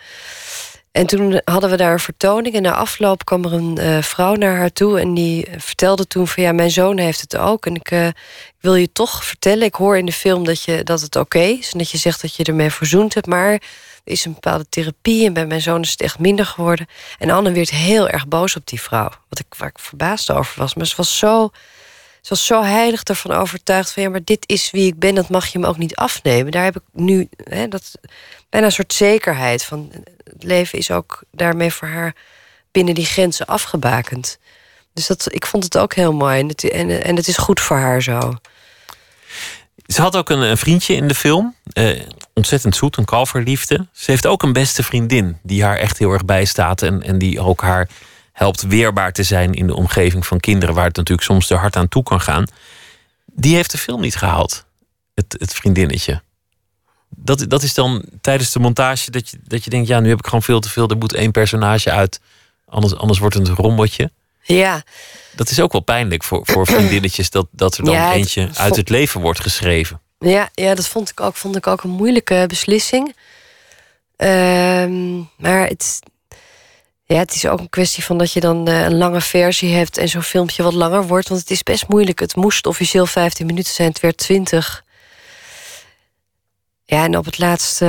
[0.93, 2.55] En toen hadden we daar een vertoning.
[2.55, 5.01] En na afloop kwam er een uh, vrouw naar haar toe.
[5.01, 7.67] En die vertelde toen van ja, mijn zoon heeft het ook.
[7.67, 8.15] En ik, ik
[8.61, 9.67] wil je toch vertellen.
[9.67, 11.73] Ik hoor in de film dat, je, dat het oké is.
[11.73, 13.27] En dat je zegt dat je ermee verzoend hebt.
[13.27, 13.61] Maar
[14.09, 16.87] is een bepaalde therapie en bij mijn zoon is het echt minder geworden.
[17.19, 19.11] En Anne werd heel erg boos op die vrouw.
[19.29, 20.75] Wat ik, waar ik verbaasd over was.
[20.75, 21.51] Maar ze was zo,
[22.21, 25.29] ze was zo heilig ervan overtuigd van ja, maar dit is wie ik ben, dat
[25.29, 26.53] mag je me ook niet afnemen.
[26.53, 27.99] Daar heb ik nu hè, dat,
[28.49, 29.91] bijna een soort zekerheid van
[30.25, 32.15] het leven is ook daarmee voor haar
[32.71, 34.39] binnen die grenzen afgebakend.
[34.93, 37.61] Dus dat, ik vond het ook heel mooi en het, en, en het is goed
[37.61, 38.35] voor haar zo.
[39.87, 41.55] Ze had ook een, een vriendje in de film.
[41.73, 42.01] Eh,
[42.35, 43.87] ontzettend zoet, een kalverliefde.
[43.93, 46.83] Ze heeft ook een beste vriendin die haar echt heel erg bijstaat.
[46.83, 47.89] En, en die ook haar
[48.33, 50.75] helpt weerbaar te zijn in de omgeving van kinderen.
[50.75, 52.47] Waar het natuurlijk soms er hard aan toe kan gaan.
[53.25, 54.65] Die heeft de film niet gehaald.
[55.15, 56.23] Het, het vriendinnetje.
[57.09, 59.89] Dat, dat is dan tijdens de montage dat je, dat je denkt...
[59.89, 60.89] ja, nu heb ik gewoon veel te veel.
[60.89, 62.21] Er moet één personage uit.
[62.69, 64.11] Anders, anders wordt het een rommeltje.
[64.43, 64.83] Ja.
[65.35, 67.31] Dat is ook wel pijnlijk voor, voor vriendinnetjes...
[67.31, 70.01] dat, dat er dan eentje uit het leven wordt geschreven.
[70.19, 73.17] Ja, ja, dat vond ik ook, vond ik ook een moeilijke beslissing.
[74.17, 76.01] Ehm, maar het,
[77.05, 79.99] ja, het is ook een kwestie van dat je dan uh, een lange versie hebt...
[79.99, 81.29] en zo'n filmpje wat langer wordt.
[81.29, 82.21] Want het is best moeilijk.
[82.21, 84.85] Het moest officieel 15 minuten zijn, het werd 20.
[86.91, 87.85] Ja, en op het laatste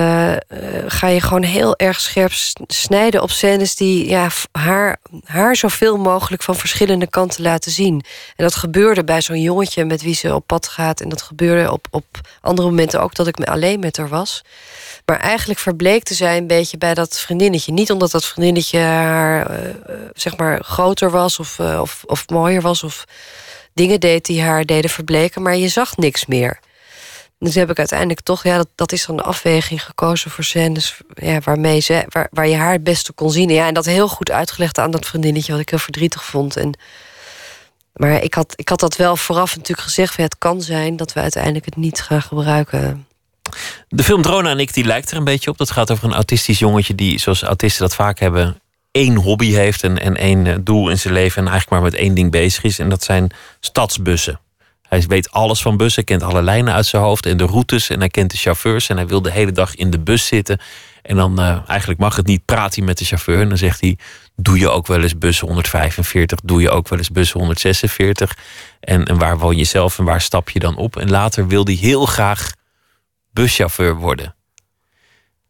[0.50, 2.32] uh, ga je gewoon heel erg scherp
[2.68, 7.94] snijden op scènes die ja, haar, haar zoveel mogelijk van verschillende kanten laten zien.
[8.36, 11.02] En dat gebeurde bij zo'n jongetje met wie ze op pad gaat.
[11.02, 12.06] En dat gebeurde op, op
[12.42, 14.44] andere momenten ook dat ik alleen met haar was.
[15.06, 17.72] Maar eigenlijk verbleekte zij een beetje bij dat vriendinnetje.
[17.72, 19.76] Niet omdat dat vriendinnetje haar uh,
[20.14, 23.06] zeg maar groter was of, of, of mooier was of
[23.74, 26.60] dingen deed die haar deden verbleken, maar je zag niks meer.
[27.40, 30.98] Dus heb ik uiteindelijk toch, ja, dat, dat is dan de afweging gekozen voor scènes
[31.14, 33.50] ja, waarmee ze, waar, waar je haar het beste kon zien.
[33.50, 36.58] Ja, en dat heel goed uitgelegd aan dat vriendinnetje, wat ik heel verdrietig vond.
[36.58, 36.80] En,
[37.94, 41.14] maar ik had, ik had dat wel vooraf natuurlijk gezegd: van, het kan zijn dat
[41.14, 43.08] we uiteindelijk het niet gaan gebruiken.
[43.88, 45.58] De film Drona en ik die lijkt er een beetje op.
[45.58, 48.62] Dat gaat over een autistisch jongetje die, zoals autisten dat vaak hebben,
[48.92, 52.00] één hobby heeft en, en één eh, doel in zijn leven en eigenlijk maar met
[52.00, 52.80] één ding bezig is.
[52.80, 54.40] En dat zijn stadsbussen.
[54.90, 57.90] Hij weet alles van bussen, kent alle lijnen uit zijn hoofd en de routes.
[57.90, 60.60] En hij kent de chauffeurs en hij wil de hele dag in de bus zitten.
[61.02, 63.42] En dan uh, eigenlijk mag het niet, praat hij met de chauffeur.
[63.42, 63.98] En dan zegt hij,
[64.36, 66.40] doe je ook wel eens bus 145?
[66.44, 68.38] Doe je ook wel eens bus 146?
[68.80, 70.98] En, en waar woon je zelf en waar stap je dan op?
[70.98, 72.52] En later wil hij heel graag
[73.32, 74.36] buschauffeur worden.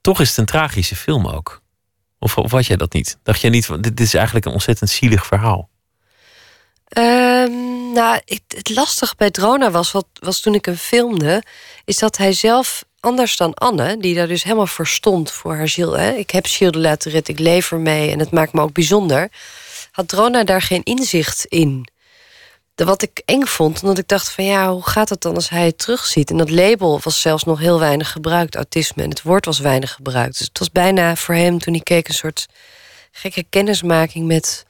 [0.01, 1.61] Toch is het een tragische film ook.
[2.19, 3.19] Of, of was jij dat niet?
[3.23, 5.69] Dacht jij niet, dit is eigenlijk een ontzettend zielig verhaal?
[6.97, 11.43] Um, nou, het, het lastige bij Drona was, wat, was toen ik hem filmde,
[11.85, 15.67] is dat hij zelf anders dan Anne, die daar dus helemaal voor stond voor haar
[15.67, 15.97] ziel.
[15.97, 16.11] Hè?
[16.11, 19.29] Ik heb Gilles de Lateret, ik leef ermee en het maakt me ook bijzonder.
[19.91, 21.87] Had Drona daar geen inzicht in.
[22.75, 25.65] Wat ik eng vond, omdat ik dacht van ja, hoe gaat het dan als hij
[25.65, 26.29] het terugziet?
[26.29, 29.03] En dat label was zelfs nog heel weinig gebruikt, autisme.
[29.03, 30.37] En het woord was weinig gebruikt.
[30.37, 32.45] Dus het was bijna voor hem, toen hij keek, een soort
[33.11, 34.65] gekke kennismaking met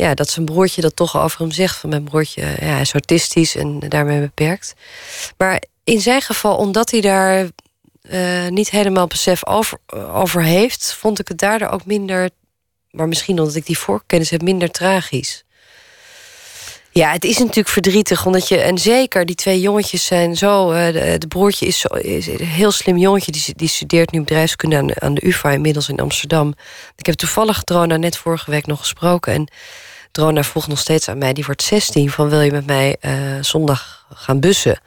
[0.00, 1.76] ja, dat zijn broertje dat toch over hem zegt.
[1.76, 4.74] Van mijn broertje, ja, is autistisch en daarmee beperkt.
[5.36, 7.48] Maar in zijn geval, omdat hij daar
[8.02, 9.78] uh, niet helemaal besef over,
[10.12, 12.30] over heeft, vond ik het daardoor ook minder,
[12.90, 15.44] maar misschien omdat ik die voorkennis heb, minder tragisch.
[16.92, 20.72] Ja, het is natuurlijk verdrietig, omdat je, en zeker die twee jongetjes zijn zo.
[20.72, 24.76] Uh, de, broertje is, zo, is een heel slim jongetje, die, die studeert nu bedrijfskunde
[24.76, 26.54] aan aan de UVA inmiddels in Amsterdam.
[26.96, 29.32] Ik heb toevallig Drona net vorige week nog gesproken.
[29.32, 29.48] En
[30.10, 33.12] Drona vroeg nog steeds aan mij, die wordt 16, van wil je met mij uh,
[33.40, 34.80] zondag gaan bussen?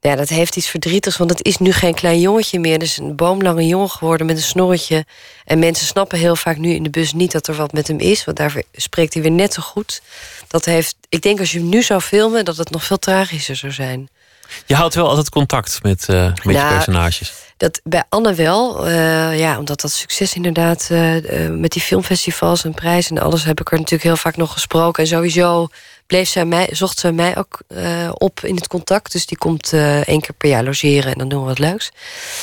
[0.00, 2.72] Ja, dat heeft iets verdrietigs, want het is nu geen klein jongetje meer.
[2.72, 5.06] Het is een boomlange jongen geworden met een snorretje.
[5.44, 7.98] En mensen snappen heel vaak nu in de bus niet dat er wat met hem
[7.98, 8.24] is.
[8.24, 10.02] Want daar spreekt hij weer net zo goed.
[10.48, 13.56] Dat heeft, ik denk als je hem nu zou filmen, dat het nog veel tragischer
[13.56, 14.08] zou zijn.
[14.66, 17.32] Je houdt wel altijd contact met, uh, met je personages.
[17.56, 18.88] Dat bij Anne wel.
[18.88, 23.60] Uh, ja, omdat dat succes inderdaad uh, met die filmfestivals en prijzen en alles heb
[23.60, 25.02] ik er natuurlijk heel vaak nog gesproken.
[25.02, 25.68] En sowieso
[26.06, 27.60] bleef zij mij, zocht zij mij ook
[28.12, 29.12] op in het contact.
[29.12, 29.72] Dus die komt
[30.04, 31.90] één keer per jaar logeren en dan doen we wat leuks.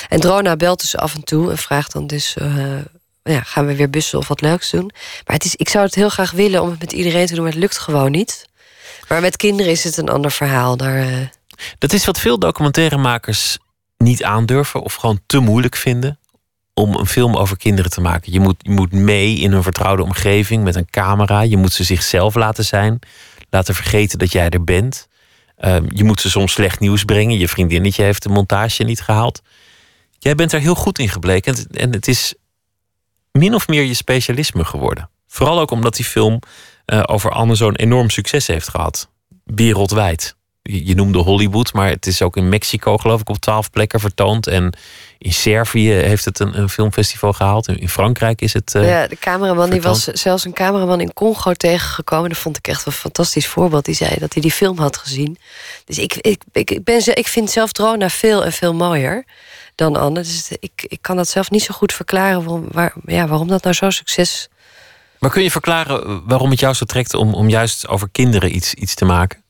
[0.09, 2.35] En Drona belt dus af en toe en vraagt dan dus...
[3.23, 4.91] Ja, gaan we weer bussen of wat leuks doen.
[5.25, 7.43] Maar het is, ik zou het heel graag willen om het met iedereen te doen...
[7.43, 8.45] maar het lukt gewoon niet.
[9.07, 10.77] Maar met kinderen is het een ander verhaal.
[10.77, 11.29] Daar,
[11.77, 13.57] Dat is wat veel documentairemakers
[13.97, 14.81] niet aandurven...
[14.81, 16.19] of gewoon te moeilijk vinden
[16.73, 18.31] om een film over kinderen te maken.
[18.31, 21.41] Je moet, je moet mee in een vertrouwde omgeving met een camera.
[21.41, 22.99] Je moet ze zichzelf laten zijn
[23.49, 25.07] laten vergeten dat jij er bent.
[25.57, 27.37] Ehm, je moet ze soms slecht nieuws brengen.
[27.37, 29.41] Je vriendinnetje heeft de montage niet gehaald.
[30.19, 31.67] Jij bent er heel goed in gebleken.
[31.71, 32.33] En het is
[33.31, 35.09] min of meer je specialisme geworden.
[35.27, 36.39] Vooral ook omdat die film
[36.85, 39.09] uh, over Anne zo'n enorm succes heeft gehad.
[39.43, 40.35] Wereldwijd
[40.71, 44.47] je noemde Hollywood, maar het is ook in Mexico, geloof ik, op twaalf plekken vertoond.
[44.47, 44.73] En
[45.17, 47.67] in Servië heeft het een, een filmfestival gehaald.
[47.67, 48.73] In Frankrijk is het.
[48.75, 52.29] Uh, ja, de cameraman die was zelfs een cameraman in Congo tegengekomen.
[52.29, 53.85] Dat vond ik echt een fantastisch voorbeeld.
[53.85, 55.37] Die zei dat hij die film had gezien.
[55.85, 59.25] Dus ik, ik, ik, ben, ik vind zelf Drona veel en veel mooier
[59.75, 60.21] dan Anne.
[60.21, 63.63] Dus ik, ik kan dat zelf niet zo goed verklaren waarom, waar, ja, waarom dat
[63.63, 64.49] nou zo succes.
[65.19, 68.73] Maar kun je verklaren waarom het jou zo trekt om, om juist over kinderen iets,
[68.73, 69.43] iets te maken?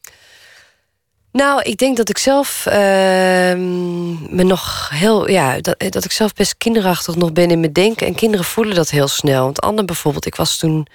[1.32, 5.30] Nou, ik denk dat ik zelf uh, me nog heel.
[5.30, 8.08] Ja, dat, dat ik zelf best kinderachtig nog ben in mijn denken.
[8.08, 9.44] En kinderen voelen dat heel snel.
[9.44, 10.88] Want Anne bijvoorbeeld, ik was toen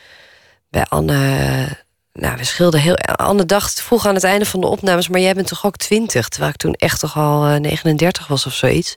[0.71, 1.83] bij Anne.
[2.13, 2.97] Nou, we schilden heel.
[2.97, 6.29] Anne dacht vroeg aan het einde van de opnames, maar jij bent toch ook twintig?
[6.29, 8.95] Terwijl ik toen echt toch al uh, 39 was of zoiets.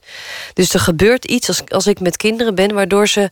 [0.52, 3.30] Dus er gebeurt iets als, als ik met kinderen ben, waardoor ze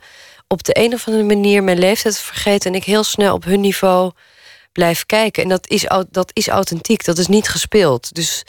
[0.48, 2.70] op de een of andere manier mijn leeftijd vergeten.
[2.70, 4.12] En ik heel snel op hun niveau
[4.76, 5.42] blijf kijken.
[5.42, 8.14] En dat is, dat is authentiek, dat is niet gespeeld.
[8.14, 8.44] Dus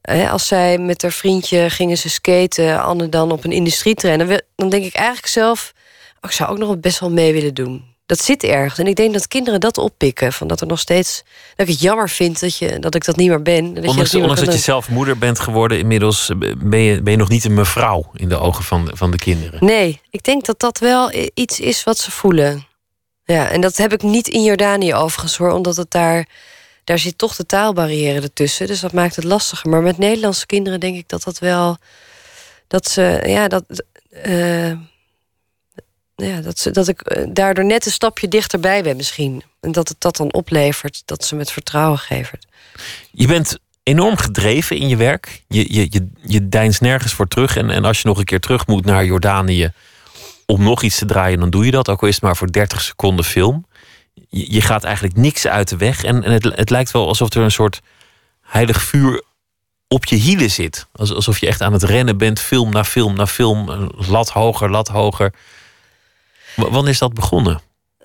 [0.00, 4.68] hè, als zij met haar vriendje gingen ze skaten, Anne dan op een industrietrein, dan
[4.68, 5.72] denk ik eigenlijk zelf,
[6.20, 7.90] oh, ik zou ook nog best wel mee willen doen.
[8.06, 8.78] Dat zit ergens.
[8.78, 10.32] En ik denk dat kinderen dat oppikken.
[10.32, 11.22] Van dat er nog steeds.
[11.56, 13.74] Dat ik het jammer vind dat, je, dat ik dat niet meer ben.
[13.74, 17.28] Dat ondanks, je dat, je zelf moeder bent geworden, inmiddels ben je, ben je nog
[17.28, 19.64] niet een mevrouw in de ogen van, van de kinderen.
[19.64, 22.66] Nee, ik denk dat dat wel iets is wat ze voelen.
[23.24, 26.28] Ja, en dat heb ik niet in Jordanië overigens hoor, omdat het daar,
[26.84, 28.66] daar zit toch de taalbarrière ertussen.
[28.66, 29.70] Dus dat maakt het lastiger.
[29.70, 31.76] Maar met Nederlandse kinderen denk ik dat dat wel.
[32.66, 33.64] Dat ze, ja, dat.
[34.26, 34.72] Uh,
[36.16, 39.42] ja, dat, ze, dat ik eh, daardoor net een stapje dichterbij ben misschien.
[39.60, 42.38] En dat het dat dan oplevert, dat ze met vertrouwen geven.
[43.10, 45.42] Je bent enorm gedreven in je werk.
[45.48, 47.56] Je, je, je, je deinst nergens voor terug.
[47.56, 49.72] En, en als je nog een keer terug moet naar Jordanië
[50.46, 51.88] om nog iets te draaien, dan doe je dat.
[51.88, 53.66] Ook al is het maar voor 30 seconden film.
[54.28, 56.04] Je, je gaat eigenlijk niks uit de weg.
[56.04, 57.80] En, het, het lijkt wel alsof er een soort
[58.40, 59.22] heilig vuur
[59.88, 60.86] op je hielen zit.
[60.92, 63.90] Alsof je echt aan het rennen bent, film na film na film.
[64.08, 65.32] Lat hoger, lat hoger.
[66.56, 67.60] Wanneer is dat begonnen?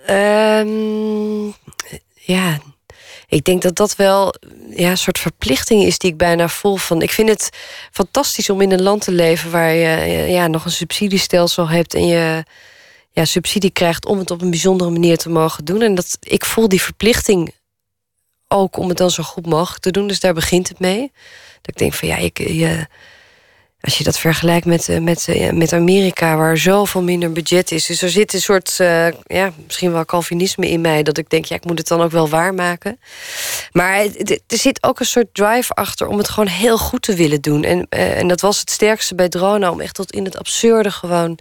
[0.09, 1.53] Um,
[2.13, 2.59] ja,
[3.28, 4.34] ik denk dat dat wel
[4.69, 6.75] ja, een soort verplichting is die ik bijna voel.
[6.75, 7.49] Van, ik vind het
[7.91, 12.07] fantastisch om in een land te leven waar je ja, nog een subsidiestelsel hebt en
[12.07, 12.43] je
[13.11, 15.82] ja, subsidie krijgt om het op een bijzondere manier te mogen doen.
[15.82, 17.53] En dat, ik voel die verplichting
[18.47, 20.07] ook om het dan zo goed mogelijk te doen.
[20.07, 21.11] Dus daar begint het mee.
[21.61, 22.88] Dat ik denk van ja, ik, je,
[23.88, 27.85] als je dat vergelijkt met, eh, met, eh, met Amerika, waar zoveel minder budget is.
[27.85, 31.45] Dus er zit een soort, uh, ja, misschien wel Calvinisme in mij, dat ik denk,
[31.45, 32.99] ja, ik moet het dan ook wel waarmaken.
[33.71, 34.05] Maar
[34.47, 37.63] er zit ook een soort drive achter om het gewoon heel goed te willen doen.
[37.63, 41.39] En, en dat was het sterkste bij Drona, om echt tot in het absurde gewoon.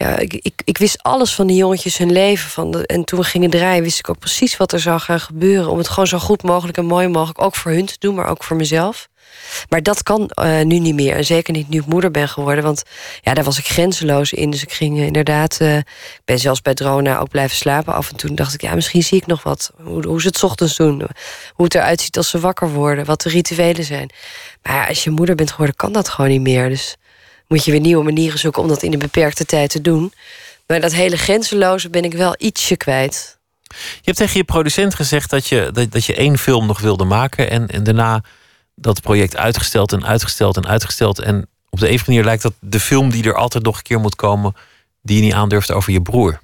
[0.00, 2.50] Ja, ik, ik, ik wist alles van die jongetjes hun leven.
[2.50, 5.70] Van en toen we gingen draaien, wist ik ook precies wat er zou gaan gebeuren.
[5.70, 8.28] Om het gewoon zo goed mogelijk en mooi mogelijk ook voor hun te doen, maar
[8.28, 9.08] ook voor mezelf.
[9.68, 11.16] Maar dat kan uh, nu niet meer.
[11.16, 12.64] En zeker niet nu ik moeder ben geworden.
[12.64, 12.82] Want
[13.20, 14.50] ja, daar was ik grenzeloos in.
[14.50, 15.58] Dus ik ging uh, inderdaad...
[15.62, 15.76] Uh,
[16.24, 17.94] ben zelfs bij Drona ook blijven slapen.
[17.94, 19.70] Af en toe dacht ik, ja, misschien zie ik nog wat.
[19.82, 21.02] Hoe, hoe ze het ochtends doen.
[21.54, 23.04] Hoe het eruit ziet als ze wakker worden.
[23.04, 24.10] Wat de rituelen zijn.
[24.62, 26.68] Maar als je moeder bent geworden, kan dat gewoon niet meer.
[26.68, 26.96] Dus
[27.50, 28.62] moet je weer nieuwe manieren zoeken...
[28.62, 30.12] om dat in een beperkte tijd te doen.
[30.66, 33.38] Maar dat hele grenzeloze ben ik wel ietsje kwijt.
[33.68, 37.04] Je hebt tegen je producent gezegd dat je, dat, dat je één film nog wilde
[37.04, 37.50] maken...
[37.50, 38.22] en, en daarna
[38.74, 41.18] dat project uitgesteld en uitgesteld en uitgesteld.
[41.18, 44.00] En op de een manier lijkt dat de film die er altijd nog een keer
[44.00, 44.54] moet komen,
[45.02, 46.40] die je niet aandurft over je broer.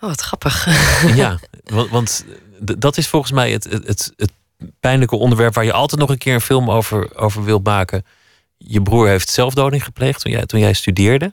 [0.00, 0.66] Oh, wat grappig.
[1.14, 2.24] Ja, want, want
[2.78, 4.32] dat is volgens mij het, het, het,
[4.80, 8.04] pijnlijke onderwerp waar je altijd nog een keer een film over, over wilt maken.
[8.66, 11.32] Je broer heeft zelfdoding gepleegd toen jij, toen jij studeerde.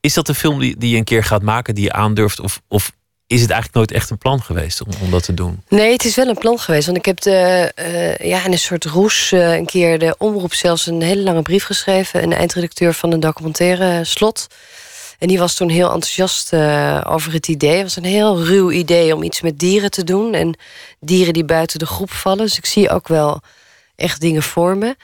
[0.00, 2.40] Is dat de film die, die je een keer gaat maken, die je aandurft?
[2.40, 2.92] Of, of
[3.26, 5.62] is het eigenlijk nooit echt een plan geweest om, om dat te doen?
[5.68, 6.86] Nee, het is wel een plan geweest.
[6.86, 10.54] Want ik heb de, uh, ja, in een soort roes uh, een keer de omroep
[10.54, 12.22] zelfs een hele lange brief geschreven.
[12.22, 14.46] Een eindredacteur van een documentaire slot.
[15.18, 17.74] En die was toen heel enthousiast uh, over het idee.
[17.74, 20.34] Het was een heel ruw idee om iets met dieren te doen.
[20.34, 20.58] En
[21.00, 22.44] dieren die buiten de groep vallen.
[22.44, 23.40] Dus ik zie ook wel
[23.96, 24.96] echt dingen voor me.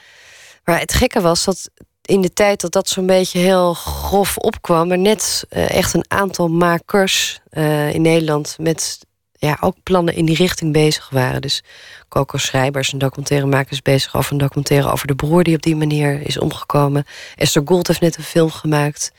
[0.63, 1.69] Maar het gekke was dat
[2.01, 6.05] in de tijd dat dat zo'n beetje heel grof opkwam, er net uh, echt een
[6.07, 8.99] aantal makers uh, in Nederland met
[9.31, 11.41] ja, ook plannen in die richting bezig waren.
[11.41, 11.63] Dus
[12.09, 15.75] Coco Schrijbers, een documentairemaker, is bezig over een documentaire over de broer die op die
[15.75, 17.05] manier is omgekomen.
[17.35, 19.11] Esther Gold heeft net een film gemaakt.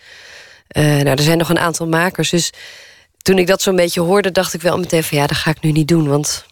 [0.77, 2.31] Uh, nou, er zijn nog een aantal makers.
[2.31, 2.53] Dus
[3.23, 5.61] toen ik dat zo'n beetje hoorde, dacht ik wel meteen van ja, dat ga ik
[5.61, 6.09] nu niet doen.
[6.09, 6.47] Want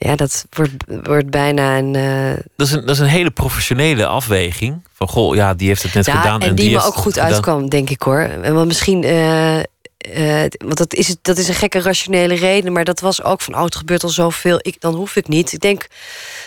[0.00, 2.30] ja, dat wordt, wordt bijna een, uh...
[2.56, 2.80] dat, is een.
[2.80, 4.82] Dat is een hele professionele afweging.
[4.92, 6.40] Van goh, ja, die heeft het net gedaan.
[6.40, 8.30] En, en die, die me ook goed uitkwam, denk ik hoor.
[8.42, 9.02] Want misschien.
[9.04, 9.58] Uh,
[10.16, 12.72] uh, want dat is, dat is een gekke rationele reden.
[12.72, 13.54] Maar dat was ook van.
[13.54, 14.58] Oh, het gebeurt al zoveel.
[14.62, 15.52] Ik, dan hoef ik niet.
[15.52, 15.86] Ik denk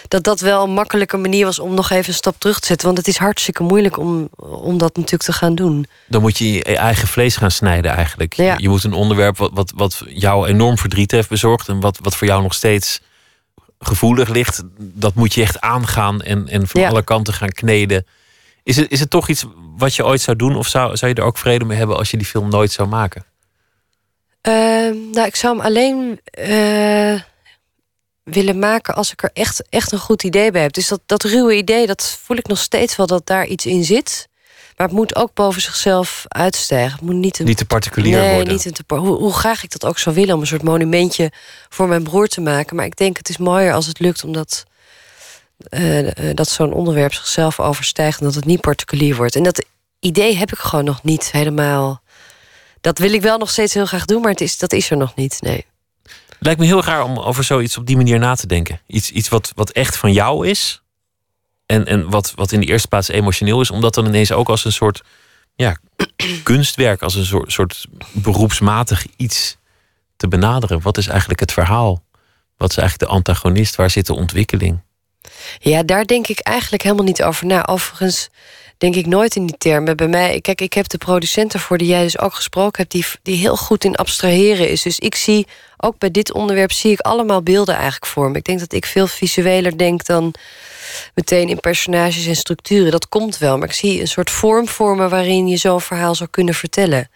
[0.08, 2.86] dat dat wel een makkelijke manier was om nog even een stap terug te zetten.
[2.86, 5.86] Want het is hartstikke moeilijk om, om dat natuurlijk te gaan doen.
[6.08, 8.34] Dan moet je je eigen vlees gaan snijden eigenlijk.
[8.34, 8.56] Ja.
[8.58, 11.68] Je moet een onderwerp wat, wat, wat jou enorm verdriet heeft bezorgd.
[11.68, 13.00] En wat, wat voor jou nog steeds
[13.82, 16.90] gevoelig ligt, dat moet je echt aangaan en, en van Ja.
[16.90, 18.06] alle kanten gaan kneden.
[18.64, 19.46] Is het, is het toch iets
[19.78, 20.56] wat je ooit zou doen?
[20.56, 22.88] Of zou, zou je er ook vrede mee hebben als je die film nooit zou
[22.88, 23.26] maken?
[24.42, 27.22] Ehm, nou, ik zou hem alleen eh,
[28.24, 30.74] willen maken als ik er echt, echt een goed idee bij heb.
[30.74, 33.84] Dus dat, dat ruwe idee, dat voel ik nog steeds wel dat daar iets in
[33.84, 34.28] zit.
[34.82, 36.92] Maar het moet ook boven zichzelf uitstijgen.
[36.92, 38.54] Het moet niet een Niet te particulier nee, worden.
[38.54, 41.32] Niet een te, hoe, hoe graag ik dat ook zou willen om een soort monumentje
[41.70, 42.76] voor mijn broer te maken.
[42.76, 44.64] Maar ik denk het is mooier als het lukt omdat
[45.70, 49.36] eh, dat zo'n onderwerp zichzelf overstijgt en dat het niet particulier wordt.
[49.36, 49.66] En dat
[50.00, 52.02] idee heb ik gewoon nog niet helemaal.
[52.82, 54.98] Dat wil ik wel nog steeds heel graag doen, maar het is, dat is er
[54.98, 55.42] nog niet.
[55.42, 55.66] Nee.
[56.40, 58.82] Lijkt me heel raar om over zoiets op die manier na te denken.
[58.88, 60.82] Iets, iets wat, wat echt van jou is.
[61.72, 63.72] En, en wat, wat in de eerste plaats emotioneel is.
[63.72, 65.02] Om dat dan ineens ook als een soort
[65.56, 65.78] ja,
[66.44, 67.02] kunstwerk.
[67.02, 69.58] Als een soort, soort beroepsmatig iets
[70.18, 70.82] te benaderen.
[70.82, 72.04] Wat is eigenlijk het verhaal?
[72.58, 73.76] Wat is eigenlijk de antagonist?
[73.76, 74.82] Waar zit de ontwikkeling?
[75.60, 77.68] Ja, daar denk ik eigenlijk helemaal niet over na.
[77.68, 78.30] Overigens
[78.82, 79.98] denk ik nooit in die termen.
[79.98, 83.06] Bij mij, kijk, ik heb de producent ervoor die jij dus ook gesproken hebt, die,
[83.24, 84.82] die heel goed in abstraheren is.
[84.82, 88.38] Dus ik zie, ook bij dit onderwerp, zie ik allemaal beelden eigenlijk voor me.
[88.38, 90.34] Ik denk dat ik veel visueler denk dan
[91.14, 92.92] meteen in personages en structuren.
[92.92, 96.16] Dat komt wel, maar ik zie een soort vorm voor me waarin je zo'n verhaal
[96.16, 97.10] zou kunnen vertellen.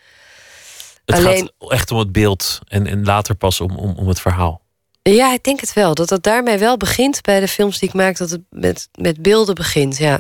[1.05, 4.19] Het Alleen- gaat echt om het beeld en, en later pas om, om, om het
[4.19, 4.61] verhaal.
[5.01, 5.93] Ja, ik denk het wel.
[5.93, 9.21] Dat dat daarmee wel begint bij de films die ik maak, dat het met, met
[9.21, 9.97] beelden begint.
[9.97, 10.19] Ja.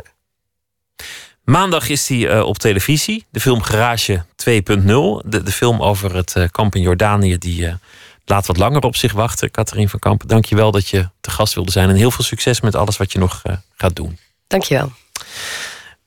[1.45, 3.25] Maandag is hij eh, op televisie.
[3.29, 4.25] De film Garage 2.0.
[4.45, 7.37] De, de film over het eh, kamp in Jordanië.
[7.37, 7.73] Die eh,
[8.25, 9.51] laat wat langer op zich wachten.
[9.51, 11.89] Catherine van Kamp, dank je wel dat je te gast wilde zijn.
[11.89, 13.41] En heel veel succes met alles wat je nog
[13.75, 14.17] gaat doen.
[14.47, 14.91] Dankjewel.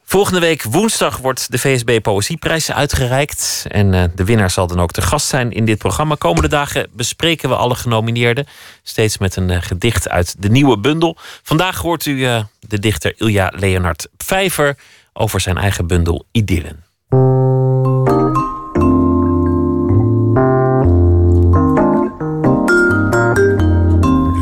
[0.05, 3.65] Volgende week woensdag wordt de VSB Poëzieprijs uitgereikt.
[3.69, 6.15] En de winnaar zal dan ook te gast zijn in dit programma.
[6.15, 8.47] Komende dagen bespreken we alle genomineerden.
[8.83, 11.17] Steeds met een gedicht uit de nieuwe bundel.
[11.43, 12.21] Vandaag hoort u
[12.61, 14.77] de dichter Ilja Leonard Pfeiffer
[15.19, 16.85] over zijn eigen bundel Idyllen.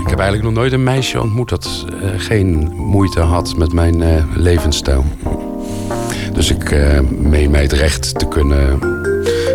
[0.02, 4.00] Ik heb eigenlijk nog nooit een meisje ontmoet dat uh, geen moeite had met mijn
[4.00, 5.04] uh, levensstijl.
[6.32, 8.78] Dus ik uh, meen mij het recht te kunnen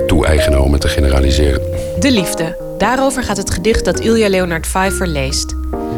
[0.08, 1.62] toe-eigenen om het te generaliseren.
[2.00, 2.71] De liefde.
[2.82, 5.56] Daarover gaat het gedicht dat Ilja Leonard Pfeiffer leest.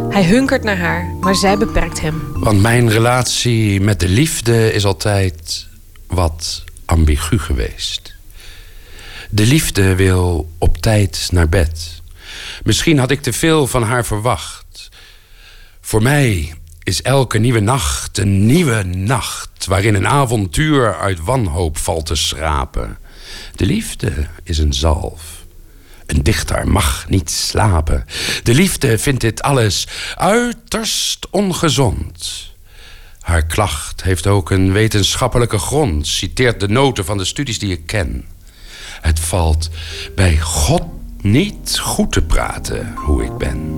[0.10, 2.22] Hij hunkert naar haar, maar zij beperkt hem.
[2.34, 5.68] Want mijn relatie met de liefde is altijd
[6.08, 8.16] wat ambigu geweest.
[9.30, 12.02] De liefde wil op tijd naar bed.
[12.64, 14.90] Misschien had ik te veel van haar verwacht.
[15.82, 16.54] Voor mij
[16.84, 19.66] is elke nieuwe nacht een nieuwe nacht...
[19.66, 22.98] waarin een avontuur uit wanhoop valt te schrapen.
[23.56, 25.33] De liefde is een zalf.
[26.06, 28.06] Een dichter mag niet slapen.
[28.44, 32.52] De liefde vindt dit alles uiterst ongezond.
[33.20, 37.86] Haar klacht heeft ook een wetenschappelijke grond, citeert de noten van de studies die ik
[37.86, 38.26] ken.
[39.02, 39.70] Het valt
[40.16, 40.84] bij God
[41.22, 43.76] niet goed te praten hoe ik ben.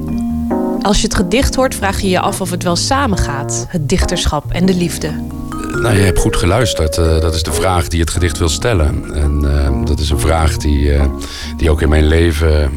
[0.81, 4.51] Als je het gedicht hoort, vraag je je af of het wel samengaat, het dichterschap
[4.51, 5.27] en de liefde.
[5.71, 6.97] Nou, je hebt goed geluisterd.
[6.97, 9.13] Uh, dat is de vraag die het gedicht wil stellen.
[9.13, 11.05] En uh, dat is een vraag die, uh,
[11.57, 12.71] die ook in mijn leven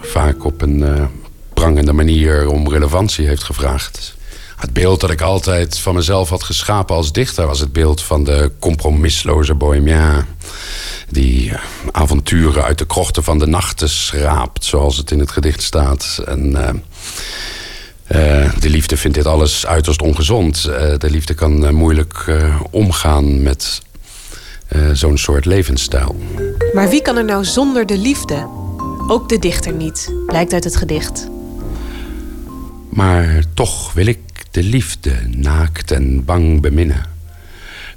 [0.00, 1.08] vaak op een
[1.54, 4.16] prangende manier om relevantie heeft gevraagd.
[4.56, 8.24] Het beeld dat ik altijd van mezelf had geschapen als dichter was het beeld van
[8.24, 10.24] de compromisloze bohemien.
[11.08, 11.52] Die
[11.90, 16.22] avonturen uit de krochten van de nachten schraapt, zoals het in het gedicht staat.
[16.26, 16.56] En
[18.08, 20.66] uh, de liefde vindt dit alles uiterst ongezond.
[20.68, 22.24] Uh, de liefde kan uh, moeilijk
[22.70, 23.82] omgaan met
[24.92, 26.16] zo'n soort levensstijl.
[26.72, 28.48] Maar wie kan er nou zonder de liefde?
[29.08, 31.28] Ook de dichter niet, blijkt uit het gedicht.
[32.88, 34.18] Maar toch wil ik
[34.50, 37.04] de liefde naakt en bang beminnen.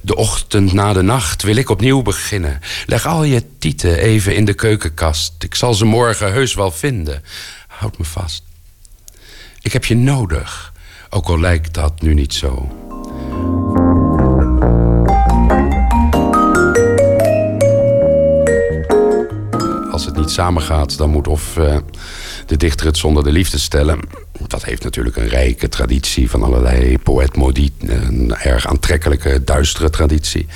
[0.02, 2.60] De ochtend na de nacht wil ik opnieuw beginnen.
[2.86, 5.34] Leg al je tieten even in de keukenkast.
[5.40, 7.24] Ik zal ze morgen heus wel vinden.
[7.68, 8.44] Houd me vast.
[9.70, 10.74] Ik heb je nodig,
[11.10, 12.68] ook al lijkt dat nu niet zo.
[19.92, 21.78] Als het niet samengaat, dan moet of uh,
[22.46, 24.00] de dichter het zonder de liefde stellen.
[24.48, 27.72] Dat heeft natuurlijk een rijke traditie van allerlei poët maudit.
[27.80, 30.48] Een erg aantrekkelijke, duistere traditie.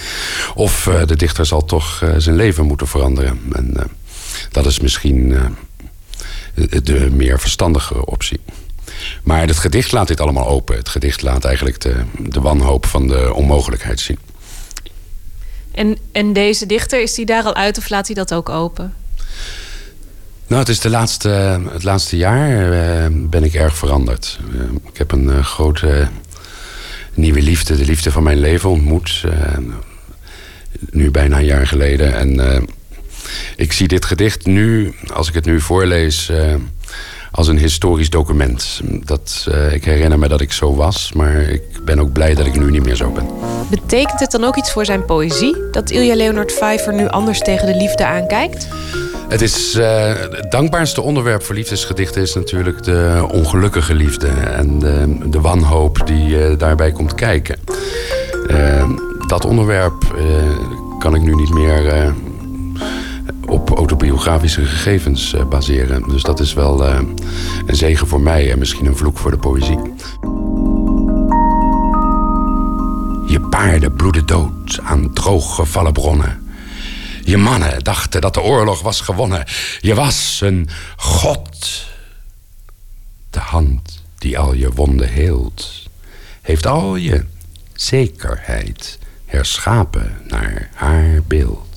[0.55, 3.39] Of uh, de dichter zal toch uh, zijn leven moeten veranderen.
[3.51, 3.91] En
[4.51, 5.36] dat is misschien
[6.84, 8.39] de meer verstandige optie.
[9.24, 10.76] Maar het gedicht laat dit allemaal open.
[10.76, 14.20] Het gedicht laat eigenlijk de, de wanhoop van de onmogelijkheid zien.
[15.72, 18.93] En, en deze dichter, is die daar al uit of laat hij dat ook open?
[20.47, 21.30] Nou, het is de laatste,
[21.72, 24.39] het laatste jaar uh, ben ik erg veranderd.
[24.54, 26.08] Uh, ik heb een uh, grote
[27.14, 29.24] nieuwe liefde, de liefde van mijn leven ontmoet.
[30.91, 32.16] nu bijna een jaar geleden.
[32.16, 32.68] En
[33.56, 36.32] ik zie dit gedicht nu, als ik het nu voorlees
[37.36, 38.81] als een historisch document.
[39.03, 42.45] Dat, uh, ik herinner me dat ik zo was, maar ik ben ook blij dat
[42.45, 43.27] ik nu niet meer zo ben.
[43.69, 47.67] Betekent het dan ook iets voor zijn poëzie dat Ilja Leonard Pfeiffer nu anders tegen
[47.67, 48.67] de liefde aankijkt?
[49.27, 55.17] Het is uh, het dankbaarste onderwerp voor liefdesgedichten is natuurlijk de ongelukkige liefde en de,
[55.29, 57.59] de wanhoop die uh, daarbij komt kijken.
[59.27, 60.15] dat onderwerp
[60.99, 62.13] kan ik nu niet meer
[63.45, 66.09] op autobiografische gegevens uh, baseren.
[66.09, 66.99] Dus dat is wel uh,
[67.65, 69.80] een zegen voor mij en misschien een vloek voor de poëzie.
[73.28, 76.41] Je paarden bloeden dood aan drooggevallen bronnen.
[77.24, 79.45] Je mannen dachten dat de oorlog was gewonnen.
[79.80, 81.86] Je was een god.
[83.30, 85.89] De hand die al je wonden heelt,
[86.41, 87.26] heeft al je
[87.74, 91.72] zekerheid herschapen naar haar beeld.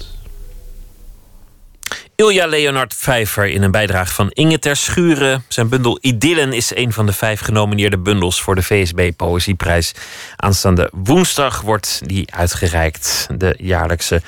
[2.17, 5.45] Ilja Leonard Vijver in een bijdrage van Inge ter Schuren.
[5.49, 9.93] Zijn bundel Idyllen is een van de vijf genomineerde bundels voor de VSB Poëzieprijs.
[10.37, 13.27] Aanstaande woensdag wordt die uitgereikt.
[13.37, 14.23] De jaarlijkse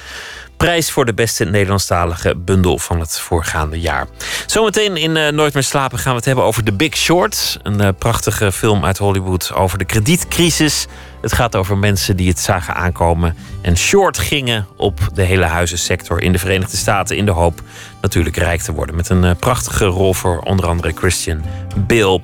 [0.57, 4.07] prijs voor de beste Nederlandstalige bundel van het voorgaande jaar.
[4.47, 7.59] Zometeen in uh, Nooit meer slapen gaan we het hebben over The Big Short.
[7.63, 10.87] Een uh, prachtige film uit Hollywood over de kredietcrisis.
[11.21, 16.23] Het gaat over mensen die het zagen aankomen en short gingen op de hele huizensector
[16.23, 17.17] in de Verenigde Staten.
[17.17, 17.63] In de hoop
[18.01, 18.97] natuurlijk rijk te worden.
[18.97, 21.43] Met een uh, prachtige rol voor onder andere Christian
[21.87, 22.21] Bale.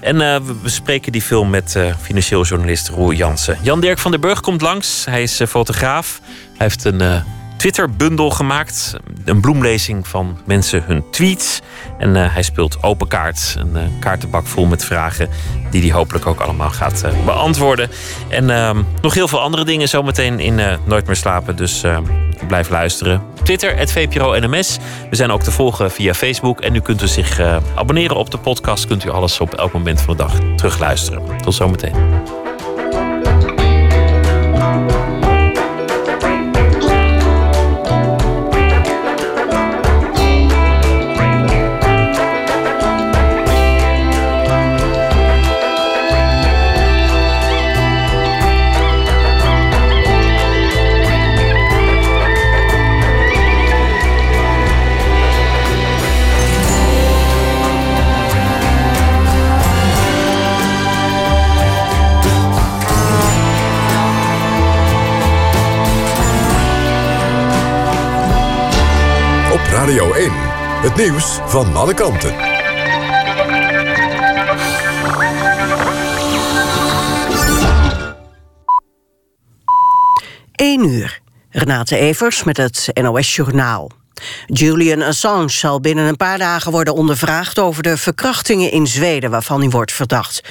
[0.00, 3.58] En we bespreken die film met financieel journalist Roel Jansen.
[3.62, 5.04] Jan-Dirk van der Burg komt langs.
[5.04, 6.20] Hij is fotograaf.
[6.24, 7.22] Hij heeft een
[7.64, 8.96] Twitter-bundel gemaakt.
[9.24, 11.60] Een bloemlezing van mensen hun tweets.
[11.98, 13.56] En uh, hij speelt open kaart.
[13.58, 15.28] Een uh, kaartenbak vol met vragen
[15.70, 17.90] die hij hopelijk ook allemaal gaat uh, beantwoorden.
[18.28, 21.56] En ehm, nog heel veel andere dingen zometeen in Nooit meer slapen.
[21.56, 21.82] Dus
[22.46, 23.22] Blijf luisteren.
[23.42, 23.92] Twitter, het.
[25.10, 26.60] We zijn ook te volgen via Facebook.
[26.60, 27.40] En u kunt u zich
[27.74, 28.86] abonneren op de podcast.
[28.86, 31.22] Kunt u alles op elk moment van de dag terugluisteren.
[31.42, 31.94] Tot zometeen.
[70.84, 72.34] Het nieuws van alle kanten.
[80.52, 81.20] 1 uur.
[81.50, 83.90] Renate Evers met het NOS Journaal.
[84.46, 87.58] Julian Assange zal binnen een paar dagen worden ondervraagd...
[87.58, 90.42] over de verkrachtingen in Zweden waarvan hij wordt verdacht.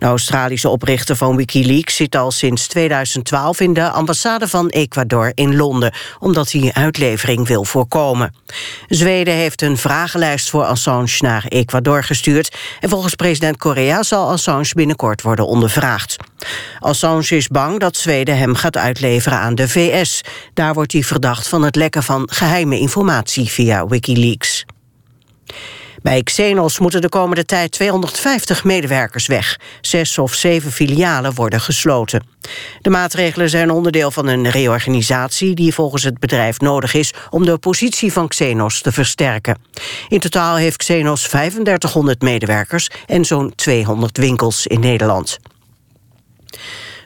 [0.00, 5.56] De Australische oprichter van Wikileaks zit al sinds 2012 in de ambassade van Ecuador in
[5.56, 8.34] Londen, omdat hij uitlevering wil voorkomen.
[8.88, 14.70] Zweden heeft een vragenlijst voor Assange naar Ecuador gestuurd en volgens president Correa zal Assange
[14.74, 16.16] binnenkort worden ondervraagd.
[16.78, 20.20] Assange is bang dat Zweden hem gaat uitleveren aan de VS.
[20.54, 24.64] Daar wordt hij verdacht van het lekken van geheime informatie via Wikileaks.
[26.02, 29.58] Bij Xenos moeten de komende tijd 250 medewerkers weg.
[29.80, 32.26] Zes of zeven filialen worden gesloten.
[32.80, 35.54] De maatregelen zijn onderdeel van een reorganisatie...
[35.54, 39.58] die volgens het bedrijf nodig is om de positie van Xenos te versterken.
[40.08, 45.38] In totaal heeft Xenos 3500 medewerkers en zo'n 200 winkels in Nederland.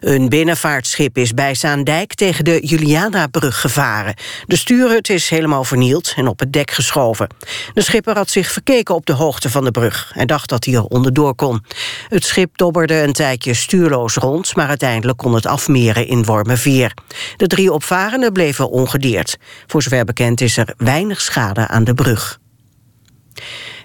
[0.05, 4.15] Een binnenvaartschip is bij Zaandijk tegen de Juliana-brug gevaren.
[4.47, 7.29] De stuurhut is helemaal vernield en op het dek geschoven.
[7.75, 10.13] De schipper had zich verkeken op de hoogte van de brug...
[10.15, 11.65] en dacht dat hij er onderdoor kon.
[12.09, 14.57] Het schip dobberde een tijdje stuurloos rond...
[14.57, 16.93] maar uiteindelijk kon het afmeren in Wormerveer.
[17.37, 19.37] De drie opvarenden bleven ongedeerd.
[19.67, 22.39] Voor zover bekend is er weinig schade aan de brug.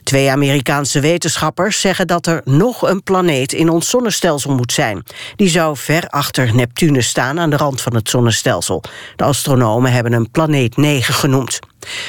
[0.04, 5.04] Twee Amerikaanse wetenschappers zeggen dat er nog een planeet in ons zonnestelsel moet zijn.
[5.36, 8.84] Die zou ver achter Neptunus staan aan de rand van het zonnestelsel.
[9.16, 11.60] De astronomen hebben hem planeet 9 genoemd.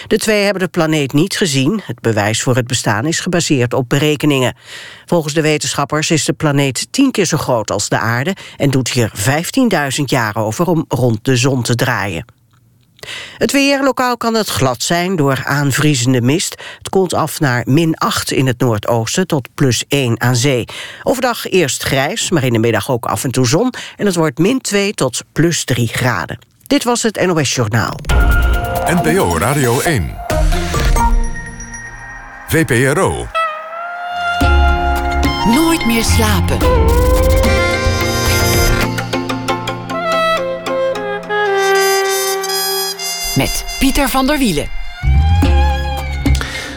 [0.07, 1.81] De twee hebben de planeet niet gezien.
[1.85, 4.57] Het bewijs voor het bestaan is gebaseerd op berekeningen.
[5.07, 8.37] Volgens de wetenschappers is de planeet tien keer zo groot als de aarde...
[8.57, 9.13] en doet hier
[9.99, 12.40] 15.000 jaar over om rond de zon te draaien.
[13.39, 16.63] Het weer, lokaal kan het glad zijn door aanvriezende mist.
[16.79, 20.65] Het koelt af naar min 8 in het noordoosten tot plus 1 aan zee.
[21.03, 23.73] Overdag eerst grijs, maar in de middag ook af en toe zon.
[23.97, 26.39] En het wordt min 2 tot plus 3 graden.
[26.67, 27.99] Dit was het NOS Journaal.
[28.85, 30.15] NPO Radio 1.
[32.49, 33.27] VPRO.
[35.45, 36.59] Nooit meer slapen.
[43.41, 44.69] Met Pieter van der Wielen.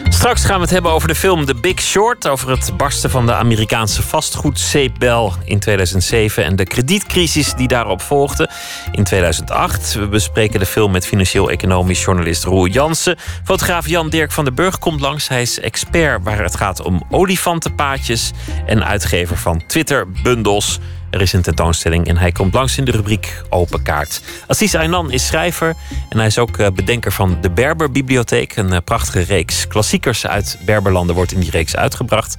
[0.08, 2.28] Straks gaan we het hebben over de film The Big Short.
[2.28, 6.44] Over het barsten van de Amerikaanse vastgoedzeepbel in 2007.
[6.44, 8.50] En de kredietcrisis die daarop volgde
[8.92, 9.94] in 2008.
[9.94, 13.16] We bespreken de film met financieel-economisch journalist Roel Jansen.
[13.44, 15.28] Fotograaf Jan Dirk van den Burg komt langs.
[15.28, 18.30] Hij is expert waar het gaat om olifantenpaadjes.
[18.66, 20.78] En uitgever van Twitter-bundels.
[21.14, 24.44] Er is een tentoonstelling en hij komt langs in de rubriek Open Kaart.
[24.48, 25.74] Assis Aynan is schrijver
[26.10, 28.56] en hij is ook eh, bedenker van de Berberbibliotheek.
[28.56, 32.36] Een eh, prachtige reeks klassiekers uit Berberlanden wordt in die reeks uitgebracht.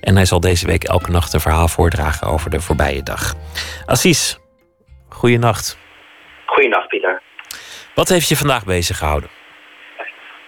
[0.00, 3.34] En hij zal deze week elke nacht een verhaal voordragen over de voorbije dag.
[3.84, 4.38] Assis,
[5.08, 5.78] goeienacht.
[6.46, 7.22] Goeienacht, Pieter.
[7.94, 9.30] Wat heeft je vandaag bezig gehouden?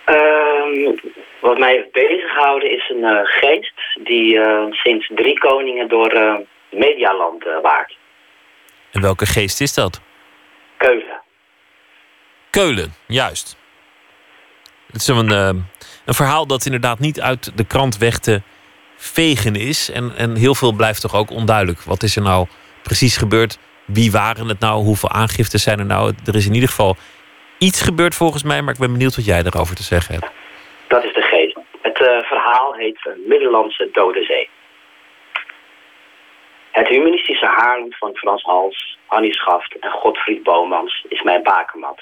[0.05, 0.97] Ehm,
[1.41, 4.41] wat mij heeft bezig gehouden is een uh, geest die
[4.73, 6.13] sinds drie koningen door
[6.71, 7.97] Medialand uh, waard.
[8.91, 10.01] En welke geest is dat?
[10.77, 11.21] Keulen.
[12.51, 13.57] Keulen, juist.
[14.87, 15.49] Het is een, uh,
[16.05, 18.43] een verhaal dat inderdaad niet uit de krant weg te
[18.97, 19.91] vegen is.
[19.91, 21.81] En, en heel veel blijft toch ook onduidelijk.
[21.81, 22.47] Wat is er nou
[22.83, 23.59] precies gebeurd?
[23.85, 24.83] Wie waren het nou?
[24.83, 26.15] Hoeveel aangiften zijn er nou?
[26.27, 26.97] Er is in ieder geval
[27.59, 30.31] iets gebeurd volgens mij, maar ik ben benieuwd wat jij erover te zeggen hebt.
[30.89, 31.59] Dat is de geest.
[31.83, 34.49] Het uh, verhaal heet Middellandse Dode Zee.
[36.71, 42.01] Het humanistische Haarlem van Frans Hals, Annie Schaft en Godfried Bomans is mijn bakermat.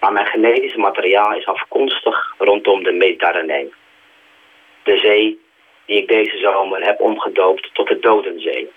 [0.00, 3.72] Maar mijn genetische materiaal is afkomstig rondom de Mediterranee.
[4.82, 5.40] De zee
[5.86, 8.70] die ik deze zomer heb omgedoopt tot de Dodenzee.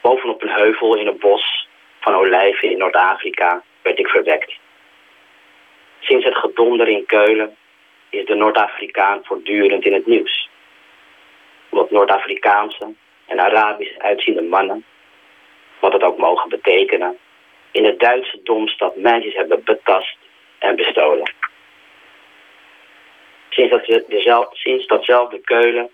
[0.00, 1.68] Bovenop een heuvel in een bos
[2.00, 4.52] van olijven in Noord-Afrika werd ik verwekt.
[6.00, 7.56] Sinds het gedonder in Keulen
[8.10, 10.45] is de Noord-Afrikaan voortdurend in het nieuws.
[11.76, 12.94] Omdat Noord-Afrikaanse
[13.26, 14.84] en Arabisch uitziende mannen,
[15.80, 17.18] wat het ook mogen betekenen,
[17.70, 20.16] in de Duitse domstad meisjes hebben betast
[20.58, 21.32] en bestolen.
[23.48, 25.90] Sinds, dat, dezelfde, sinds datzelfde Keulen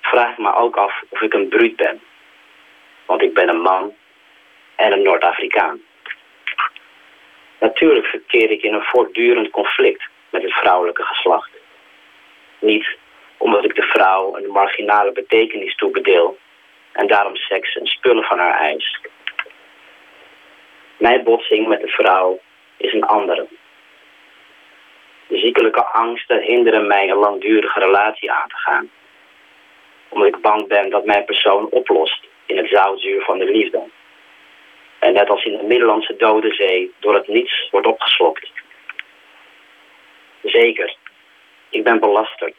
[0.00, 2.00] vraag ik me ook af of ik een bruut ben.
[3.06, 3.94] Want ik ben een man
[4.74, 5.80] en een Noord-Afrikaan.
[7.60, 11.50] Natuurlijk verkeer ik in een voortdurend conflict met het vrouwelijke geslacht.
[12.58, 12.96] Niet
[13.36, 16.38] omdat ik de vrouw een marginale betekenis toebedeel
[16.92, 19.00] en daarom seks en spullen van haar eis.
[20.96, 22.40] Mijn botsing met de vrouw
[22.76, 23.46] is een andere.
[25.26, 28.90] De ziekelijke angsten hinderen mij een langdurige relatie aan te gaan.
[30.08, 33.82] Omdat ik bang ben dat mijn persoon oplost in het zoutzuur van de liefde.
[34.98, 38.50] En net als in de Middellandse Dode Zee door het niets wordt opgeslokt.
[40.42, 40.96] Zeker,
[41.68, 42.54] ik ben belasterd.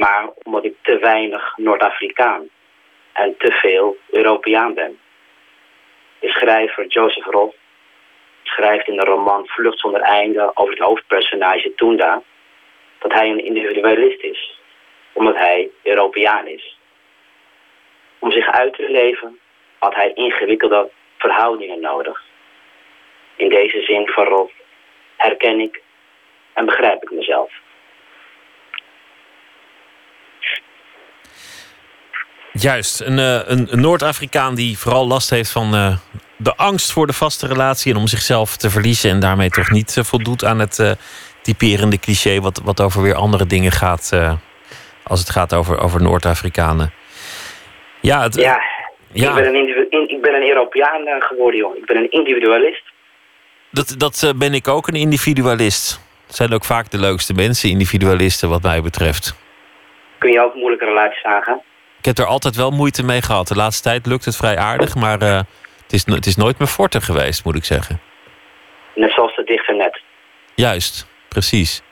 [0.00, 2.48] Maar omdat ik te weinig Noord-Afrikaan
[3.12, 4.98] en te veel Europeaan ben.
[6.18, 7.56] De schrijver Joseph Roth
[8.42, 12.22] schrijft in de roman Vlucht zonder einde over het hoofdpersonage Tunda
[12.98, 14.60] dat hij een individualist is,
[15.12, 16.78] omdat hij Europeaan is.
[18.18, 19.38] Om zich uit te leven
[19.78, 22.22] had hij ingewikkelde verhoudingen nodig.
[23.36, 24.52] In deze zin van Roth
[25.16, 25.82] herken ik
[26.52, 27.52] en begrijp ik mezelf.
[32.60, 35.96] Juist, een, eh, een, een Noord-Afrikaan die vooral last heeft van uh,
[36.36, 39.96] de angst voor de vaste relatie en om zichzelf te verliezen en daarmee toch niet
[39.96, 40.90] uh, voldoet aan het uh,
[41.42, 44.12] typerende cliché wat, wat over weer andere dingen gaat
[45.04, 46.92] als het gaat over, over Noord-Afrikanen.
[48.00, 48.60] Ja, het, ja,
[49.12, 51.76] ja, Ik, ben een ik ben een Europeaan geworden, joh.
[51.76, 52.82] Ik ben een individualist.
[53.70, 56.00] Dat, dat ben ik ook, een individualist.
[56.26, 59.34] Het zijn ook vaak de leukste mensen, individualisten, wat mij betreft.
[60.18, 61.60] Kun je ook moeilijke relaties aangaan?
[62.00, 63.48] Ik heb er altijd wel moeite mee gehad.
[63.48, 65.36] De laatste tijd lukt het vrij aardig, maar uh,
[65.82, 68.00] het, is, het is nooit meer forte geweest, moet ik zeggen.
[68.94, 70.00] Net zoals het dichte net.
[70.54, 71.82] Juist, precies.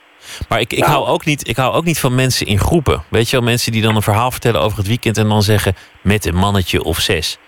[0.49, 0.91] Maar ik, ik, nou.
[0.91, 3.05] hou ook niet, ik hou ook niet van mensen in groepen.
[3.09, 5.75] Weet je wel, mensen die dan een verhaal vertellen over het weekend en dan zeggen
[6.03, 7.39] met een mannetje of zes.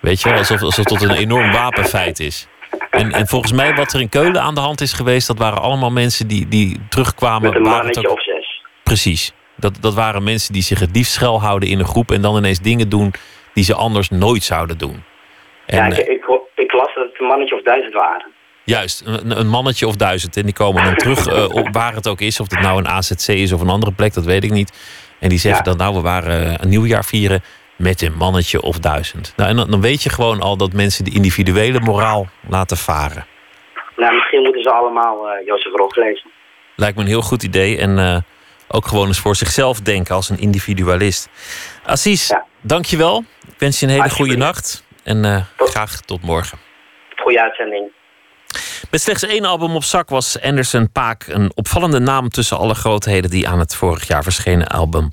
[0.00, 2.46] Weet je wel, alsof, alsof tot een enorm wapenfeit is.
[2.90, 5.62] En, en volgens mij, wat er in Keulen aan de hand is geweest, dat waren
[5.62, 7.48] allemaal mensen die, die terugkwamen.
[7.48, 8.14] Met een mannetje ook...
[8.14, 8.62] of zes.
[8.82, 9.32] Precies.
[9.60, 12.60] Dat, dat waren mensen die zich het liefst schuilhouden in een groep en dan ineens
[12.60, 13.12] dingen doen
[13.54, 15.02] die ze anders nooit zouden doen.
[15.66, 18.26] En, ja, ik, eh, ik, ik, las dat het een mannetje of duizend waren.
[18.64, 20.36] Juist, een, een mannetje of duizend.
[20.36, 22.40] En die komen dan terug uh, op waar het ook is.
[22.40, 24.72] Of het nou een AZC is of een andere plek, dat weet ik niet.
[25.18, 27.42] En die zeggen dan, nou, we waren eh, een nieuwjaar vieren
[27.76, 29.32] met een mannetje of duizend.
[29.36, 33.26] Nou, en dan, dan, weet je gewoon al dat mensen de individuele moraal laten varen.
[33.96, 36.30] Nou, misschien moeten ze allemaal uh, Jozef Rog lezen.
[36.76, 37.78] Lijkt me een heel goed idee.
[37.78, 38.24] En
[38.72, 41.28] ook gewoon eens voor zichzelf denken als een individualist.
[41.84, 42.44] Assis, ja.
[42.60, 43.24] dankjewel.
[43.46, 44.84] Ik wens je een hele goede nacht.
[45.02, 46.58] En uh, graag tot morgen.
[47.16, 47.90] Goeie uitzending.
[48.90, 53.30] Met slechts één album op zak was Anderson Paak een opvallende naam tussen alle grootheden
[53.30, 55.10] die aan het vorig jaar verschenen album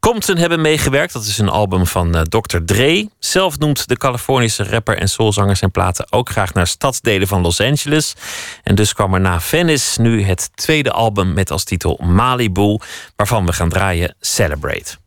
[0.00, 1.12] Compton hebben meegewerkt.
[1.12, 2.58] Dat is een album van uh, Dr.
[2.64, 3.08] Dre.
[3.18, 7.60] Zelf noemt de Californische rapper en soulzanger zijn platen ook graag naar stadsdelen van Los
[7.60, 8.14] Angeles.
[8.62, 12.78] En dus kwam er na Venice nu het tweede album met als titel Malibu,
[13.16, 14.99] waarvan we gaan draaien Celebrate.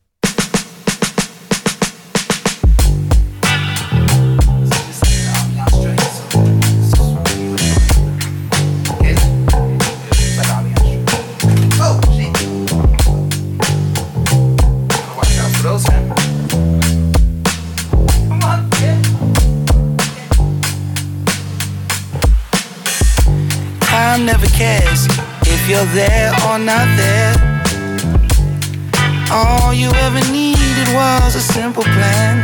[25.64, 27.34] If you're there or not there.
[29.32, 32.44] All you ever needed was a simple plan.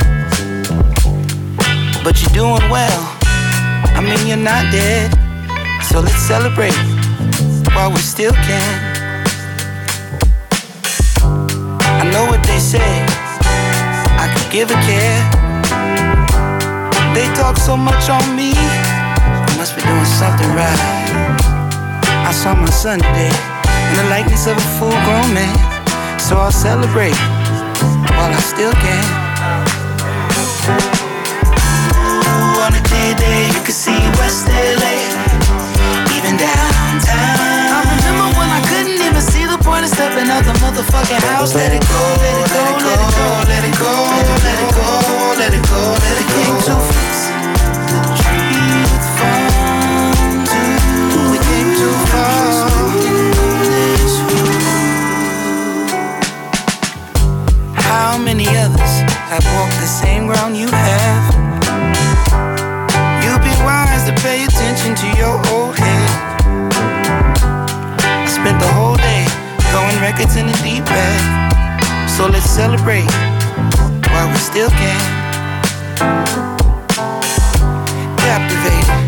[2.01, 3.01] But you're doing well,
[3.97, 5.11] I mean, you're not dead.
[5.84, 6.77] So let's celebrate
[7.76, 8.73] while we still can.
[12.02, 12.91] I know what they say,
[14.23, 15.22] I could give a care.
[17.14, 20.98] They talk so much on me, I must be doing something right.
[22.30, 23.34] I saw my son today
[23.89, 25.49] in the likeness of a full grown man.
[26.22, 27.18] So I'll celebrate
[28.14, 29.01] while I still can.
[31.97, 34.93] Ooh, on a day day, you can see West LA,
[36.14, 37.73] even downtown.
[37.73, 41.57] I remember when I couldn't even see the point of stepping out the motherfucking house.
[41.57, 44.45] Let it go, let it go, let it go, let it go, let it go,
[44.45, 44.93] let it go,
[45.34, 45.81] let it go.
[45.97, 46.77] Let it go.
[46.77, 47.28] Let it go.
[58.19, 58.93] many others
[59.31, 61.33] have walked the same ground you have.
[63.23, 66.09] You'd be wise to pay attention to your old head.
[68.01, 69.25] I spent the whole day
[69.71, 73.09] throwing records in the deep bag, So let's celebrate
[74.11, 75.01] while we still can.
[78.19, 78.99] Captivated,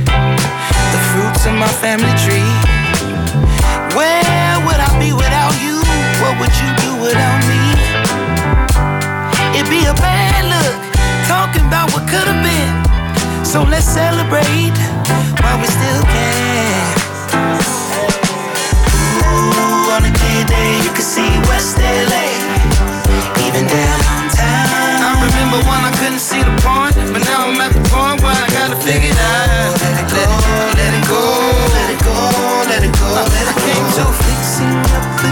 [0.93, 2.51] the fruits of my family tree.
[3.97, 5.77] Where would I be without you?
[6.21, 7.70] What would you do without me?
[9.61, 10.73] It'd be a bad look
[11.29, 12.73] talking about what could have been.
[13.45, 14.73] So let's celebrate
[15.37, 16.81] while we still can.
[19.21, 22.25] Ooh, on a clear day, you can see West LA,
[23.45, 24.97] even downtown.
[24.97, 28.33] I remember when I couldn't see the point, but now I'm at the point where
[28.33, 29.77] I gotta figure it out.
[29.77, 30.25] Let it go,
[30.73, 31.21] let it go,
[31.77, 32.17] let it go,
[32.65, 33.09] let it go.
[33.13, 35.30] I came to fixing up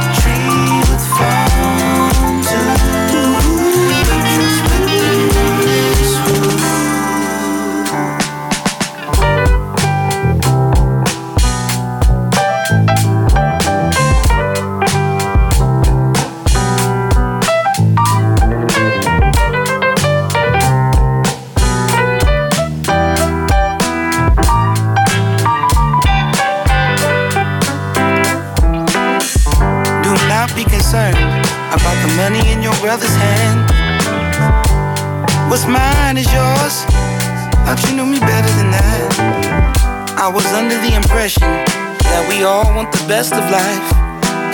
[42.80, 43.88] want the best of life.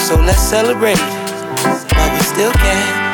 [0.02, 0.98] So let's celebrate
[1.94, 3.06] while we still can.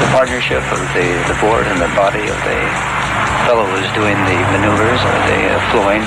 [0.00, 2.60] the partnership of the, the board and the body of the
[3.44, 6.00] fellow who's doing the maneuvers or the uh, flowing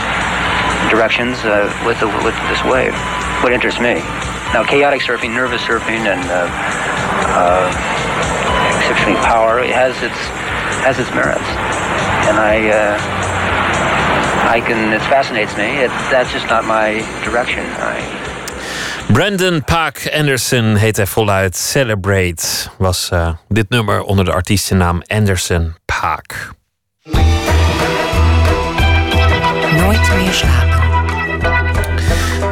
[0.89, 2.95] directions uh, with, the, with this wave.
[3.43, 4.01] What interests me.
[4.49, 6.49] Now, chaotic surfing, nervous surfing, and uh,
[7.37, 7.69] uh,
[8.81, 10.17] exceptionally power it has its
[10.81, 11.49] has its merits,
[12.29, 13.26] and I
[14.47, 15.63] uh, I can it fascinates me.
[15.63, 17.65] It, that's just not my direction.
[17.65, 18.27] I,
[19.09, 21.55] Brandon Paak Anderson heet hij voluit.
[21.55, 22.43] Celebrate
[22.77, 26.51] was eh, dit nummer onder de artiestennaam Anderson Paak.
[29.71, 30.86] Nooit meer slapen.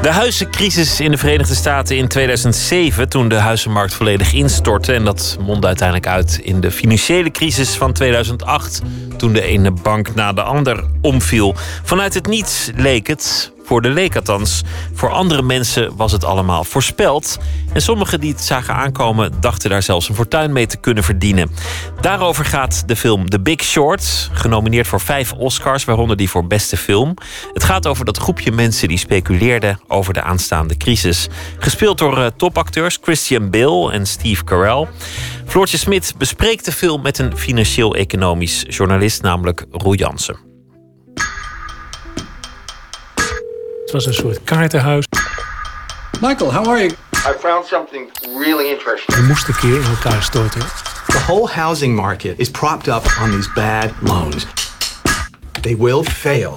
[0.06, 4.94] De huizencrisis in de Verenigde Staten in 2007, toen de huizenmarkt volledig instortte.
[4.94, 8.82] En dat mondde uiteindelijk uit in de financiële crisis van 2008,
[9.18, 11.56] toen de ene bank na de ander omviel.
[11.84, 14.14] Vanuit het niets leek het, voor de leek.
[14.94, 17.38] Voor andere mensen was het allemaal voorspeld.
[17.74, 21.52] En sommigen die het zagen aankomen, dachten daar zelfs een fortuin mee te kunnen verdienen.
[22.02, 26.78] Daarover gaat de film The Big Short, genomineerd voor vijf Oscars, waaronder die voor beste
[26.78, 27.14] film.
[27.54, 31.28] Het gaat over dat groepje mensen die speculeerden over de aanstaande crisis.
[31.60, 34.88] Gespeeld door eh, topacteurs Christian Bale en Steve Carell.
[35.46, 40.55] Floortje Smit bespreekt de film met een financieel-economisch journalist, namelijk Roel Jansen.
[43.96, 45.06] Was een soort kaartenhuis.
[46.22, 46.92] Michael, how are you?
[47.14, 49.16] I found something really interesting.
[49.16, 50.62] We moesten een keer in elkaar storten.
[51.08, 54.48] The whole housing market is propped up on these bad loans.
[55.62, 56.56] They will fail.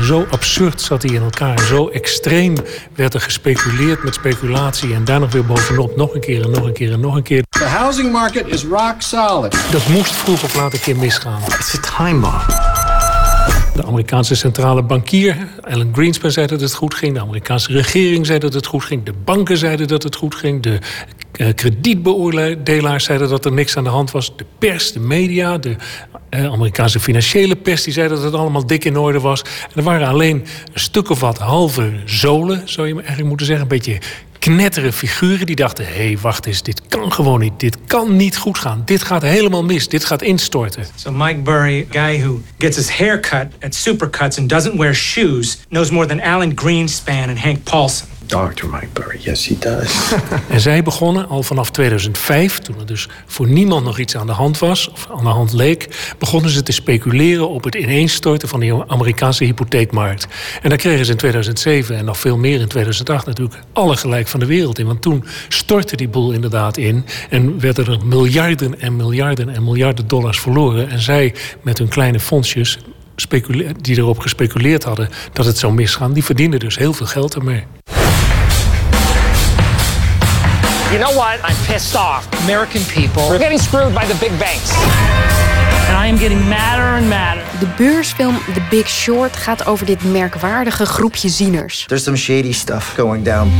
[0.00, 1.58] Zo absurd zat hij in elkaar.
[1.58, 2.56] Zo extreem
[2.94, 4.94] werd er gespeculeerd met speculatie.
[4.94, 7.22] En daar nog weer bovenop nog een keer en nog een keer en nog een
[7.22, 7.42] keer.
[7.48, 9.70] The housing market is rock solid.
[9.70, 11.42] Dat moest vroeg of laat een keer misgaan.
[11.42, 12.83] It's a time bomb.
[13.74, 17.14] De Amerikaanse centrale bankier, Alan Greenspan, zei dat het goed ging.
[17.14, 19.04] De Amerikaanse regering zei dat het goed ging.
[19.04, 20.62] De banken zeiden dat het goed ging.
[20.62, 20.78] De
[21.32, 24.36] eh, kredietbeoordelaars zeiden dat er niks aan de hand was.
[24.36, 25.76] De pers, de media, de
[26.28, 27.82] eh, Amerikaanse financiële pers...
[27.82, 29.42] die zei dat het allemaal dik in orde was.
[29.42, 30.36] En er waren alleen
[30.72, 33.64] een stuk of wat halve zolen, zou je eigenlijk moeten zeggen.
[33.64, 33.98] Een beetje
[34.44, 35.86] knettere figuren die dachten...
[35.86, 37.60] hé, wacht eens, dit kan gewoon niet.
[37.60, 38.82] Dit kan niet goed gaan.
[38.84, 39.88] Dit gaat helemaal mis.
[39.88, 40.84] Dit gaat instorten.
[40.94, 45.58] So Mike Burry, guy who gets his hair cut at Supercuts and doesn't wear shoes,
[45.68, 48.08] knows more than Alan Greenspan and Hank Paulson.
[48.26, 48.66] Dr.
[48.66, 50.12] Mike Burry, yes he does.
[50.54, 54.32] En zij begonnen al vanaf 2005, toen er dus voor niemand nog iets aan de
[54.32, 58.60] hand was, of aan de hand leek, begonnen ze te speculeren op het ineenstorten van
[58.60, 60.26] die Amerikaanse hypotheekmarkt.
[60.62, 64.28] En daar kregen ze in 2007 en nog veel meer in 2008 natuurlijk alle gelijk
[64.28, 64.86] van de wereld in.
[64.86, 70.08] Want toen stortte die boel inderdaad in en werden er miljarden en miljarden en miljarden
[70.08, 70.90] dollars verloren.
[70.90, 72.78] En zij met hun kleine fondsjes
[73.80, 77.64] die erop gespeculeerd hadden dat het zou misgaan, die verdienden dus heel veel geld ermee.
[80.94, 81.40] You know what?
[81.42, 82.28] I'm pissed off.
[82.42, 84.70] American people are getting screwed by the big banks.
[85.88, 87.42] And I am getting madder and madder.
[87.58, 91.84] De beursfilm The Big Short gaat over dit merkwaardige groepje zieners.
[91.86, 93.50] There's some shady stuff going down.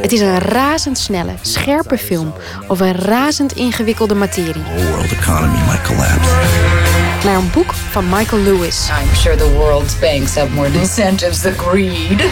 [0.00, 2.34] Het is een razendsnelle, scherpe film
[2.68, 4.62] over een razend ingewikkelde materie.
[4.62, 6.99] world economy might collapse.
[7.24, 8.88] Naar een boek van Michael Lewis.
[8.88, 12.24] I'm sure the world's banks have more incentives than greed.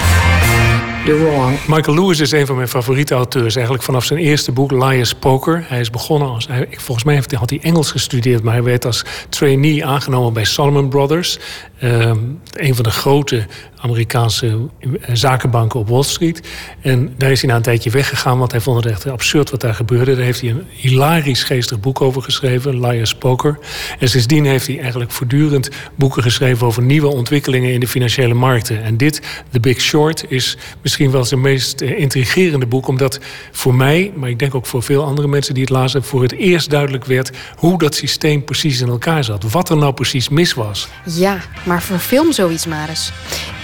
[1.05, 1.59] You're wrong.
[1.67, 3.55] Michael Lewis is een van mijn favoriete auteurs.
[3.55, 5.65] Eigenlijk vanaf zijn eerste boek, Liar's Poker.
[5.67, 6.47] Hij is begonnen als...
[6.47, 8.43] Hij, volgens mij heeft, had hij Engels gestudeerd...
[8.43, 11.39] maar hij werd als trainee aangenomen bij Salomon Brothers.
[11.83, 13.47] Um, een van de grote
[13.77, 16.49] Amerikaanse eh, zakenbanken op Wall Street.
[16.81, 18.39] En daar is hij na een tijdje weggegaan...
[18.39, 20.15] want hij vond het echt absurd wat daar gebeurde.
[20.15, 23.59] Daar heeft hij een hilarisch geestig boek over geschreven, Liar's Poker.
[23.99, 26.67] En sindsdien heeft hij eigenlijk voortdurend boeken geschreven...
[26.67, 28.83] over nieuwe ontwikkelingen in de financiële markten.
[28.83, 32.89] En dit, The Big Short, is misschien wel zijn meest eh, intrigerende boek...
[32.89, 33.21] omdat
[33.53, 36.05] voor mij, maar ik denk ook voor veel andere mensen die het lazen...
[36.05, 39.51] voor het eerst duidelijk werd hoe dat systeem precies in elkaar zat.
[39.51, 40.89] Wat er nou precies mis was.
[41.05, 41.39] Ja,
[41.69, 43.13] maar verfilm zoiets maar eens.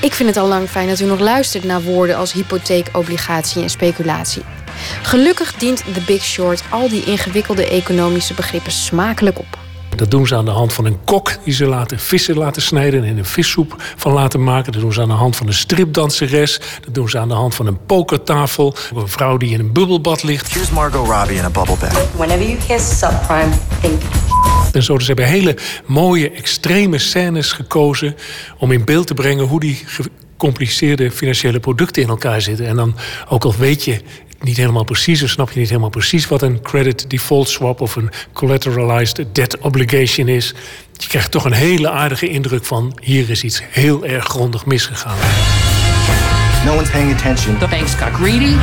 [0.00, 3.62] Ik vind het al lang fijn dat u nog luistert naar woorden als hypotheek, obligatie
[3.62, 4.42] en speculatie.
[5.02, 9.63] Gelukkig dient The Big Short al die ingewikkelde economische begrippen smakelijk op.
[9.96, 13.04] Dat doen ze aan de hand van een kok die ze laten vissen laten snijden
[13.04, 14.72] en een vissoep van laten maken.
[14.72, 16.60] Dat doen ze aan de hand van een stripdanseres.
[16.84, 18.76] Dat doen ze aan de hand van een pokertafel.
[18.94, 20.54] Een vrouw die in een bubbelbad ligt.
[20.54, 22.08] Here's Margot Robbie in a bubble bath.
[22.16, 24.02] Whenever you kiss subprime, think
[24.74, 24.94] en zo.
[24.94, 25.56] Dus ze hebben hele
[25.86, 28.16] mooie, extreme scènes gekozen
[28.58, 32.66] om in beeld te brengen hoe die gecompliceerde financiële producten in elkaar zitten.
[32.66, 32.96] En dan,
[33.28, 34.00] ook al weet je
[34.44, 37.96] niet helemaal precies, of snap je niet helemaal precies wat een credit default swap of
[37.96, 40.54] een collateralized debt obligation is.
[40.96, 45.16] Je krijgt toch een hele aardige indruk van hier is iets heel erg grondig misgegaan.
[46.64, 47.58] No one's paying attention.
[47.58, 48.54] The banks got greedy.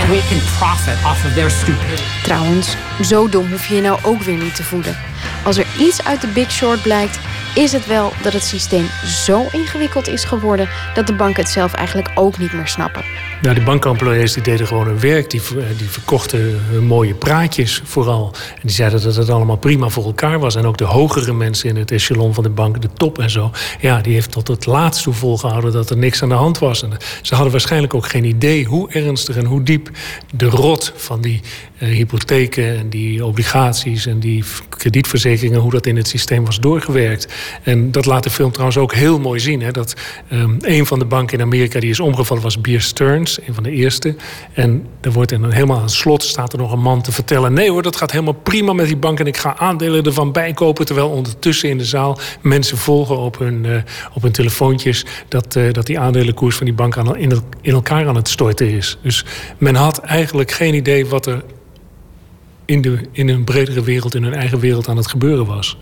[0.00, 2.02] And we can profit off of their stupidity.
[2.22, 4.96] Trouwens, zo dom hoef je je nou ook weer niet te voelen.
[5.44, 7.18] Als er iets uit de Big Short blijkt,
[7.54, 11.74] is het wel dat het systeem zo ingewikkeld is geworden dat de banken het zelf
[11.74, 13.04] eigenlijk ook niet meer snappen.
[13.42, 15.30] Nou, de bankemployés die deden gewoon hun werk.
[15.30, 15.40] Die,
[15.76, 18.32] die verkochten mooie praatjes vooral.
[18.54, 20.56] En die zeiden dat het allemaal prima voor elkaar was.
[20.56, 23.50] En ook de hogere mensen in het echelon van de bank, de top en zo...
[23.80, 26.82] ja, die heeft tot het laatst toe volgehouden dat er niks aan de hand was.
[26.82, 26.90] En
[27.22, 29.90] ze hadden waarschijnlijk ook geen idee hoe ernstig en hoe diep...
[30.34, 31.40] de rot van die
[31.78, 35.60] uh, hypotheken en die obligaties en die kredietverzekeringen...
[35.60, 37.28] hoe dat in het systeem was doorgewerkt.
[37.62, 39.62] En dat laat de film trouwens ook heel mooi zien.
[39.62, 39.70] Hè?
[39.70, 39.94] Dat
[40.32, 43.62] um, een van de banken in Amerika die is omgevallen was Beer Stearns een van
[43.62, 44.16] de eerste.
[44.52, 47.12] En er wordt in een, helemaal aan het slot staat er nog een man te
[47.12, 47.52] vertellen...
[47.52, 49.20] nee hoor, dat gaat helemaal prima met die bank...
[49.20, 50.86] en ik ga aandelen ervan bijkopen...
[50.86, 53.76] terwijl ondertussen in de zaal mensen volgen op hun, uh,
[54.14, 55.04] op hun telefoontjes...
[55.28, 58.70] Dat, uh, dat die aandelenkoers van die bank aan, in, in elkaar aan het storten
[58.70, 58.98] is.
[59.02, 59.24] Dus
[59.58, 61.42] men had eigenlijk geen idee wat er
[62.64, 65.76] in, de, in een bredere wereld, in hun eigen wereld aan het gebeuren was.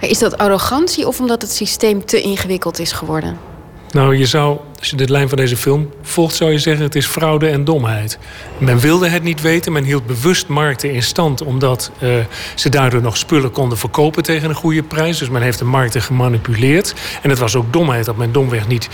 [0.00, 3.49] Maar is dat arrogantie of omdat het systeem te ingewikkeld is geworden?
[3.92, 6.94] Nou, je zou, als je de lijn van deze film volgt, zou je zeggen: het
[6.94, 8.18] is fraude en domheid.
[8.58, 12.14] Men wilde het niet weten, men hield bewust markten in stand, omdat uh,
[12.54, 15.18] ze daardoor nog spullen konden verkopen tegen een goede prijs.
[15.18, 16.94] Dus men heeft de markten gemanipuleerd.
[17.22, 18.88] En het was ook domheid dat men domweg niet,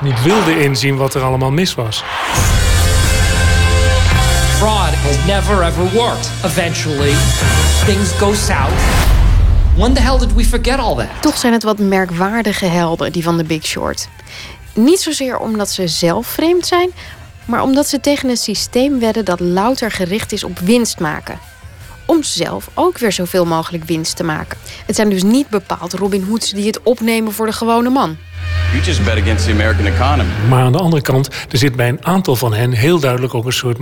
[0.00, 2.04] niet wilde inzien wat er allemaal mis was.
[4.58, 6.30] Fraud has never ever worked.
[6.44, 7.14] Eventually,
[7.86, 9.11] things go south.
[9.76, 11.06] When the hell did we forget all that?
[11.20, 14.08] Toch zijn het wat merkwaardige helden, die van The Big Short.
[14.74, 16.90] Niet zozeer omdat ze zelf vreemd zijn,
[17.44, 21.38] maar omdat ze tegen een systeem wedden dat louter gericht is op winst maken.
[22.06, 24.58] Om zelf ook weer zoveel mogelijk winst te maken.
[24.86, 28.16] Het zijn dus niet bepaald Robin Hoods die het opnemen voor de gewone man.
[28.72, 30.30] You just bet against the American economy.
[30.48, 33.46] Maar aan de andere kant, er zit bij een aantal van hen heel duidelijk ook
[33.46, 33.78] een soort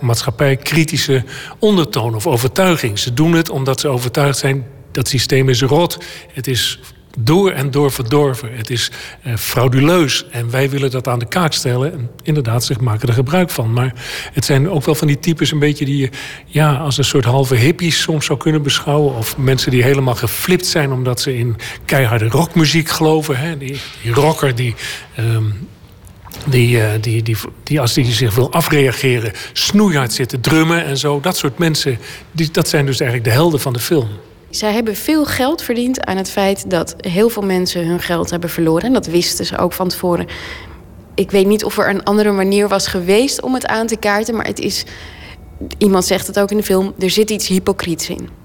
[0.00, 1.24] maatschappijkritische
[1.58, 2.98] ondertoon of overtuiging.
[2.98, 5.98] Ze doen het omdat ze overtuigd zijn dat systeem is rot.
[6.32, 6.78] Het is
[7.18, 8.56] door en door verdorven.
[8.56, 8.90] Het is
[9.26, 10.24] uh, frauduleus.
[10.30, 11.92] En wij willen dat aan de kaak stellen.
[11.92, 13.72] En inderdaad, ze maken er gebruik van.
[13.72, 13.94] Maar
[14.32, 16.10] het zijn ook wel van die types een beetje die je
[16.46, 19.14] ja, als een soort halve hippies soms zou kunnen beschouwen.
[19.14, 23.38] Of mensen die helemaal geflipt zijn omdat ze in keiharde rockmuziek geloven.
[23.38, 23.58] Hè?
[23.58, 24.74] Die, die rocker die.
[25.18, 25.68] Um,
[26.46, 30.96] die, uh, die, die, die, als die zich wil afreageren, snoeihard zit te drummen en
[30.96, 31.20] zo.
[31.20, 31.98] Dat soort mensen,
[32.32, 34.08] die, dat zijn dus eigenlijk de helden van de film.
[34.50, 38.50] Zij hebben veel geld verdiend aan het feit dat heel veel mensen hun geld hebben
[38.50, 38.82] verloren.
[38.82, 40.26] En dat wisten ze ook van tevoren.
[41.14, 44.36] Ik weet niet of er een andere manier was geweest om het aan te kaarten,
[44.36, 44.84] maar het is.
[45.78, 48.39] Iemand zegt het ook in de film: er zit iets hypocriets in.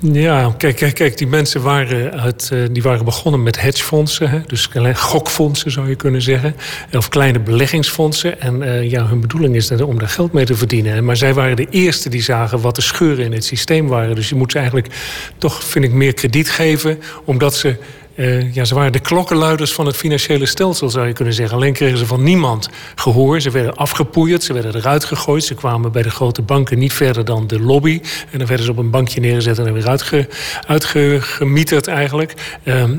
[0.00, 4.30] Ja, kijk, kijk, kijk die mensen waren, uit, die waren begonnen met hedgefondsen.
[4.30, 4.40] Hè?
[4.46, 6.56] Dus gokfondsen zou je kunnen zeggen.
[6.92, 8.40] Of kleine beleggingsfondsen.
[8.40, 11.04] En uh, ja, hun bedoeling is om daar geld mee te verdienen.
[11.04, 14.14] Maar zij waren de eerste die zagen wat de scheuren in het systeem waren.
[14.14, 14.94] Dus je moet ze eigenlijk
[15.38, 16.98] toch, vind ik, meer krediet geven.
[17.24, 17.76] Omdat ze
[18.16, 21.56] eh, ja, ze waren de klokkenluiders van het financiële stelsel, zou je kunnen zeggen.
[21.56, 23.40] Alleen kregen ze van niemand gehoor.
[23.40, 25.44] Ze werden afgepoeierd, ze werden eruit gegooid.
[25.44, 28.00] Ze kwamen bij de grote banken niet verder dan de lobby.
[28.30, 30.28] En dan werden ze op een bankje neergezet en weer uitge,
[30.66, 32.58] uitgemieterd eigenlijk.
[32.64, 32.98] Ehm,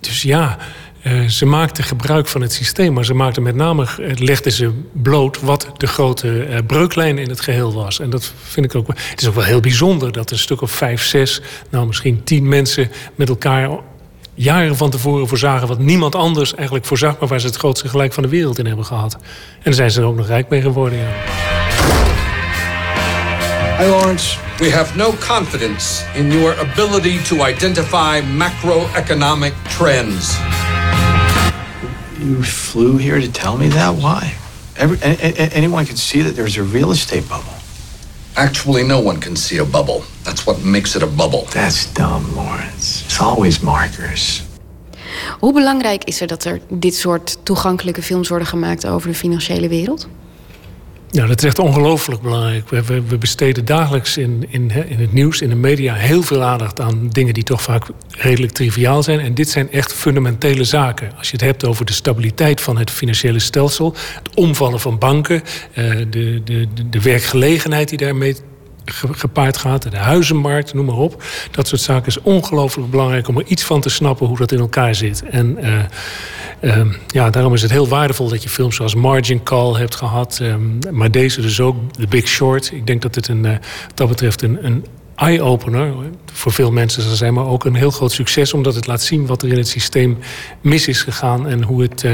[0.00, 0.58] dus ja,
[1.06, 5.40] uh, ze maakten gebruik van het systeem, maar ze maakten met name, legden ze bloot
[5.40, 8.00] wat de grote uh, breuklijn in het geheel was.
[8.00, 8.86] En dat vind ik ook.
[8.86, 11.40] Het is ook wel heel bijzonder dat een stuk of vijf, zes,
[11.70, 13.70] nou misschien tien mensen met elkaar
[14.34, 18.12] jaren van tevoren voorzagen wat niemand anders eigenlijk voorzag, maar waar ze het grootste gelijk
[18.12, 19.14] van de wereld in hebben gehad.
[19.14, 19.20] En
[19.62, 20.98] daar zijn ze er ook nog rijk mee geworden.
[20.98, 21.08] Ja.
[23.78, 24.38] Hi Lawrence.
[24.58, 30.36] We have no confidence in your ability to identify macroeconomic trends.
[32.18, 33.94] You flew here to tell me that?
[33.94, 34.34] Why?
[34.74, 37.61] Every, a, a, anyone can see that there's a real estate bubble.
[38.34, 40.02] Actually, no one can see a bubble.
[40.22, 41.44] That's what makes it a bubble.
[41.50, 43.02] That's dumb, Lawrence.
[43.04, 44.42] It's always markers.
[45.38, 49.68] Hoe belangrijk is er dat er dit soort toegankelijke films worden gemaakt over de financiële
[49.68, 50.08] wereld?
[51.12, 52.68] Ja, dat is echt ongelooflijk belangrijk.
[52.68, 56.42] We, we, we, besteden dagelijks in, in, in het nieuws, in de media, heel veel
[56.42, 59.20] aandacht aan dingen die toch vaak redelijk triviaal zijn.
[59.20, 61.12] En dit zijn echt fundamentele zaken.
[61.18, 65.42] Als je het hebt over de stabiliteit van het financiële stelsel, het omvallen van banken,
[65.72, 68.36] eh, de, de, de werkgelegenheid die daarmee
[69.10, 71.22] gepaard gaat, de huizenmarkt, noem maar op.
[71.50, 74.58] Dat soort zaken is ongelooflijk belangrijk om er iets van te snappen hoe dat in
[74.58, 75.22] elkaar zit.
[75.30, 75.82] En uh,
[76.62, 80.38] uh, ja, daarom is het heel waardevol dat je films zoals Margin Call hebt gehad,
[80.42, 82.72] um, maar deze dus ook, The Big Short.
[82.72, 83.52] Ik denk dat het een, uh,
[83.94, 84.86] dat betreft een, een
[85.16, 85.92] eye-opener
[86.32, 89.26] voor veel mensen zal zijn, maar ook een heel groot succes, omdat het laat zien
[89.26, 90.18] wat er in het systeem
[90.60, 92.04] mis is gegaan en hoe, het,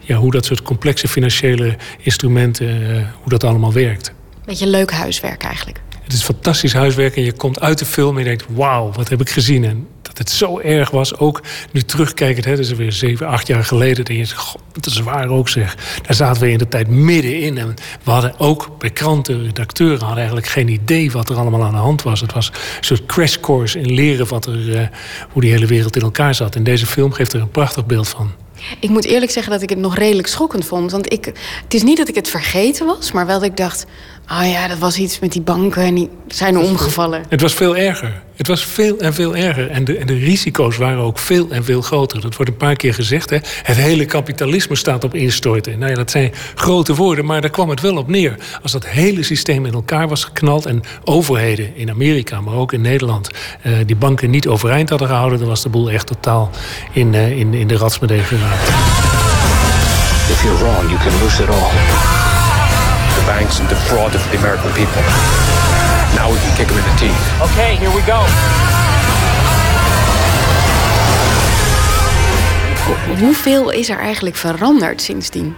[0.00, 4.12] ja, hoe dat soort complexe financiële instrumenten, hoe dat allemaal werkt.
[4.44, 5.80] Beetje leuk huiswerk eigenlijk.
[6.02, 8.44] Het is fantastisch huiswerk en je komt uit de film en je denkt...
[8.48, 9.64] wauw, wat heb ik gezien.
[9.64, 12.44] En dat het zo erg was, ook nu terugkijkend...
[12.44, 14.04] Hè, dat is weer zeven, acht jaar geleden...
[14.04, 15.76] dat je god, dat is waar ook zeg.
[16.02, 17.58] Daar zaten we in de tijd middenin.
[17.58, 19.98] En we hadden ook bij kranten, redacteuren...
[19.98, 22.20] hadden eigenlijk geen idee wat er allemaal aan de hand was.
[22.20, 24.80] Het was een soort crash course in leren wat er, uh,
[25.30, 26.54] hoe die hele wereld in elkaar zat.
[26.54, 28.32] En deze film geeft er een prachtig beeld van.
[28.80, 30.90] Ik moet eerlijk zeggen dat ik het nog redelijk schokkend vond.
[30.90, 31.24] Want ik,
[31.62, 33.86] het is niet dat ik het vergeten was, maar wel dat ik dacht...
[34.30, 37.22] oh ja, dat was iets met die banken en die zijn omgevallen.
[37.28, 38.22] Het was veel erger.
[38.36, 39.70] Het was veel en veel erger.
[39.70, 42.20] En de, en de risico's waren ook veel en veel groter.
[42.20, 43.30] Dat wordt een paar keer gezegd.
[43.30, 43.36] Hè?
[43.62, 45.78] Het hele kapitalisme staat op instorten.
[45.78, 48.36] Nou ja, dat zijn grote woorden, maar daar kwam het wel op neer.
[48.62, 50.66] Als dat hele systeem in elkaar was geknald...
[50.66, 53.30] en overheden in Amerika, maar ook in Nederland...
[53.66, 55.38] Uh, die banken niet overeind hadden gehouden...
[55.38, 56.50] dan was de boel echt totaal
[56.92, 58.68] in, uh, in, in de ratsmedee geraakt.
[60.28, 62.43] If you're wrong, you can lose it all.
[63.24, 65.00] The banks defrauded the American people.
[66.14, 67.40] Now we can kick them in the teeth.
[67.40, 68.20] Okay, here we go.
[73.18, 75.56] Hoeveel is er eigenlijk veranderd sindsdien?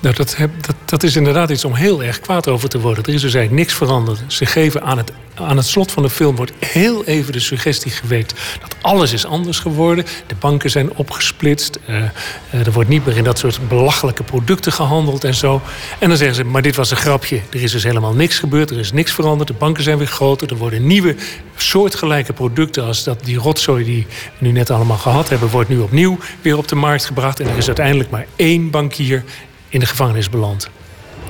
[0.00, 3.04] Nou, dat, heb, dat, dat, is inderdaad iets om heel erg kwaad over te worden.
[3.04, 4.20] Er is dus eigenlijk niks veranderd.
[4.26, 7.90] Ze geven aan het, aan het slot van de film wordt heel even de suggestie
[7.90, 10.04] gewekt dat alles is anders geworden.
[10.26, 11.78] De banken zijn opgesplitst.
[11.88, 15.62] Uh, uh, er wordt niet meer in dat soort belachelijke producten gehandeld en zo.
[15.98, 17.40] En dan zeggen ze, maar dit was een grapje.
[17.50, 18.70] Er is dus helemaal niks gebeurd.
[18.70, 19.48] Er is niks veranderd.
[19.48, 20.50] De banken zijn weer groter.
[20.50, 21.16] Er worden nieuwe
[21.56, 24.06] soortgelijke producten als dat die rotzooi die
[24.38, 27.40] we nu net allemaal gehad hebben, wordt nu opnieuw weer op de markt gebracht.
[27.40, 29.24] En er is uiteindelijk maar één bankier
[29.70, 30.68] in de gevangenis beland.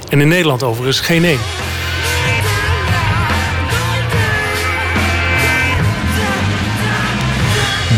[0.08, 1.40] En in Nederland overigens geen één.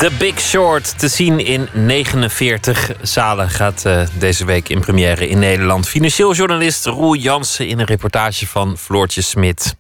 [0.03, 5.39] The Big Short te zien in 49 zalen gaat uh, deze week in première in
[5.39, 5.89] Nederland.
[5.89, 9.75] Financieel journalist Roel Jansen in een reportage van Floortje Smit.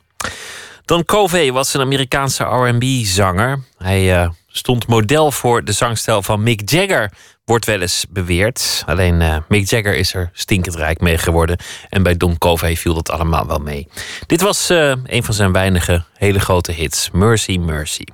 [0.84, 3.62] Don Covey was een Amerikaanse R&B-zanger.
[3.78, 7.12] Hij uh, stond model voor de zangstijl van Mick Jagger
[7.44, 8.82] wordt wel eens beweerd.
[8.86, 11.56] Alleen uh, Mick Jagger is er stinkend rijk mee geworden.
[11.89, 13.89] En bij Don Covey viel dat allemaal wel mee.
[14.27, 17.10] Dit was uh, een van zijn weinige hele grote hits.
[17.10, 18.05] Mercy, Mercy.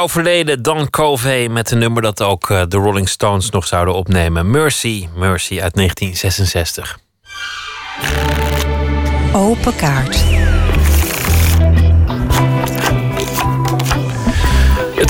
[0.00, 4.50] Overleden Don Covey met een nummer dat ook eh, de Rolling Stones nog zouden opnemen.
[4.50, 6.98] Mercy, Mercy uit 1966.
[9.32, 10.29] Open kaart.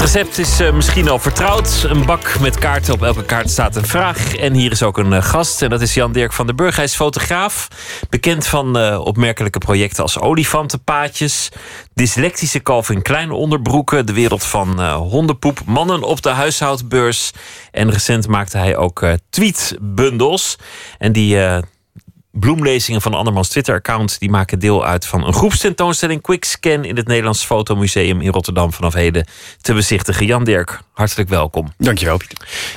[0.00, 1.86] Het recept is uh, misschien al vertrouwd.
[1.88, 2.94] Een bak met kaarten.
[2.94, 4.36] Op elke kaart staat een vraag.
[4.36, 5.62] En hier is ook een uh, gast.
[5.62, 6.76] En dat is Jan-Dirk van der Burg.
[6.76, 7.68] Hij is fotograaf.
[8.10, 11.48] Bekend van uh, opmerkelijke projecten als olifantenpaadjes.
[11.94, 14.06] Dyslectische Calvin Klein onderbroeken.
[14.06, 15.60] De wereld van hondenpoep.
[15.66, 17.30] Mannen op de huishoudbeurs.
[17.70, 20.56] En recent maakte hij ook tweetbundels.
[20.98, 21.38] En die
[22.30, 24.20] bloemlezingen van andermans Twitter-account.
[24.20, 28.94] Die maken deel uit van een groepstentoonstelling Quickscan in het Nederlands Fotomuseum in Rotterdam vanaf
[28.94, 29.26] heden
[29.60, 30.26] te bezichtigen.
[30.26, 31.72] Jan Dirk, hartelijk welkom.
[31.78, 32.20] Dankjewel.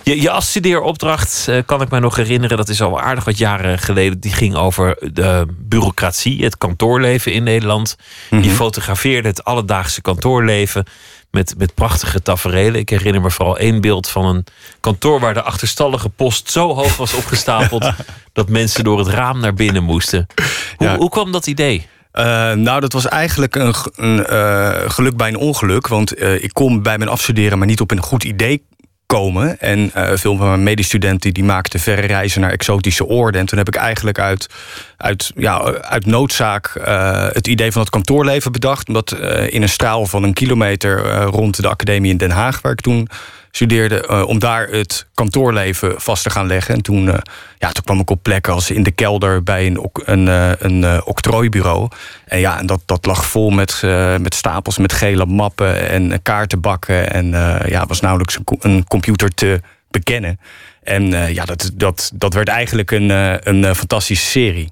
[0.03, 2.57] Je, je afstudeeropdracht uh, kan ik mij nog herinneren.
[2.57, 4.19] Dat is al aardig wat jaren geleden.
[4.19, 7.95] Die ging over de bureaucratie, het kantoorleven in Nederland.
[8.29, 8.47] Mm -hmm.
[8.47, 10.85] Je fotografeerde het alledaagse kantoorleven
[11.33, 12.79] met, met prachtige tafereelen.
[12.79, 14.45] Ik herinner me vooral één beeld van een
[14.79, 17.91] kantoor waar de achterstallige post zo hoog was opgestapeld
[18.33, 20.27] dat mensen door het raam naar binnen moesten.
[20.75, 20.97] Hoe, ja.
[20.97, 21.87] hoe kwam dat idee?
[22.13, 25.87] Uh, nou, dat was eigenlijk een, een uh, geluk bij een ongeluk.
[25.87, 28.65] Want uh, ik kon bij mijn afstuderen maar niet op een goed idee
[29.13, 29.59] komen.
[29.59, 33.41] En veel van mijn medestudenten die maakten verre reizen naar exotische oorden.
[33.41, 34.49] En toen heb ik eigenlijk uit,
[34.97, 38.87] uit, ja, uit noodzaak uh, het idee van het kantoorleven bedacht.
[38.87, 42.71] Omdat uh, in een straal van een kilometer rond de academie in Den Haag, waar
[42.71, 43.07] ik toen
[43.55, 46.75] studeerde, uh, om daar het kantoorleven vast te gaan leggen.
[46.75, 47.13] En toen, uh,
[47.57, 51.05] ja, toen kwam ik op plekken als in de kelder bij een, een, uh, een
[51.05, 51.89] octrooibureau.
[52.25, 53.81] En ja, en dat, dat lag vol met,
[54.21, 57.11] met stapels met gele mappen en kaartenbakken.
[57.11, 57.27] En
[57.67, 59.61] ja, was nauwelijks een computer te
[59.91, 60.39] bekennen.
[60.83, 63.09] En ja, dat, dat, dat werd eigenlijk een,
[63.49, 64.71] een fantastische serie.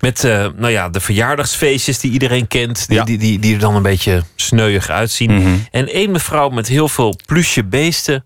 [0.00, 2.88] Met uh, nou ja, de verjaardagsfeestjes die iedereen kent.
[2.88, 3.04] Die, ja.
[3.04, 5.30] die, die, die, er dan een beetje sneuig uitzien.
[5.30, 5.66] Mm -hmm.
[5.70, 8.24] En één mevrouw met heel veel plusje beesten.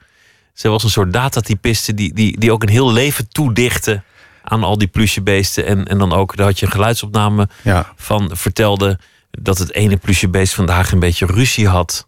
[0.52, 4.02] Ze was een soort datatypiste die, die, die ook een heel leven toedichtte
[4.42, 5.66] aan al die plusje beesten.
[5.66, 7.92] En, en dan ook, daar had je een geluidsopname ja.
[7.96, 8.98] van vertelde
[9.30, 12.06] dat het ene plusje beest vandaag een beetje ruzie had.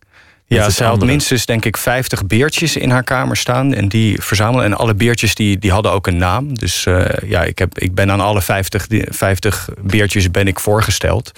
[0.55, 3.75] Ja, ze had minstens denk ik 50 beertjes in haar kamer staan.
[3.75, 4.65] En die verzamelen.
[4.65, 6.59] En alle beertjes die, die hadden ook een naam.
[6.59, 11.33] Dus uh, ja, ik, heb, ik ben aan alle 50, 50 beertjes ben ik voorgesteld.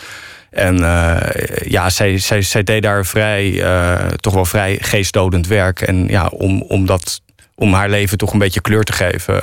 [0.50, 1.16] En uh,
[1.64, 5.80] ja, zij, zij, zij deed daar vrij, uh, toch wel vrij geestdodend werk.
[5.80, 7.20] En ja, om, om, dat,
[7.54, 9.42] om haar leven toch een beetje kleur te geven,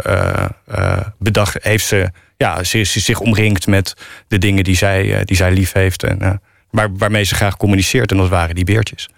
[1.18, 3.94] bedacht, heeft ze, ja, ze is zich omringd met
[4.28, 6.04] de dingen die zij, die zij lief heeft.
[6.04, 6.42] En,
[6.72, 8.12] waar, waarmee ze graag communiceert.
[8.12, 9.10] En dat waren die beertjes.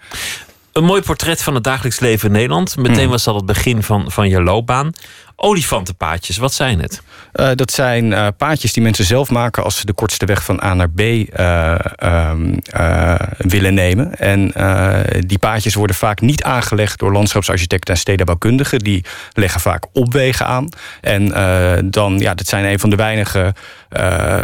[0.74, 2.78] Een mooi portret van het dagelijks leven in Nederland.
[2.78, 4.92] Meteen was dat het begin van, van je loopbaan.
[5.36, 7.02] Olifantenpaadjes, wat zijn het?
[7.34, 10.64] Uh, dat zijn uh, paadjes die mensen zelf maken als ze de kortste weg van
[10.64, 11.76] A naar B uh,
[13.38, 14.16] willen nemen.
[14.20, 14.52] En
[15.28, 18.80] die paadjes worden vaak niet aangelegd door landschapsarchitecten en stedenbouwkundigen.
[18.80, 20.70] Die leggen vaak opwegen aan.
[21.02, 21.28] En
[21.90, 23.54] dan, ja, dat zijn een van de weinige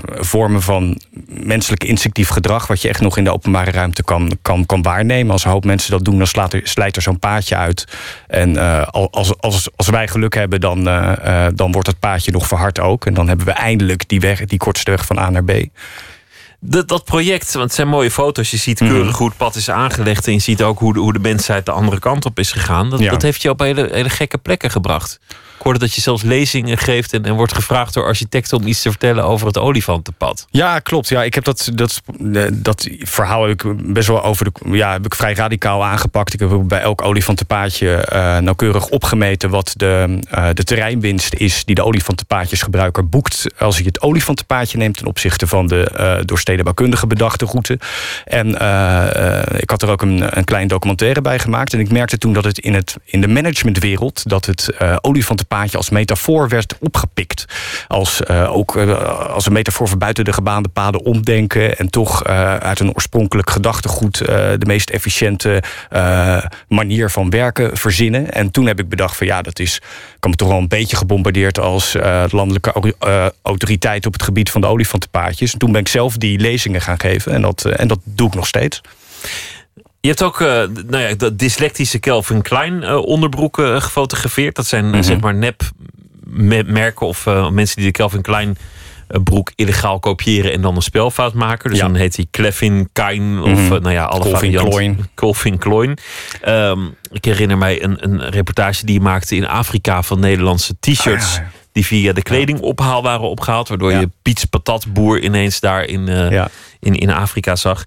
[0.03, 2.67] vormen van menselijk instinctief gedrag.
[2.67, 5.31] wat je echt nog in de openbare ruimte kan, kan, kan waarnemen.
[5.31, 7.85] Als een hoop mensen dat doen, dan slaat er, slijt er zo'n paadje uit.
[8.27, 8.57] En
[8.91, 10.83] als, als, als wij geluk hebben, dan
[11.55, 13.05] dan, wordt het paadje nog verhard ook.
[13.05, 15.51] En dan hebben we eindelijk die, weg, die kortste weg van A naar B.
[16.61, 18.51] Dat, dat project, want het zijn mooie foto's.
[18.51, 19.17] Je ziet keurig mm.
[19.17, 20.27] hoe het pad is aangelegd.
[20.27, 22.89] En je ziet ook hoe de, hoe de mensheid de andere kant op is gegaan.
[22.89, 23.11] Dat, ja.
[23.11, 25.19] dat heeft je op hele, hele gekke plekken gebracht.
[25.59, 28.81] Ik hoorde dat je zelfs lezingen geeft en, en wordt gevraagd door architecten om iets
[28.81, 30.47] te vertellen over het olifantenpad.
[30.49, 31.07] Ja, klopt.
[31.07, 32.01] Ja, ik heb dat, dat,
[32.53, 34.51] dat verhaal heb ik best wel over de.
[34.71, 36.33] Ja, heb ik vrij radicaal aangepakt.
[36.33, 41.75] Ik heb bij elk olifantenpaadje uh, nauwkeurig opgemeten wat de, uh, de terreinwinst is die
[41.75, 47.45] de olifantenpaadjesgebruiker boekt als hij het olifantenpaadje neemt ten opzichte van de uh, stedenbouwkundige bedachte
[47.45, 47.79] route.
[48.25, 48.47] En
[49.59, 51.73] ik had er ook een, een klein documentaire bij gemaakt.
[51.73, 54.69] En ik merkte toen dat het in, het, in de managementwereld dat het
[55.01, 57.45] olifantenpaadje paadje als metafoor werd opgepikt.
[57.87, 58.77] Als, ook
[59.29, 61.77] als een metafoor voor buiten de gebaande paden omdenken.
[61.77, 62.23] En toch
[62.59, 65.63] uit een oorspronkelijk gedachtegoed de meest efficiënte
[66.67, 68.33] manier van werken verzinnen.
[68.33, 69.81] En toen heb ik bedacht van ja, dat is.
[70.19, 71.95] Ik kan me toch wel een beetje gebombardeerd als
[72.29, 72.93] landelijke
[73.41, 75.53] autoriteit op het gebied van de olifantenpaadjes.
[75.53, 77.31] En toen ben ik zelf die lezingen gaan geven.
[77.31, 78.81] En dat, en dat doe ik nog steeds.
[79.99, 84.55] Je hebt ook nou ja, de dyslectische Kelvin Klein onderbroeken gefotografeerd.
[84.55, 85.03] Dat zijn mm -hmm.
[85.03, 85.61] zeg maar nep
[86.65, 88.57] merken of mensen die de Kelvin Klein
[89.23, 91.69] broek illegaal kopiëren en dan een spelfout maken.
[91.69, 91.85] Dus ja.
[91.85, 93.81] dan heet hij Clevin Klein of mm -hmm.
[93.81, 95.09] nou ja, alle Colvin varianten.
[95.15, 95.97] Colvin Klein.
[96.47, 101.25] Um, ik herinner mij een, een reportage die je maakte in Afrika van Nederlandse t-shirts.
[101.25, 101.51] Ah, ja, ja.
[101.71, 103.67] Die via de kledingophaal waren opgehaald.
[103.67, 106.07] Waardoor je Piets Patatboer ineens daar in,
[106.79, 107.83] in, in Afrika zag.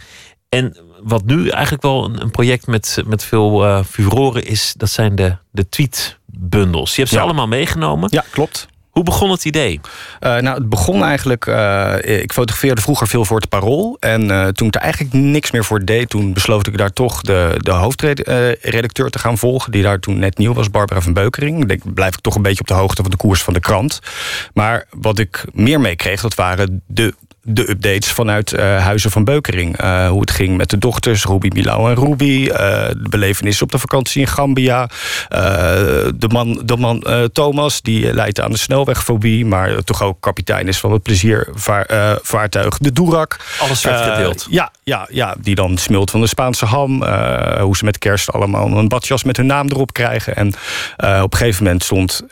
[0.49, 4.91] En wat nu eigenlijk wel een, een project met, met veel uh, furoren is, dat
[4.91, 6.91] zijn de, de tweetbundels.
[6.95, 7.23] Je hebt ze Ja.
[7.23, 8.09] allemaal meegenomen.
[8.13, 8.69] Ja, klopt.
[8.93, 9.81] Hoe begon het idee?
[10.21, 11.47] Eh, nou, het begon eigenlijk.
[11.47, 13.97] eh, ik fotografeerde vroeger veel voor het parool.
[14.01, 17.21] En eh, toen ik er eigenlijk niks meer voor deed, toen besloot ik daar toch
[17.21, 19.73] de, de hoofdredacteur te gaan volgen.
[19.73, 21.71] Die daar toen net nieuw was, Barbara van Beukering.
[21.71, 23.99] Ik blijf ik toch een beetje op de hoogte van de koers van de krant.
[24.55, 27.15] Maar wat ik meer meekreeg, dat waren de.
[27.45, 29.77] De updates vanuit eh, Huizen van Beukering.
[29.77, 32.49] Eh, hoe het ging met de dochters, Ruby, Milau en Ruby.
[32.49, 34.89] eh, de belevenissen op de vakantie in Gambia.
[36.15, 39.47] de man, de man Thomas, die leidt aan de snelwegfobie.
[39.47, 43.37] Maar toch ook kapitein is van het pleziervaartuig de Doerak.
[43.59, 44.47] Alles werd gedeeld.
[44.51, 47.03] ja, ja, ja, die dan smult van de Spaanse ham.
[47.61, 50.37] hoe ze met kerst allemaal een badjas met hun naam erop krijgen.
[50.37, 50.47] En
[51.23, 52.23] op een gegeven moment stond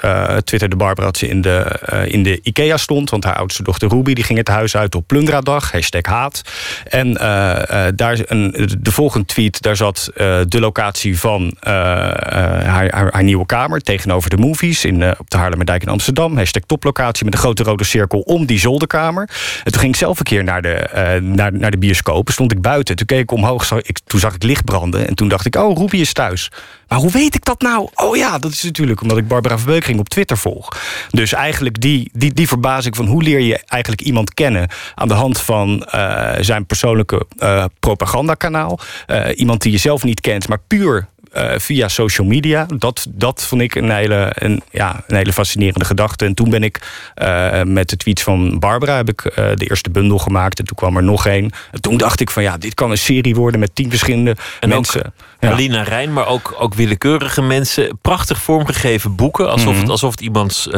[0.45, 3.11] Twitter de Barbara dat ze in de, in de IKEA stond.
[3.11, 5.73] Want haar oudste dochter Ruby die ging het huis uit op Plundradag.
[5.73, 6.43] Hashtag haat.
[6.85, 12.95] En eh, eh, daar een, de volgende tweet, daar zat eh, de locatie van haar,
[12.95, 13.81] haar, haar nieuwe kamer.
[13.81, 16.37] Tegenover de movies in, op de Haarlemmerdijk in Amsterdam.
[16.37, 19.29] Hashtag toplocatie met een grote rode cirkel om die zolderkamer.
[19.65, 22.31] En toen ging ik zelf een keer naar de, naar, naar de bioscoop.
[22.31, 22.97] Stond ik buiten.
[22.97, 23.73] Toen keek ik omhoog.
[23.73, 25.09] Ik, toen zag ik licht branden.
[25.09, 26.51] En toen dacht ik, oh, Ruby is thuis.
[26.91, 27.89] Maar hoe weet ik dat nou?
[27.95, 30.69] Oh ja, dat is natuurlijk omdat ik Barbara Verbeukering op Twitter volg.
[31.11, 34.69] Dus eigenlijk die, die, die verbazing van hoe leer je eigenlijk iemand kennen...
[34.95, 38.79] aan de hand van eh, zijn persoonlijke eh, propagandakanaal.
[39.07, 42.67] Eh, iemand die je zelf niet kent, maar puur eh, via social media.
[42.79, 46.25] Dat, dat vond ik een hele, een, ja, een hele fascinerende gedachte.
[46.25, 46.81] En toen ben ik
[47.15, 48.97] eh, met de tweets van Barbara...
[48.97, 50.59] heb ik eh, de eerste bundel gemaakt.
[50.59, 51.51] En toen kwam er nog één.
[51.73, 53.61] En toen dacht ik van ja, dit kan een serie worden...
[53.61, 55.13] met tien verschillende En mensen.
[55.41, 55.51] Ja.
[55.51, 57.99] Alina Rijn, maar ook, ook willekeurige mensen.
[58.03, 59.51] Prachtig vormgegeven boeken.
[59.51, 59.81] Alsof, Mhm.
[59.81, 60.69] het, alsof het iemands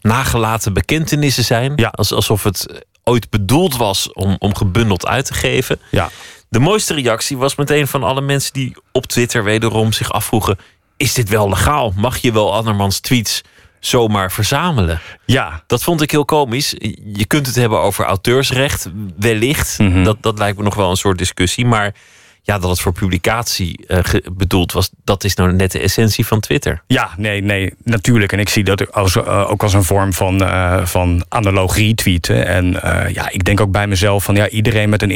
[0.00, 1.90] nagelaten bekentenissen zijn.
[1.90, 5.78] Als, alsof het ooit bedoeld was om, om gebundeld uit te geven.
[5.90, 6.10] Ja.
[6.50, 10.58] De mooiste reactie was meteen van alle mensen die op Twitter wederom zich afvroegen:
[10.96, 11.92] is dit wel legaal?
[11.96, 13.42] Mag je wel andermans tweets
[13.80, 15.00] zomaar verzamelen?
[15.26, 15.62] Ja.
[15.66, 16.74] Dat vond ik heel komisch.
[17.14, 19.78] Je kunt het hebben over auteursrecht, wellicht.
[19.78, 20.02] Mhm.
[20.04, 21.66] dat, dat lijkt me nog wel een soort discussie.
[21.66, 21.94] Maar
[22.42, 23.98] ja, dat het voor publicatie eh,
[24.32, 26.82] bedoeld was, dat is nou net de essentie van Twitter.
[26.86, 28.32] Ja, nee, nee, natuurlijk.
[28.32, 32.46] En ik zie dat als, eh, ook als een vorm van, eh, van analoog retweeten.
[32.46, 32.70] En
[33.12, 35.10] ja, ik denk ook bij mezelf van ja, iedereen met een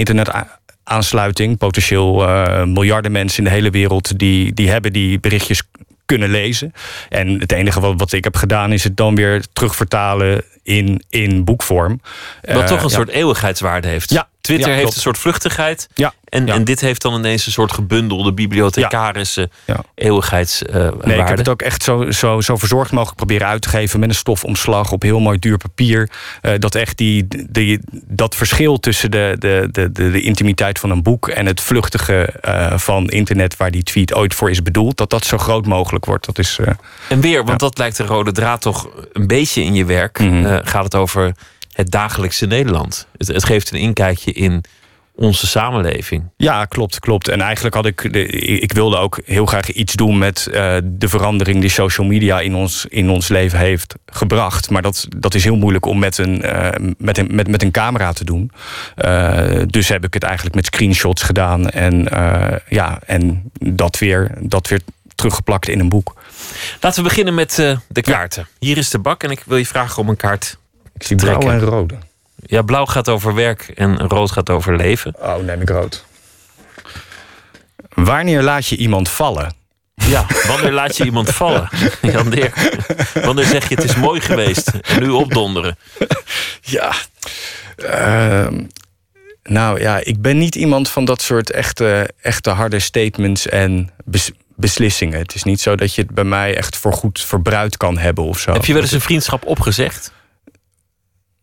[0.84, 5.62] internetaansluiting, potentieel eh, miljarden mensen in de hele wereld, die, die hebben die berichtjes
[6.06, 6.72] kunnen lezen.
[7.08, 11.44] En het enige wat, wat ik heb gedaan is het dan weer terugvertalen in, in
[11.44, 12.00] boekvorm.
[12.42, 12.94] Wat Eh, toch een ja.
[12.94, 14.10] soort eeuwigheidswaarde heeft.
[14.10, 15.88] Ja, Twitter ja, heeft een soort vluchtigheid.
[15.94, 16.54] Ja, En, ja.
[16.54, 19.50] en dit heeft dan ineens een soort gebundelde bibliothecarische
[19.94, 21.06] eeuwigheidswaarde.
[21.06, 24.00] Nee, ik heb het ook echt zo, zo, zo verzorgd mogelijk proberen uit te geven
[24.00, 26.10] met een stofomslag op heel mooi duur papier.
[26.40, 30.90] Eh, dat echt die, die, dat verschil tussen de, de, de, de, de intimiteit van
[30.90, 34.96] een boek en het vluchtige eh, van internet waar die tweet ooit voor is bedoeld,
[34.96, 36.26] dat dat zo groot mogelijk wordt.
[36.26, 36.72] Dat is, eh,
[37.08, 40.18] En weer, want dat lijkt de rode draad toch een beetje in je werk.
[40.18, 40.44] Mhm.
[40.44, 41.32] eh, gaat het over
[41.72, 43.06] het dagelijkse Nederland.
[43.16, 44.64] Het, het geeft een inkijkje in
[45.16, 46.30] onze samenleving.
[46.36, 47.28] Ja, klopt, klopt.
[47.28, 48.02] En eigenlijk had ik,
[48.62, 52.54] ik wilde ook heel graag iets doen met eh, de verandering die social media in
[52.54, 54.70] ons, in ons leven heeft gebracht.
[54.70, 57.70] Maar dat, dat is heel moeilijk om met een, eh, met een, met, met een
[57.70, 58.50] camera te doen.
[58.94, 62.08] Eh, dus heb ik het eigenlijk met screenshots gedaan en,
[62.68, 64.80] ja, en dat, weer, dat weer
[65.14, 66.14] teruggeplakt in een boek.
[66.80, 67.54] Laten we beginnen met
[67.88, 68.48] de kaarten.
[68.58, 70.58] Hier is de bak en ik wil je vragen om een kaart
[70.94, 71.94] Ik zie blauw en rode.
[72.46, 75.14] Ja, blauw gaat over werk en rood gaat over leven.
[75.18, 76.04] Oh, neem ik rood.
[77.94, 79.54] Wanneer laat je iemand vallen?
[79.94, 81.68] Ja, wanneer laat je iemand vallen?
[82.12, 82.54] Jan Dirk,
[83.22, 85.76] wanneer zeg je het is mooi geweest en nu opdonderen?
[86.60, 86.92] Ja.
[87.76, 88.64] Ehm,
[89.42, 94.30] nou ja, ik ben niet iemand van dat soort echte, echte harde statements en bes-
[94.56, 95.18] beslissingen.
[95.18, 98.38] Het is niet zo dat je het bij mij echt voorgoed verbruikt kan hebben of
[98.38, 98.52] zo.
[98.52, 100.12] Heb je wel eens een vriendschap opgezegd?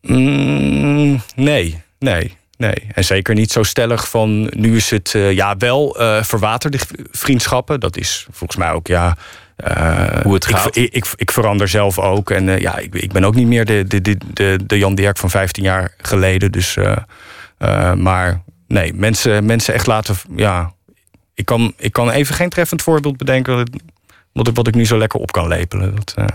[0.02, 2.88] Mm, nee, nee, nee.
[2.94, 6.80] En zeker niet zo stellig van nu is het eh, ja wel eh, verwaterde
[7.12, 7.80] vriendschappen.
[7.80, 9.18] Dat is volgens mij ook ja.
[9.56, 10.76] eh, Hoe het ik, gaat.
[10.76, 12.30] Ik, ik, ik verander zelf ook.
[12.30, 14.96] En eh, ja, ik, ik ben ook niet meer de, de, de, de, de Jan
[14.96, 16.52] Dirk van 15 jaar geleden.
[16.52, 16.98] Dus, eh,
[17.58, 20.16] eh, maar nee, mensen, mensen echt laten.
[20.36, 20.74] Ja,
[21.34, 23.56] ik kan, ik kan even geen treffend voorbeeld bedenken.
[24.34, 25.96] Wat ik, wat ik nu zo lekker op kan lepelen.
[25.96, 26.26] Dat, eh,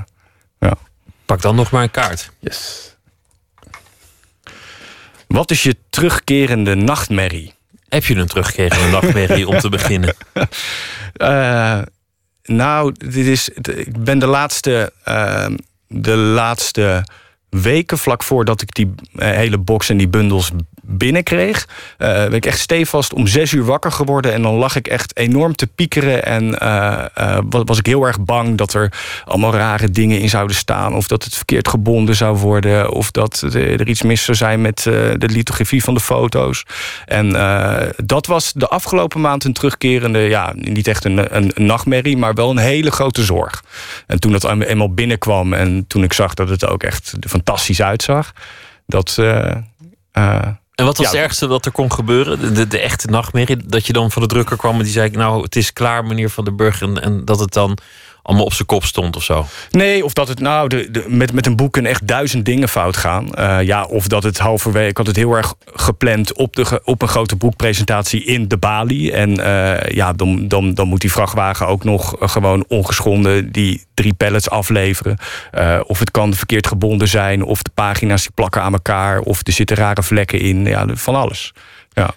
[0.59, 0.75] ja.
[1.27, 2.31] Pak dan nog maar een kaart.
[2.39, 2.96] Yes.
[5.27, 7.55] Wat is je terugkerende nachtmerrie?
[7.89, 10.15] Heb je een terugkerende nachtmerrie om te beginnen?
[11.17, 11.81] Eh,
[12.43, 15.47] nou, dit is, ik ben de laatste, eh,
[15.89, 17.05] de laatste
[17.49, 20.51] weken, vlak voordat ik die eh, hele box en die bundels
[20.87, 21.69] binnenkreeg,
[21.99, 24.33] uh, ik echt stevast om zes uur wakker geworden.
[24.33, 26.25] En dan lag ik echt enorm te piekeren.
[26.25, 28.93] En uh, was ik heel erg bang dat er
[29.25, 30.95] allemaal rare dingen in zouden staan.
[30.95, 32.91] Of dat het verkeerd gebonden zou worden.
[32.91, 36.63] Of dat er iets mis zou zijn met de lithografie van de foto's.
[37.05, 37.31] En
[37.97, 42.51] dat was de afgelopen maand een terugkerende, ja, niet echt een, een, nachtmerrie, maar wel
[42.51, 43.65] een hele grote zorg.
[44.07, 48.33] En toen dat eenmaal binnenkwam en toen ik zag dat het ook echt fantastisch uitzag,
[48.87, 49.19] dat.
[50.77, 52.55] En wat was het ergste dat er kon gebeuren?
[52.55, 53.57] De, de, echte nachtmerrie?
[53.57, 56.31] Dat je dan van de drukker kwam en die zei: Nou, het is klaar, meneer
[56.31, 56.81] Van den Burg.
[56.83, 57.79] En, en dat het dan
[58.27, 59.47] allemaal op zijn kop stond of zo.
[59.71, 62.69] Nee, of dat het nou de, de, met, met een boek kunnen echt duizend dingen
[62.69, 63.29] fout gaan.
[63.39, 64.89] Uh, ja, of dat het halverwege.
[64.89, 69.11] Ik had het heel erg gepland op, de, op een grote boekpresentatie in de Bali.
[69.11, 74.15] En uh, ja, dan, dan, dan moet die vrachtwagen ook nog gewoon ongeschonden die drie
[74.15, 75.19] pallets afleveren.
[75.55, 79.41] Uh, of het kan verkeerd gebonden zijn, of de pagina's die plakken aan elkaar, of
[79.47, 80.65] er zitten rare vlekken in.
[80.65, 81.53] Ja, van alles.
[81.93, 82.11] Ja.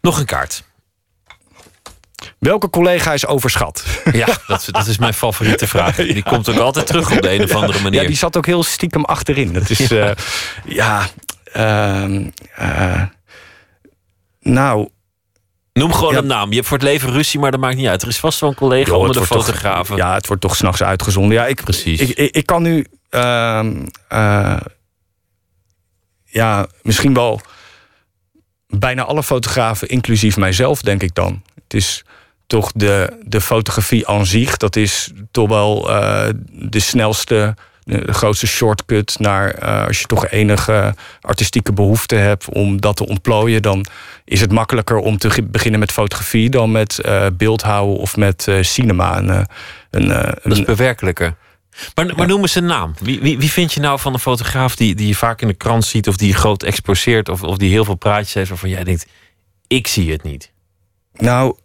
[0.00, 0.68] Nog een kaart.
[2.38, 3.84] Welke collega is overschat?
[4.12, 5.96] Ja, dat, dat is mijn favoriete vraag.
[6.16, 8.02] Die komt ook altijd terug op de een of andere manier.
[8.02, 9.52] Ja, die zat ook heel stiekem achterin.
[9.52, 10.14] Dat is, ja, uh,
[10.64, 11.08] ja
[11.56, 12.30] uh,
[12.60, 13.02] uh,
[14.40, 14.88] nou...
[15.72, 16.48] Noem gewoon een naam.
[16.48, 18.02] Je hebt voor het leven ruzie, maar dat maakt niet uit.
[18.02, 19.96] Er is vast wel een collega onder de fotografen.
[19.96, 21.36] Toch, ja, het wordt toch s'nachts uitgezonden.
[21.36, 22.00] Ja, ik, Precies.
[22.00, 22.86] Ik, ik, ik kan nu...
[23.10, 23.86] Ehm,
[26.24, 27.40] ja, misschien wel
[28.66, 31.42] bijna alle fotografen, inclusief mijzelf, denk ik dan.
[31.70, 32.04] Het is
[32.46, 38.46] toch de, de fotografie aan zich, dat is toch wel uh, de snelste, de grootste
[38.46, 43.86] shortcut naar uh, als je toch enige artistieke behoefte hebt om dat te ontplooien, dan
[44.24, 49.18] is het makkelijker om te beginnen met fotografie dan met uh, beeldhouden of met cinema.
[49.18, 49.46] Een,
[49.90, 50.08] een,
[50.42, 51.34] dat is bewerkelijker.
[51.94, 52.94] Maar, maar noem eens een naam.
[53.00, 55.54] Wie, wie, wie vind je nou van een fotograaf die, die je vaak in de
[55.54, 58.68] krant ziet, of die je groot exposeert, of, of die heel veel praatjes heeft waarvan
[58.70, 59.06] jij denkt:
[59.66, 60.52] ik zie het niet?
[61.12, 61.56] Nou,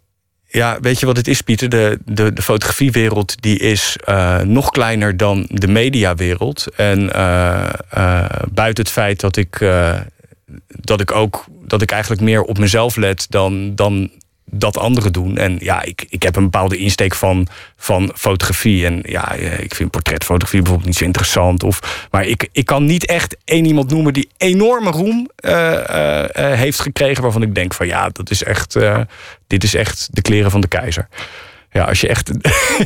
[0.56, 1.68] ja, weet je wat het is, Pieter?
[1.68, 6.66] De, de, de fotografiewereld die is uh, nog kleiner dan de mediawereld.
[6.76, 9.58] En uh, uh, buiten het feit dat ik,
[10.68, 14.10] dat ik ook dat ik eigenlijk meer op mezelf let dan, dan
[14.50, 15.36] dat anderen doen.
[15.38, 17.46] En ja, ik, ik heb een bepaalde insteek van,
[17.76, 18.86] van fotografie.
[18.86, 21.62] En ja, ik vind portretfotografie bijvoorbeeld niet zo interessant.
[21.62, 26.24] Of, maar ik, ik kan niet echt één iemand noemen die enorme roem uh, uh,
[26.34, 27.22] heeft gekregen.
[27.22, 28.76] Waarvan ik denk van ja, dat is echt,
[29.46, 31.08] dit is echt de kleren van de keizer.
[31.76, 32.30] Ja, als je echt.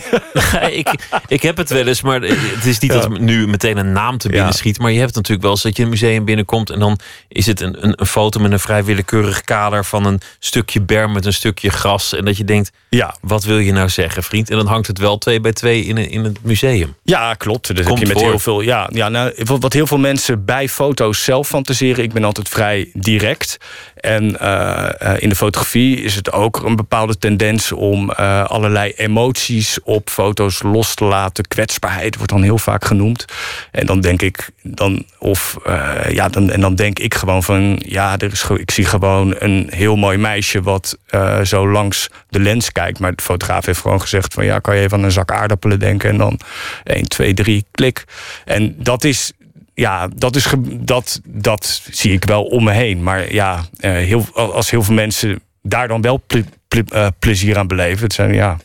[0.83, 0.95] ik,
[1.27, 3.01] ik heb het wel eens, maar het is niet ja.
[3.01, 4.79] dat nu meteen een naam te binnen schiet.
[4.79, 6.71] Maar je hebt natuurlijk wel eens dat je een museum binnenkomt.
[6.71, 6.99] en dan
[7.29, 9.85] is het een, een, een, foto met een vrij willekeurig kader.
[9.85, 12.15] van een stukje berm met een stukje gras.
[12.15, 13.17] En dat je denkt: ja.
[13.21, 14.51] wat wil je nou zeggen, vriend?
[14.51, 16.95] En dan hangt het wel twee bij twee in, in het museum.
[17.03, 17.77] Ja, klopt.
[17.77, 18.61] Dat heb je met heel veel.
[18.61, 22.05] Ja, ja nou, wat heel veel mensen bij foto's zelf fantaseren.
[22.05, 23.57] Ik ben altijd vrij direct.
[23.95, 24.89] En uh,
[25.19, 30.63] in de fotografie is het ook een bepaalde tendens om uh, allerlei emoties op foto's
[30.63, 31.49] los te laten.
[31.49, 33.25] Kwetsbaarheid wordt dan heel vaak genoemd.
[33.71, 37.83] En dan denk ik, dan, of, uh, ja, dan, en dan denk ik gewoon van,
[37.87, 40.99] ja, er is, ik zie gewoon een heel mooi meisje wat
[41.43, 42.99] zo langs de lens kijkt.
[42.99, 45.79] Maar de fotograaf heeft gewoon gezegd van, ja, kan je even aan een zak aardappelen
[45.79, 46.41] denken en dan
[46.85, 48.05] 1, 2, 3, klik.
[48.45, 49.33] En dat is
[49.75, 53.03] ja, dat, is dat, dat zie ik wel om me heen.
[53.03, 57.67] Maar ja, heel, als heel veel mensen daar dan wel ple, ple, uh, plezier aan
[57.67, 58.57] beleven, het zijn ja,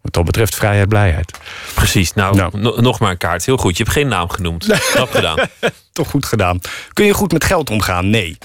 [0.00, 1.38] wat dat betreft vrijheid, blijheid.
[1.74, 2.80] Precies, nou, nou.
[2.82, 3.46] nog maar een kaart.
[3.46, 4.66] Heel goed, je hebt geen naam genoemd.
[4.92, 5.38] Knap gedaan.
[5.92, 6.60] Toch goed gedaan.
[6.92, 8.10] Kun je goed met geld omgaan?
[8.10, 8.38] Nee.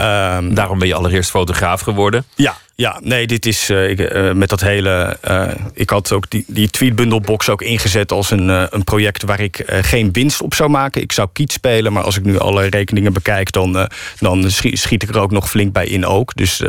[0.00, 2.24] Um, Daarom ben je allereerst fotograaf geworden.
[2.34, 5.18] Ja, ja, nee, dit is uh, ik, uh, met dat hele.
[5.28, 9.64] Uh, ik had ook die, die tweetbundelbox ook ingezet als een, een project waar ik
[9.66, 11.02] geen winst op zou maken.
[11.02, 13.88] Ik zou kiet spelen, maar als ik nu alle rekeningen bekijk, dan,
[14.18, 16.34] dan schiet ik er ook nog flink bij in ook.
[16.34, 16.62] Dus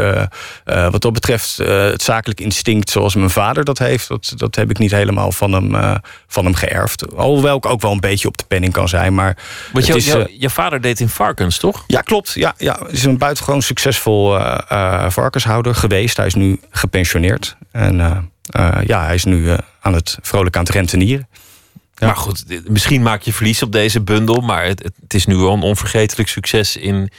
[0.64, 4.78] wat dat betreft, het zakelijk instinct zoals mijn vader dat heeft, dat, dat heb ik
[4.78, 7.16] niet helemaal van hem, van hem geërfd.
[7.16, 9.14] Alhoewel ik ook wel een beetje op de penning kan zijn.
[9.14, 9.38] Maar
[9.72, 11.84] Want jou, is, jou, je vader deed in varkens, toch?
[11.88, 12.32] Ja, klopt.
[12.34, 14.38] Ja, ja, is een buitengewoon succesvol
[15.08, 16.02] varkenshouder geweest.
[16.04, 17.58] Hij is nu gepensioneerd.
[17.72, 18.18] En uh,
[18.58, 21.28] uh, ja, hij is nu uh, aan het vrolijk aan het rentenieren.
[22.00, 24.42] Maar goed, misschien maak je verlies op deze bundel.
[24.42, 27.10] Maar het, het is nu wel een onvergetelijk succes in,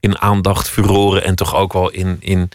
[0.00, 2.48] in aandacht, furoren en toch ook wel in, in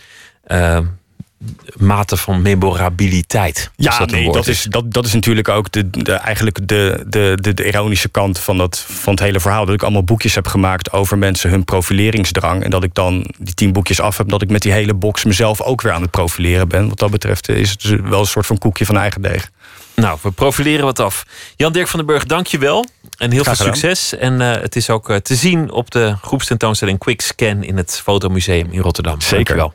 [1.77, 3.71] mate van memorabiliteit.
[3.75, 7.53] Ja, dat nee, dat is, dat, dat is natuurlijk ook de, de eigenlijk de, de,
[7.53, 9.65] de, ironische kant van, dat, van het hele verhaal.
[9.65, 12.63] Dat ik allemaal boekjes heb gemaakt over mensen hun profileringsdrang.
[12.63, 15.23] En dat ik dan die tien boekjes af heb, dat ik met die hele box
[15.23, 16.89] mezelf ook weer aan het profileren ben.
[16.89, 19.49] Wat dat betreft eh, is het dus wel een soort van koekje van eigen deeg.
[19.95, 21.25] Nou, we profileren wat af.
[21.55, 22.85] Jan-Dirk van den Burg, dank je wel.
[23.17, 24.17] En heel veel succes.
[24.17, 28.01] En eh, het is ook eh, te zien op de groepstentoonstelling Quick Scan in het
[28.03, 29.21] Fotomuseum in Rotterdam.
[29.21, 29.55] Zeker.
[29.55, 29.73] wel.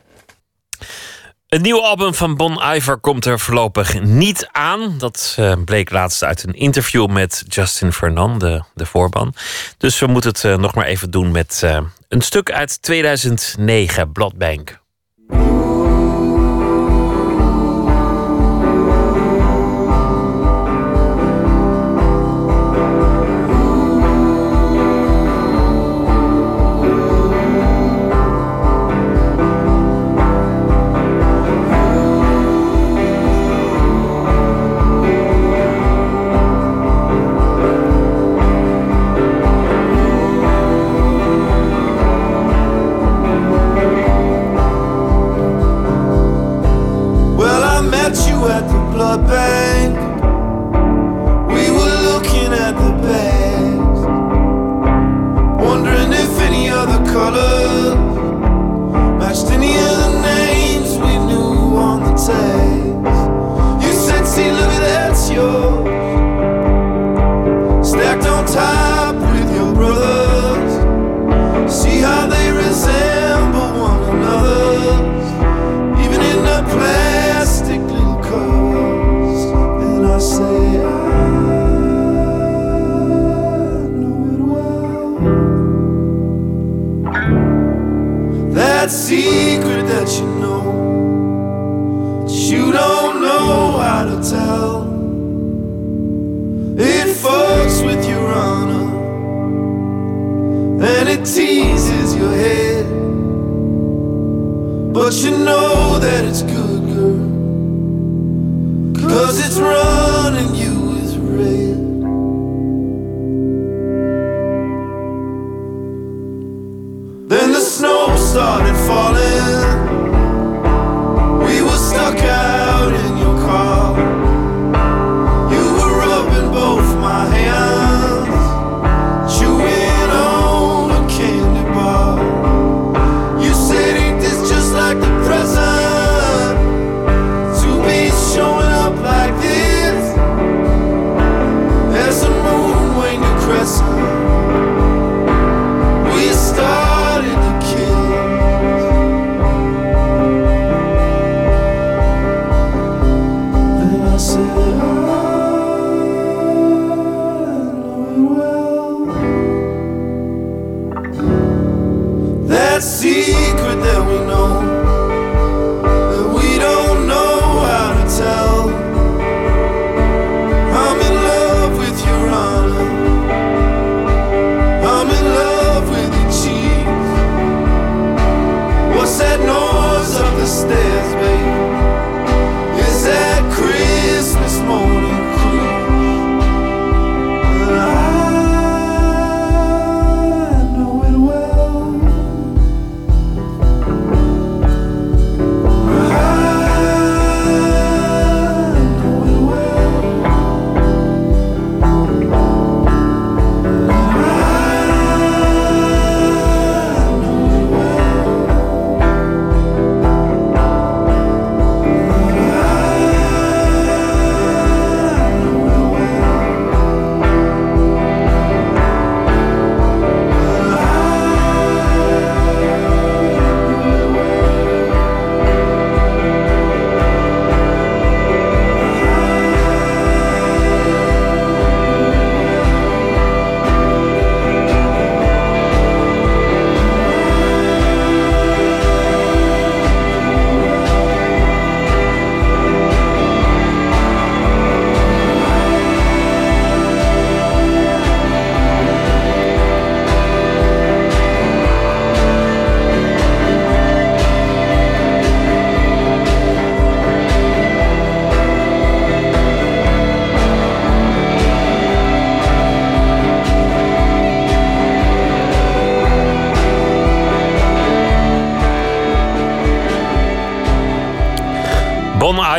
[1.50, 4.98] Een nieuw album van Bon Iver komt er voorlopig niet aan.
[4.98, 9.32] Dat eh, bleek laatst uit een interview met Justin Fernand, de, de.
[9.78, 14.12] Dus we moeten het eh, nog maar even doen met eh, een stuk uit 2009,
[14.12, 14.79] Bloodbank.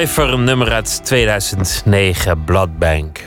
[0.02, 3.20] Cypher, nummer uit 2009, Bloodbank.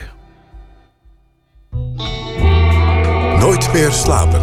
[3.39, 4.41] Nooit meer slapen.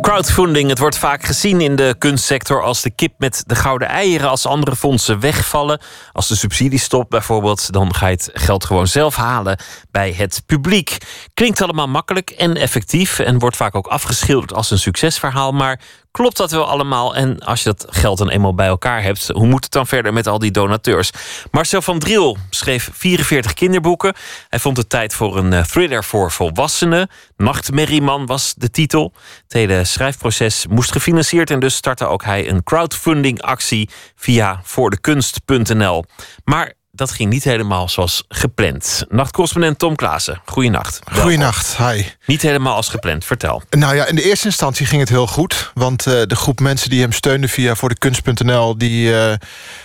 [0.00, 4.28] Crowdfunding, het wordt vaak gezien in de kunstsector als de kip met de gouden eieren.
[4.28, 5.80] Als andere fondsen wegvallen,
[6.12, 9.58] als de subsidie stopt bijvoorbeeld, dan ga je het geld gewoon zelf halen
[9.90, 10.98] bij het publiek.
[11.34, 15.80] Klinkt allemaal makkelijk en effectief en wordt vaak ook afgeschilderd als een succesverhaal, maar
[16.14, 17.14] klopt dat wel allemaal?
[17.14, 20.12] En als je dat geld dan eenmaal bij elkaar hebt, hoe moet het dan verder
[20.12, 21.10] met al die donateurs?
[21.50, 24.14] Marcel van Driel schreef 44 kinderboeken.
[24.48, 27.08] Hij vond het tijd voor een eh, thriller voor volwassenen.
[27.36, 29.12] Nachtmerrieman was de titel.
[29.42, 36.04] Het hele schrijfproces moest gefinancierd en dus startte ook hij een crowdfunding actie via voordekunst.nl.
[36.44, 39.04] Maar dat ging niet helemaal zoals gepland.
[39.08, 40.98] Nachtcorrespondent Tom Klaassen, goeienacht.
[41.12, 42.02] Goeienacht, hi.
[42.26, 43.62] Niet helemaal als gepland, vertel.
[43.70, 45.70] Nou ja, in de eerste instantie ging het heel goed.
[45.74, 48.78] Want uh, de groep mensen die hem steunden via voor de kunst.nl...
[48.78, 49.32] die uh,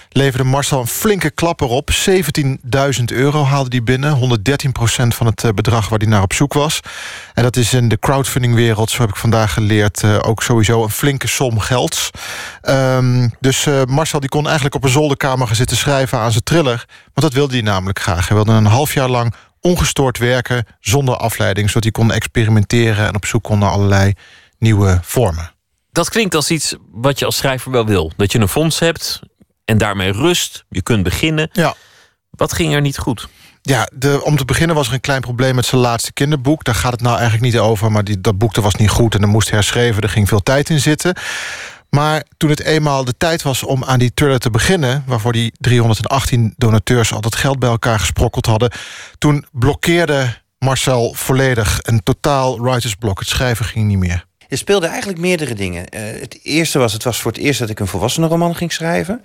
[0.09, 1.89] leverde Marcel een flinke klap erop.
[2.09, 4.39] 17.000 euro haalde hij binnen.
[4.39, 6.79] 113% van het uh, bedrag waar hij naar op zoek was.
[7.33, 10.03] En dat is in de crowdfundingwereld, zo heb ik vandaag geleerd...
[10.03, 12.09] ook sowieso een flinke som gelds.
[12.63, 16.85] Um, dus Marcel die kon eigenlijk op een zolderkamer gaan zitten schrijven aan zijn thriller.
[17.13, 18.27] Want dat wilde hij namelijk graag.
[18.27, 21.67] Hij wilde een half jaar lang ongestoord werken zonder afleiding...
[21.67, 24.13] zodat hij kon experimenteren en op zoek kon naar allerlei
[24.57, 25.51] nieuwe vormen.
[25.91, 28.11] Dat klinkt als iets wat je als schrijver wel wil.
[28.17, 29.19] Dat je een fonds hebt
[29.69, 31.49] en daarmee rust, je kunt beginnen.
[31.51, 31.75] Ja.
[32.29, 33.29] Wat ging er niet goed?
[33.61, 36.63] Ja, de, om te beginnen was er een klein probleem met zijn laatste kinderboek.
[36.63, 39.15] Daar gaat het nou eigenlijk niet over, maar die, dat boek was niet goed...
[39.15, 41.13] en er moest herschreven, er ging veel tijd in zitten...
[41.89, 45.03] Maar toen het eenmaal de tijd was om aan die thriller te beginnen...
[45.07, 48.71] waarvoor die 318 donateurs al dat geld bij elkaar gesprokkeld hadden...
[49.17, 53.19] toen blokkeerde Marcel volledig een totaal writersblok.
[53.19, 54.25] Het schrijven ging niet meer.
[54.47, 55.85] Er speelden eigenlijk meerdere dingen.
[55.95, 59.23] Uh, het eerste was, het was voor het eerst dat ik een volwassenenroman ging schrijven.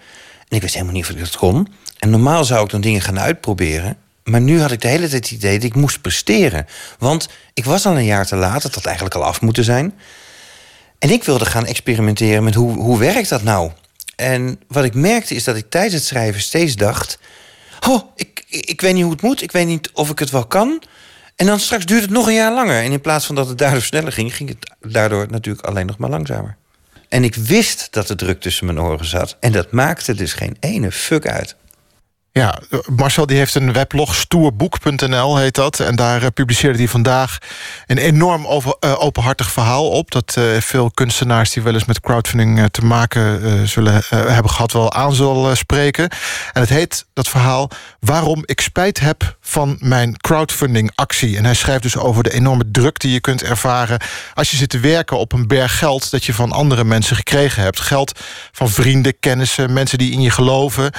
[0.54, 1.68] En ik wist helemaal niet of ik dat kon.
[1.98, 3.96] En normaal zou ik dan dingen gaan uitproberen.
[4.24, 6.66] Maar nu had ik de hele tijd het idee dat ik moest presteren.
[6.98, 9.94] Want ik was al een jaar te laat, het had eigenlijk al af moeten zijn...
[10.98, 13.70] En ik wilde gaan experimenteren met hoe, hoe werkt dat nou?
[14.16, 17.18] En wat ik merkte is dat ik tijdens het schrijven steeds dacht...
[17.88, 20.46] oh, ik, ik weet niet hoe het moet, ik weet niet of ik het wel
[20.46, 20.82] kan...
[21.36, 22.82] En dan straks duurt het nog een jaar langer.
[22.82, 24.36] En in plaats van dat het daardoor sneller ging...
[24.36, 26.56] ging het daardoor natuurlijk alleen nog maar langzamer.
[27.14, 29.36] En ik wist dat de druk tussen mijn oren zat.
[29.40, 31.56] En dat maakte dus geen ene fuck uit.
[32.38, 32.58] Ja,
[32.96, 35.80] Marcel die heeft een weblog, stoerboek.nl heet dat.
[35.80, 37.38] En daar uh, publiceerde hij vandaag
[37.86, 40.10] een enorm over, uh, openhartig verhaal op...
[40.10, 44.72] dat uh, veel kunstenaars die wel eens met crowdfunding te maken zullen hebben gehad...
[44.72, 46.08] wel aan zullen spreken.
[46.52, 47.70] En het heet, dat verhaal,
[48.00, 51.36] Waarom ik spijt heb van mijn crowdfunding actie.
[51.36, 54.00] En hij schrijft dus over de enorme druk die je kunt ervaren...
[54.34, 57.62] als je zit te werken op een berg geld dat je van andere mensen gekregen
[57.62, 57.80] hebt.
[57.80, 58.20] Geld
[58.52, 60.92] van vrienden, kennissen, mensen die in je geloven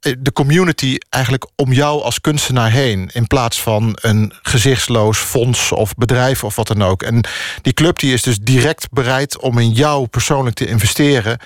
[0.00, 3.10] de community eigenlijk om jou als kunstenaar heen...
[3.12, 7.02] in plaats van een gezichtsloos fonds of bedrijf of wat dan ook.
[7.02, 7.24] En
[7.62, 11.38] die club die is dus direct bereid om in jou persoonlijk te investeren...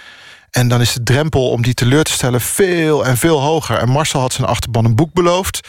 [0.53, 3.79] En dan is de drempel om die teleur te stellen veel en veel hoger.
[3.79, 5.69] En Marcel had zijn achterban een boek beloofd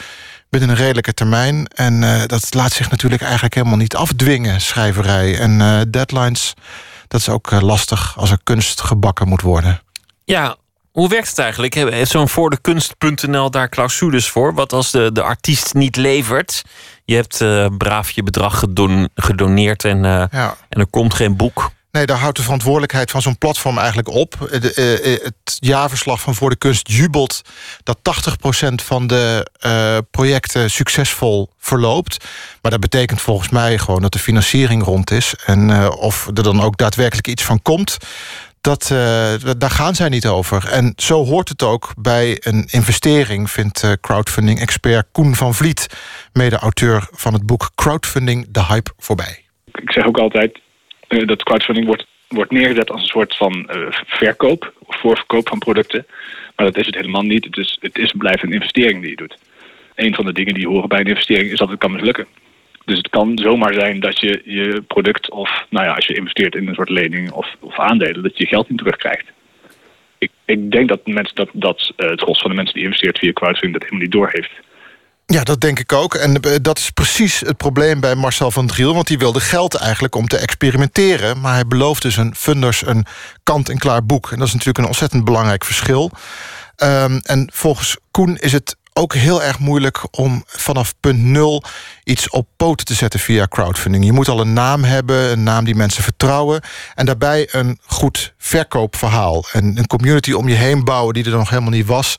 [0.50, 1.66] binnen een redelijke termijn.
[1.66, 5.38] En uh, dat laat zich natuurlijk eigenlijk helemaal niet afdwingen, schrijverij.
[5.38, 6.54] En uh, deadlines,
[7.08, 9.80] dat is ook lastig als er kunst gebakken moet worden.
[10.24, 10.56] Ja,
[10.94, 11.74] hoe werkt het eigenlijk?
[11.74, 14.54] Heeft zo'n voor de kunst.nl daar clausules voor?
[14.54, 16.62] Wat als de, de artiest niet levert?
[17.04, 20.56] Je hebt uh, braaf je bedrag gedon, gedoneerd en, uh, ja.
[20.68, 21.70] en er komt geen boek.
[21.90, 24.34] Nee, daar houdt de verantwoordelijkheid van zo'n platform eigenlijk op.
[24.50, 27.42] De, uh, het jaarverslag van Voor de Kunst jubelt
[27.82, 32.24] dat 80% van de uh, projecten succesvol verloopt.
[32.62, 35.34] Maar dat betekent volgens mij gewoon dat de financiering rond is.
[35.46, 37.96] En uh, of er dan ook daadwerkelijk iets van komt
[38.64, 40.68] dat, uh, daar gaan zij niet over.
[40.68, 43.50] En zo hoort het ook bij een investering...
[43.50, 45.86] vindt uh, crowdfunding-expert Koen van Vliet...
[46.32, 49.44] mede-auteur van het boek Crowdfunding de Hype voorbij.
[49.74, 50.60] Ik zeg ook altijd
[51.08, 52.90] uh, dat crowdfunding wordt, wordt neergezet...
[52.90, 53.70] als een soort van
[54.06, 56.06] verkoop of voorverkoop van producten.
[56.56, 57.44] Maar dat is het helemaal niet.
[57.44, 59.36] Het is, het is blijft een investering die je doet.
[59.94, 61.50] Een van de dingen die horen bij een investering...
[61.50, 62.26] is dat het kan mislukken.
[62.84, 66.54] Dus het kan zomaar zijn dat je je product of, nou ja, als je investeert
[66.54, 69.26] in een soort lening of, of aandelen, dat je geld niet terugkrijgt.
[70.18, 73.18] Ik, ik denk dat, mensen, dat, dat uh, het gros van de mensen die investeert
[73.18, 74.50] via crowdfunding dat helemaal niet doorheeft.
[75.26, 76.14] Ja, dat denk ik ook.
[76.14, 78.94] En eh, dat is precies het probleem bij Marcel van Driel...
[78.94, 81.40] want die wilde geld eigenlijk om te experimenteren...
[81.40, 83.06] maar hij beloofde zijn funders een
[83.42, 84.30] kant-en-klaar boek.
[84.30, 86.10] En dat is natuurlijk een ontzettend belangrijk verschil.
[86.82, 91.62] Um, en volgens Koen is het ook heel erg moeilijk om vanaf punt nul
[92.04, 94.04] iets op poten te zetten via crowdfunding.
[94.04, 96.60] Je moet al een naam hebben, een naam die mensen vertrouwen.
[96.94, 99.44] En daarbij een goed verkoopverhaal.
[99.52, 102.16] En een community om je heen bouwen die er nog helemaal niet was.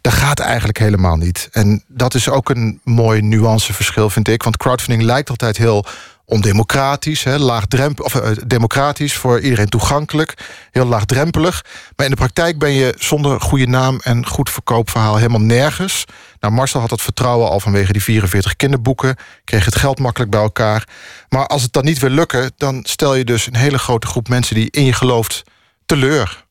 [0.00, 1.48] Dat gaat eigenlijk helemaal niet.
[1.52, 4.42] En dat is ook een mooi nuanceverschil, vind ik.
[4.42, 5.86] Want crowdfunding lijkt altijd heel
[6.26, 10.34] ondemocratisch, laagdrempel, of, eh, democratisch, voor iedereen toegankelijk,
[10.70, 11.64] heel laagdrempelig.
[11.96, 16.04] Maar in de praktijk ben je zonder goede naam en goed verkoopverhaal helemaal nergens.
[16.40, 20.40] Nou, Marcel had dat vertrouwen al vanwege die 44 kinderboeken, kreeg het geld makkelijk bij
[20.40, 20.88] elkaar.
[21.28, 24.28] Maar als het dan niet wil lukken, dan stel je dus een hele grote groep
[24.28, 25.42] mensen die in je gelooft
[25.86, 26.45] teleur.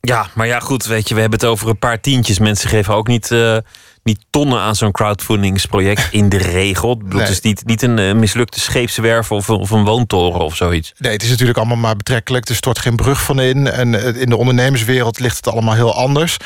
[0.00, 2.38] Ja, maar ja, goed, weet je, we hebben het over een paar tientjes.
[2.38, 3.56] Mensen geven ook niet, eh,
[4.02, 7.02] niet tonnen aan zo'n crowdfundingsproject in de regel.
[7.08, 10.92] Het is niet, niet een eh, mislukte scheepswerf of, of een woontoren of zoiets.
[10.98, 12.48] Nee, het is natuurlijk allemaal maar betrekkelijk.
[12.48, 13.66] Er stort geen brug van in.
[13.66, 16.36] En eh, in de ondernemerswereld ligt het allemaal heel anders.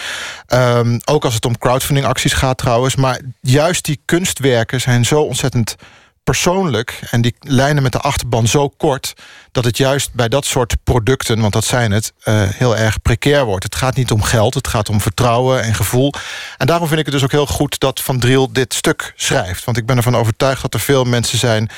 [0.47, 2.97] Ehm, ook als het om crowdfundingacties gaat trouwens.
[2.97, 5.77] Maar juist die kunstwerken zijn zo ontzettend
[6.25, 9.15] persoonlijk en die lijnen met de achterban zo kort
[9.53, 13.45] dat het juist bij dat soort producten, want dat zijn het, eh, heel erg precair
[13.45, 13.65] wordt.
[13.65, 16.13] Het gaat niet om geld, het gaat om vertrouwen en gevoel.
[16.57, 19.65] En daarom vind ik het dus ook heel goed dat Van Driel dit stuk schrijft.
[19.65, 21.71] Want ik ben ervan overtuigd dat er veel mensen zijn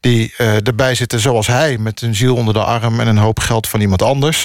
[0.00, 3.40] die uh, erbij zitten zoals hij, met een ziel onder de arm en een hoop
[3.40, 4.44] geld van iemand anders.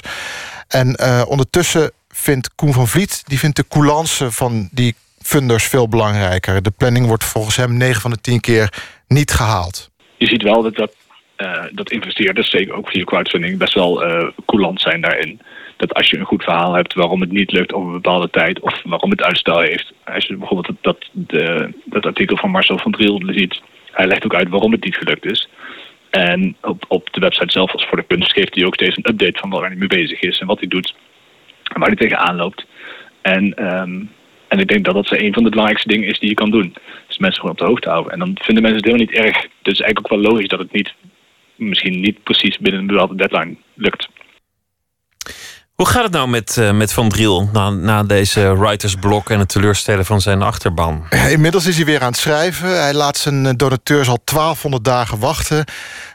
[0.67, 5.89] En uh, ondertussen vindt Koen van Vliet, die vindt de coulance van die funders veel
[5.89, 6.61] belangrijker.
[6.61, 8.73] De planning wordt volgens hem 9 van de 10 keer
[9.07, 9.91] niet gehaald.
[10.17, 10.95] Je ziet wel dat, dat,
[11.37, 15.41] uh, dat investeerders, zeker ook via crowdfunding, best wel uh, coulant zijn daarin.
[15.77, 18.59] Dat als je een goed verhaal hebt waarom het niet lukt over een bepaalde tijd
[18.59, 19.93] of waarom het uitstel heeft.
[20.03, 23.61] Als je bijvoorbeeld dat, de, dat artikel van Marcel van Driel ziet,
[23.91, 25.49] hij legt ook uit waarom het niet gelukt is.
[26.09, 29.09] En op, op de website zelf, als voor de kunst, geeft hij ook steeds een
[29.09, 30.95] update van waar hij mee bezig is en wat hij doet
[31.63, 32.65] en waar hij tegenaan loopt.
[33.21, 34.09] En um,
[34.47, 36.75] en ik denk dat dat een van de belangrijkste dingen is die je kan doen.
[37.17, 38.11] Dus mensen gewoon op de hoogte houden.
[38.11, 39.47] En dan vinden mensen het helemaal niet erg.
[39.61, 40.93] Dus eigenlijk ook wel logisch dat het niet,
[41.55, 44.07] misschien niet precies binnen een bepaalde deadline lukt.
[45.73, 49.49] Hoe gaat het nou met, uh, met Van Driel na, na deze writersblok en het
[49.49, 51.05] teleurstellen van zijn achterban?
[51.29, 52.81] Inmiddels is hij weer aan het schrijven.
[52.81, 55.65] Hij laat zijn donateurs al 1200 dagen wachten.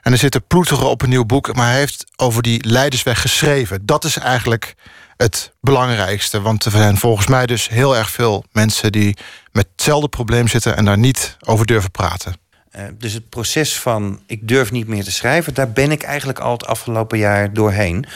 [0.02, 1.54] En er zitten ploeteren op een nieuw boek.
[1.54, 3.86] Maar hij heeft over die Leidersweg geschreven.
[3.86, 4.74] Dat is eigenlijk
[5.16, 6.40] het belangrijkste.
[6.40, 9.16] Want er zijn volgens mij dus heel erg veel mensen die
[9.52, 12.34] met hetzelfde probleem zitten en daar niet over durven praten.
[12.76, 16.38] Uh, dus het proces van ik durf niet meer te schrijven, daar ben ik eigenlijk
[16.38, 18.06] al het afgelopen jaar doorheen.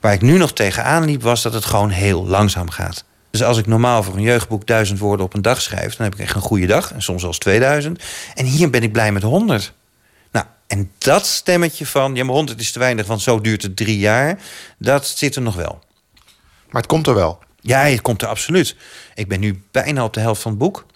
[0.00, 3.04] Waar ik nu nog tegenaan liep, was dat het gewoon heel langzaam gaat.
[3.30, 6.14] Dus als ik normaal voor een jeugdboek duizend woorden op een dag schrijf, dan heb
[6.14, 6.92] ik echt een goede dag.
[6.92, 8.02] En soms zelfs 2000.
[8.34, 9.72] En hier ben ik blij met 100.
[10.32, 13.76] Nou, en dat stemmetje van, ja, maar 100 is te weinig, want zo duurt het
[13.76, 14.38] drie jaar.
[14.78, 15.84] Dat zit er nog wel.
[16.70, 17.38] Maar het komt er wel.
[17.66, 18.76] Ja, het komt er absoluut.
[19.14, 20.86] Ik ben nu bijna op de helft van het boek.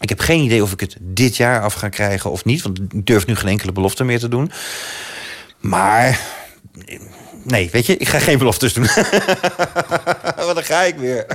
[0.00, 2.62] Ik heb geen idee of ik het dit jaar af ga krijgen of niet.
[2.62, 4.52] Want ik durf nu geen enkele belofte meer te doen.
[5.58, 6.20] Maar
[7.44, 8.84] nee, weet je, ik ga geen beloftes doen.
[10.46, 11.26] Wat dan ga ik weer.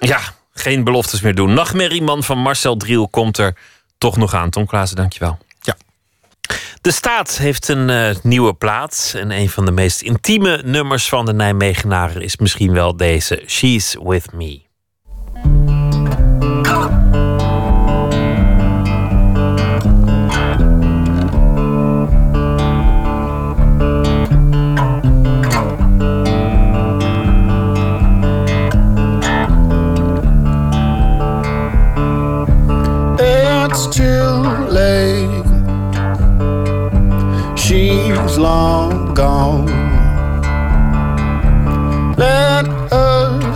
[0.00, 0.20] ja,
[0.52, 1.54] geen beloftes meer doen.
[1.54, 3.56] Nachtmerrieman van Marcel Driel komt er
[3.98, 4.50] toch nog aan.
[4.50, 5.38] Tom Klaassen, dankjewel.
[6.80, 9.12] De staat heeft een uh, nieuwe plaat.
[9.16, 13.96] En een van de meest intieme nummers van de Nijmegenaren is misschien wel deze: She's
[14.02, 14.66] With Me.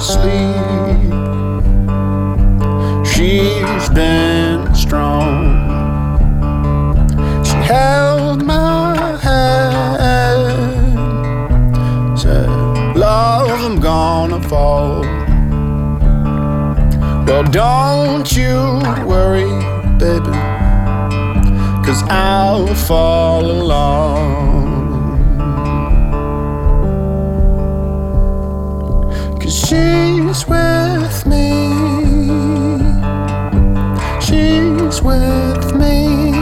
[0.02, 1.12] Sleep.
[3.06, 5.54] She's been strong.
[7.44, 10.18] She held my hand.
[12.18, 12.48] Said,
[12.96, 15.02] Love, I'm gonna fall.
[17.26, 18.56] Well, don't you
[19.06, 19.50] worry,
[19.98, 20.36] baby.
[21.86, 24.51] Cause I'll fall along.
[29.72, 31.48] She's with me.
[34.20, 36.32] She's with me.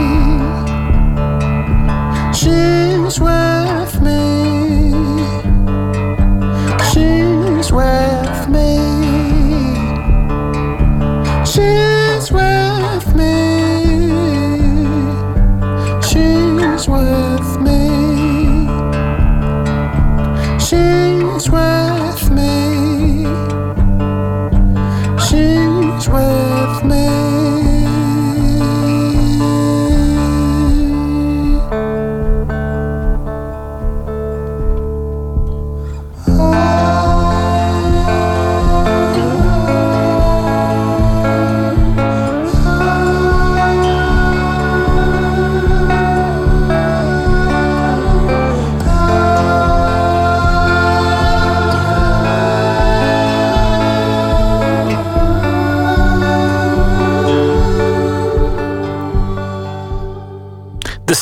[2.33, 3.60] She's with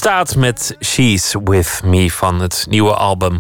[0.10, 3.40] staat met She's With Me van het nieuwe album.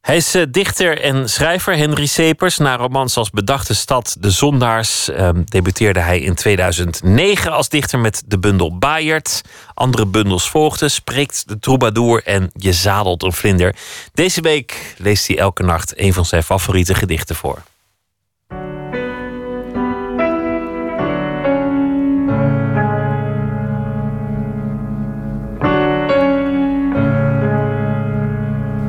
[0.00, 2.58] Hij is eh, dichter en schrijver Henry Sepers.
[2.58, 5.08] Na romans als Bedachte Stad, De Zondaars...
[5.08, 9.42] Uh, debuteerde hij in 2009 als dichter met de bundel Bayert.
[9.74, 13.74] Andere bundels volgden, Spreekt de Troubadour en Je zadelt een vlinder.
[14.14, 17.62] Deze week leest hij elke nacht een van zijn favoriete gedichten voor.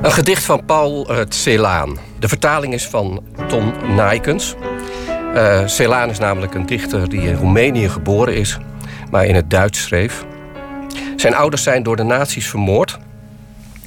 [0.06, 1.98] Een gedicht van Paul uh, Celaan.
[2.20, 4.56] De vertaling is van Tom Nijkens.
[5.34, 8.58] Uh, Celaan is namelijk een dichter die in Roemenië geboren is,
[9.12, 10.26] maar in het Duits schreef.
[11.16, 12.98] Zijn ouders zijn door de nazi's vermoord.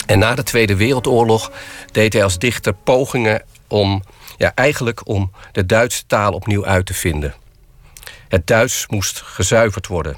[0.07, 1.53] En na de Tweede Wereldoorlog
[1.93, 4.03] deed hij als dichter pogingen om,
[4.37, 7.35] ja, eigenlijk om de Duitse taal opnieuw uit te vinden.
[8.29, 10.17] Het Duits moest gezuiverd worden.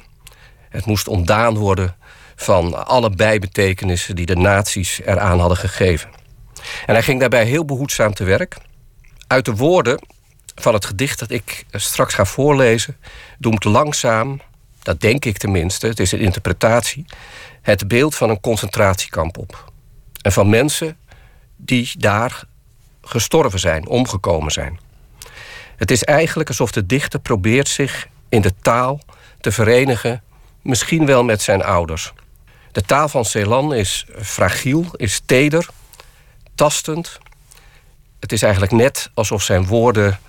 [0.69, 1.97] Het moest ontdaan worden
[2.43, 6.11] van alle bijbetekenissen die de nazi's eraan hadden gegeven.
[6.87, 8.57] En hij ging daarbij heel behoedzaam te werk.
[9.27, 9.99] Uit de woorden
[10.55, 12.97] van het gedicht dat ik straks ga voorlezen,
[13.39, 14.41] doemt langzaam,
[14.83, 17.05] dat denk ik tenminste, het is een interpretatie,
[17.63, 19.73] het beeld van een concentratiekamp op.
[20.23, 20.97] En van mensen
[21.57, 22.43] die daar
[23.03, 24.79] gestorven zijn, omgekomen zijn.
[25.77, 29.01] Het is eigenlijk alsof de dichter probeert zich in de taal
[29.41, 30.23] te verenigen,
[30.63, 32.13] misschien wel met zijn ouders.
[32.73, 35.69] De taal van Celan is fragiel, is teder,
[36.55, 37.19] tastend.
[38.21, 40.21] Het is eigenlijk net alsof zijn woorden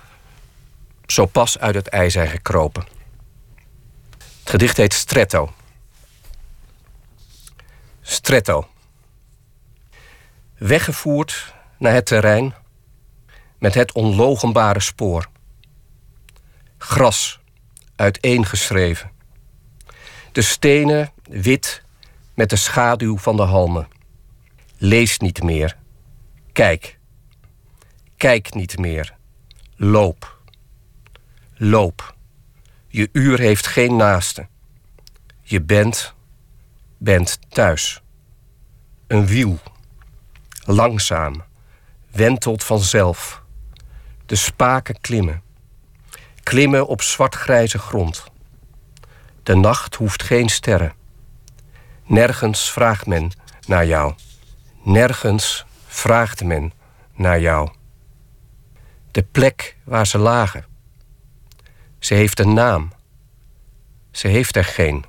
[1.06, 2.86] zo pas uit het ei zijn gekropen.
[4.18, 5.52] Het gedicht heet Stretto.
[8.00, 8.68] Stretto.
[10.58, 12.54] Weggevoerd naar het terrein
[13.58, 15.28] met het onlogenbare spoor.
[16.78, 17.40] Gras
[17.96, 19.10] uiteengeschreven.
[20.32, 21.81] De stenen wit
[22.42, 23.88] met de schaduw van de halmen.
[24.76, 25.76] Lees niet meer.
[26.52, 26.98] Kijk.
[28.16, 29.14] Kijk niet meer.
[29.76, 30.38] Loop.
[31.54, 32.14] Loop.
[32.88, 34.46] Je uur heeft geen naaste.
[35.42, 36.14] Je bent,
[36.98, 38.02] bent thuis.
[39.06, 39.58] Een wiel.
[40.64, 41.42] Langzaam.
[42.10, 43.42] Wentelt vanzelf.
[44.26, 45.42] De spaken klimmen.
[46.42, 48.24] Klimmen op zwartgrijze grond.
[49.42, 51.00] De nacht hoeft geen sterren.
[52.12, 53.30] Nergens vraagt men
[53.66, 54.14] naar jou.
[54.82, 56.72] Nergens vraagt men
[57.14, 57.70] naar jou.
[59.10, 60.64] De plek waar ze lagen.
[61.98, 62.92] Ze heeft een naam.
[64.10, 65.04] Ze heeft er geen.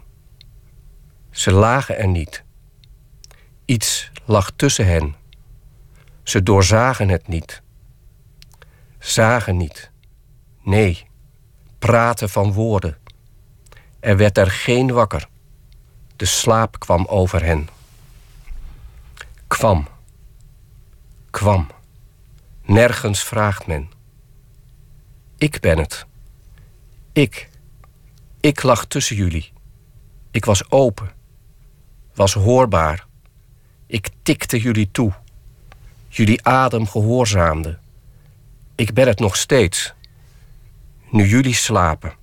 [1.31, 2.43] Ze lagen er niet.
[3.65, 5.15] Iets lag tussen hen.
[6.23, 7.61] Ze doorzagen het niet.
[8.99, 9.91] Zagen niet.
[10.61, 11.07] Nee,
[11.79, 12.97] praten van woorden.
[13.99, 15.31] Er werd er geen wakker.
[16.15, 17.69] De slaap kwam over hen.
[19.47, 19.87] Kwam.
[21.29, 21.67] Kwam.
[22.65, 23.91] Nergens vraagt men.
[25.37, 26.05] Ik ben het.
[27.11, 27.49] Ik.
[28.39, 29.51] Ik lag tussen jullie.
[30.31, 31.11] Ik was open.
[32.13, 33.05] Was hoorbaar.
[33.87, 35.13] Ik tikte jullie toe.
[36.07, 37.79] Jullie adem gehoorzaamde.
[38.75, 39.93] Ik ben het nog steeds.
[41.09, 42.13] Nu jullie slapen.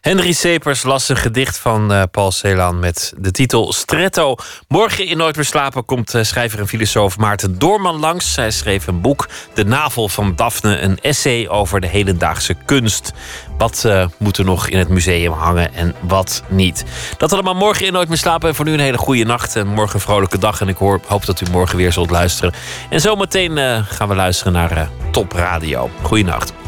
[0.00, 4.36] Henry Sepers las een gedicht van uh, Paul Celan met de titel Stretto.
[4.68, 8.32] Morgen in Nooit meer slapen komt uh, schrijver en filosoof Maarten Doorman langs.
[8.32, 13.12] Zij schreef een boek, De Navel van Daphne, een essay over de hedendaagse kunst.
[13.58, 16.84] Wat uh, moet er nog in het museum hangen en wat niet?
[17.16, 18.48] Dat allemaal morgen in Nooit meer slapen.
[18.48, 20.60] En voor nu een hele goede nacht en morgen een vrolijke dag.
[20.60, 22.54] En ik hoop dat u morgen weer zult luisteren.
[22.90, 25.90] En zometeen gaan we luisteren naar Top Radio.
[26.02, 26.67] Goeienacht.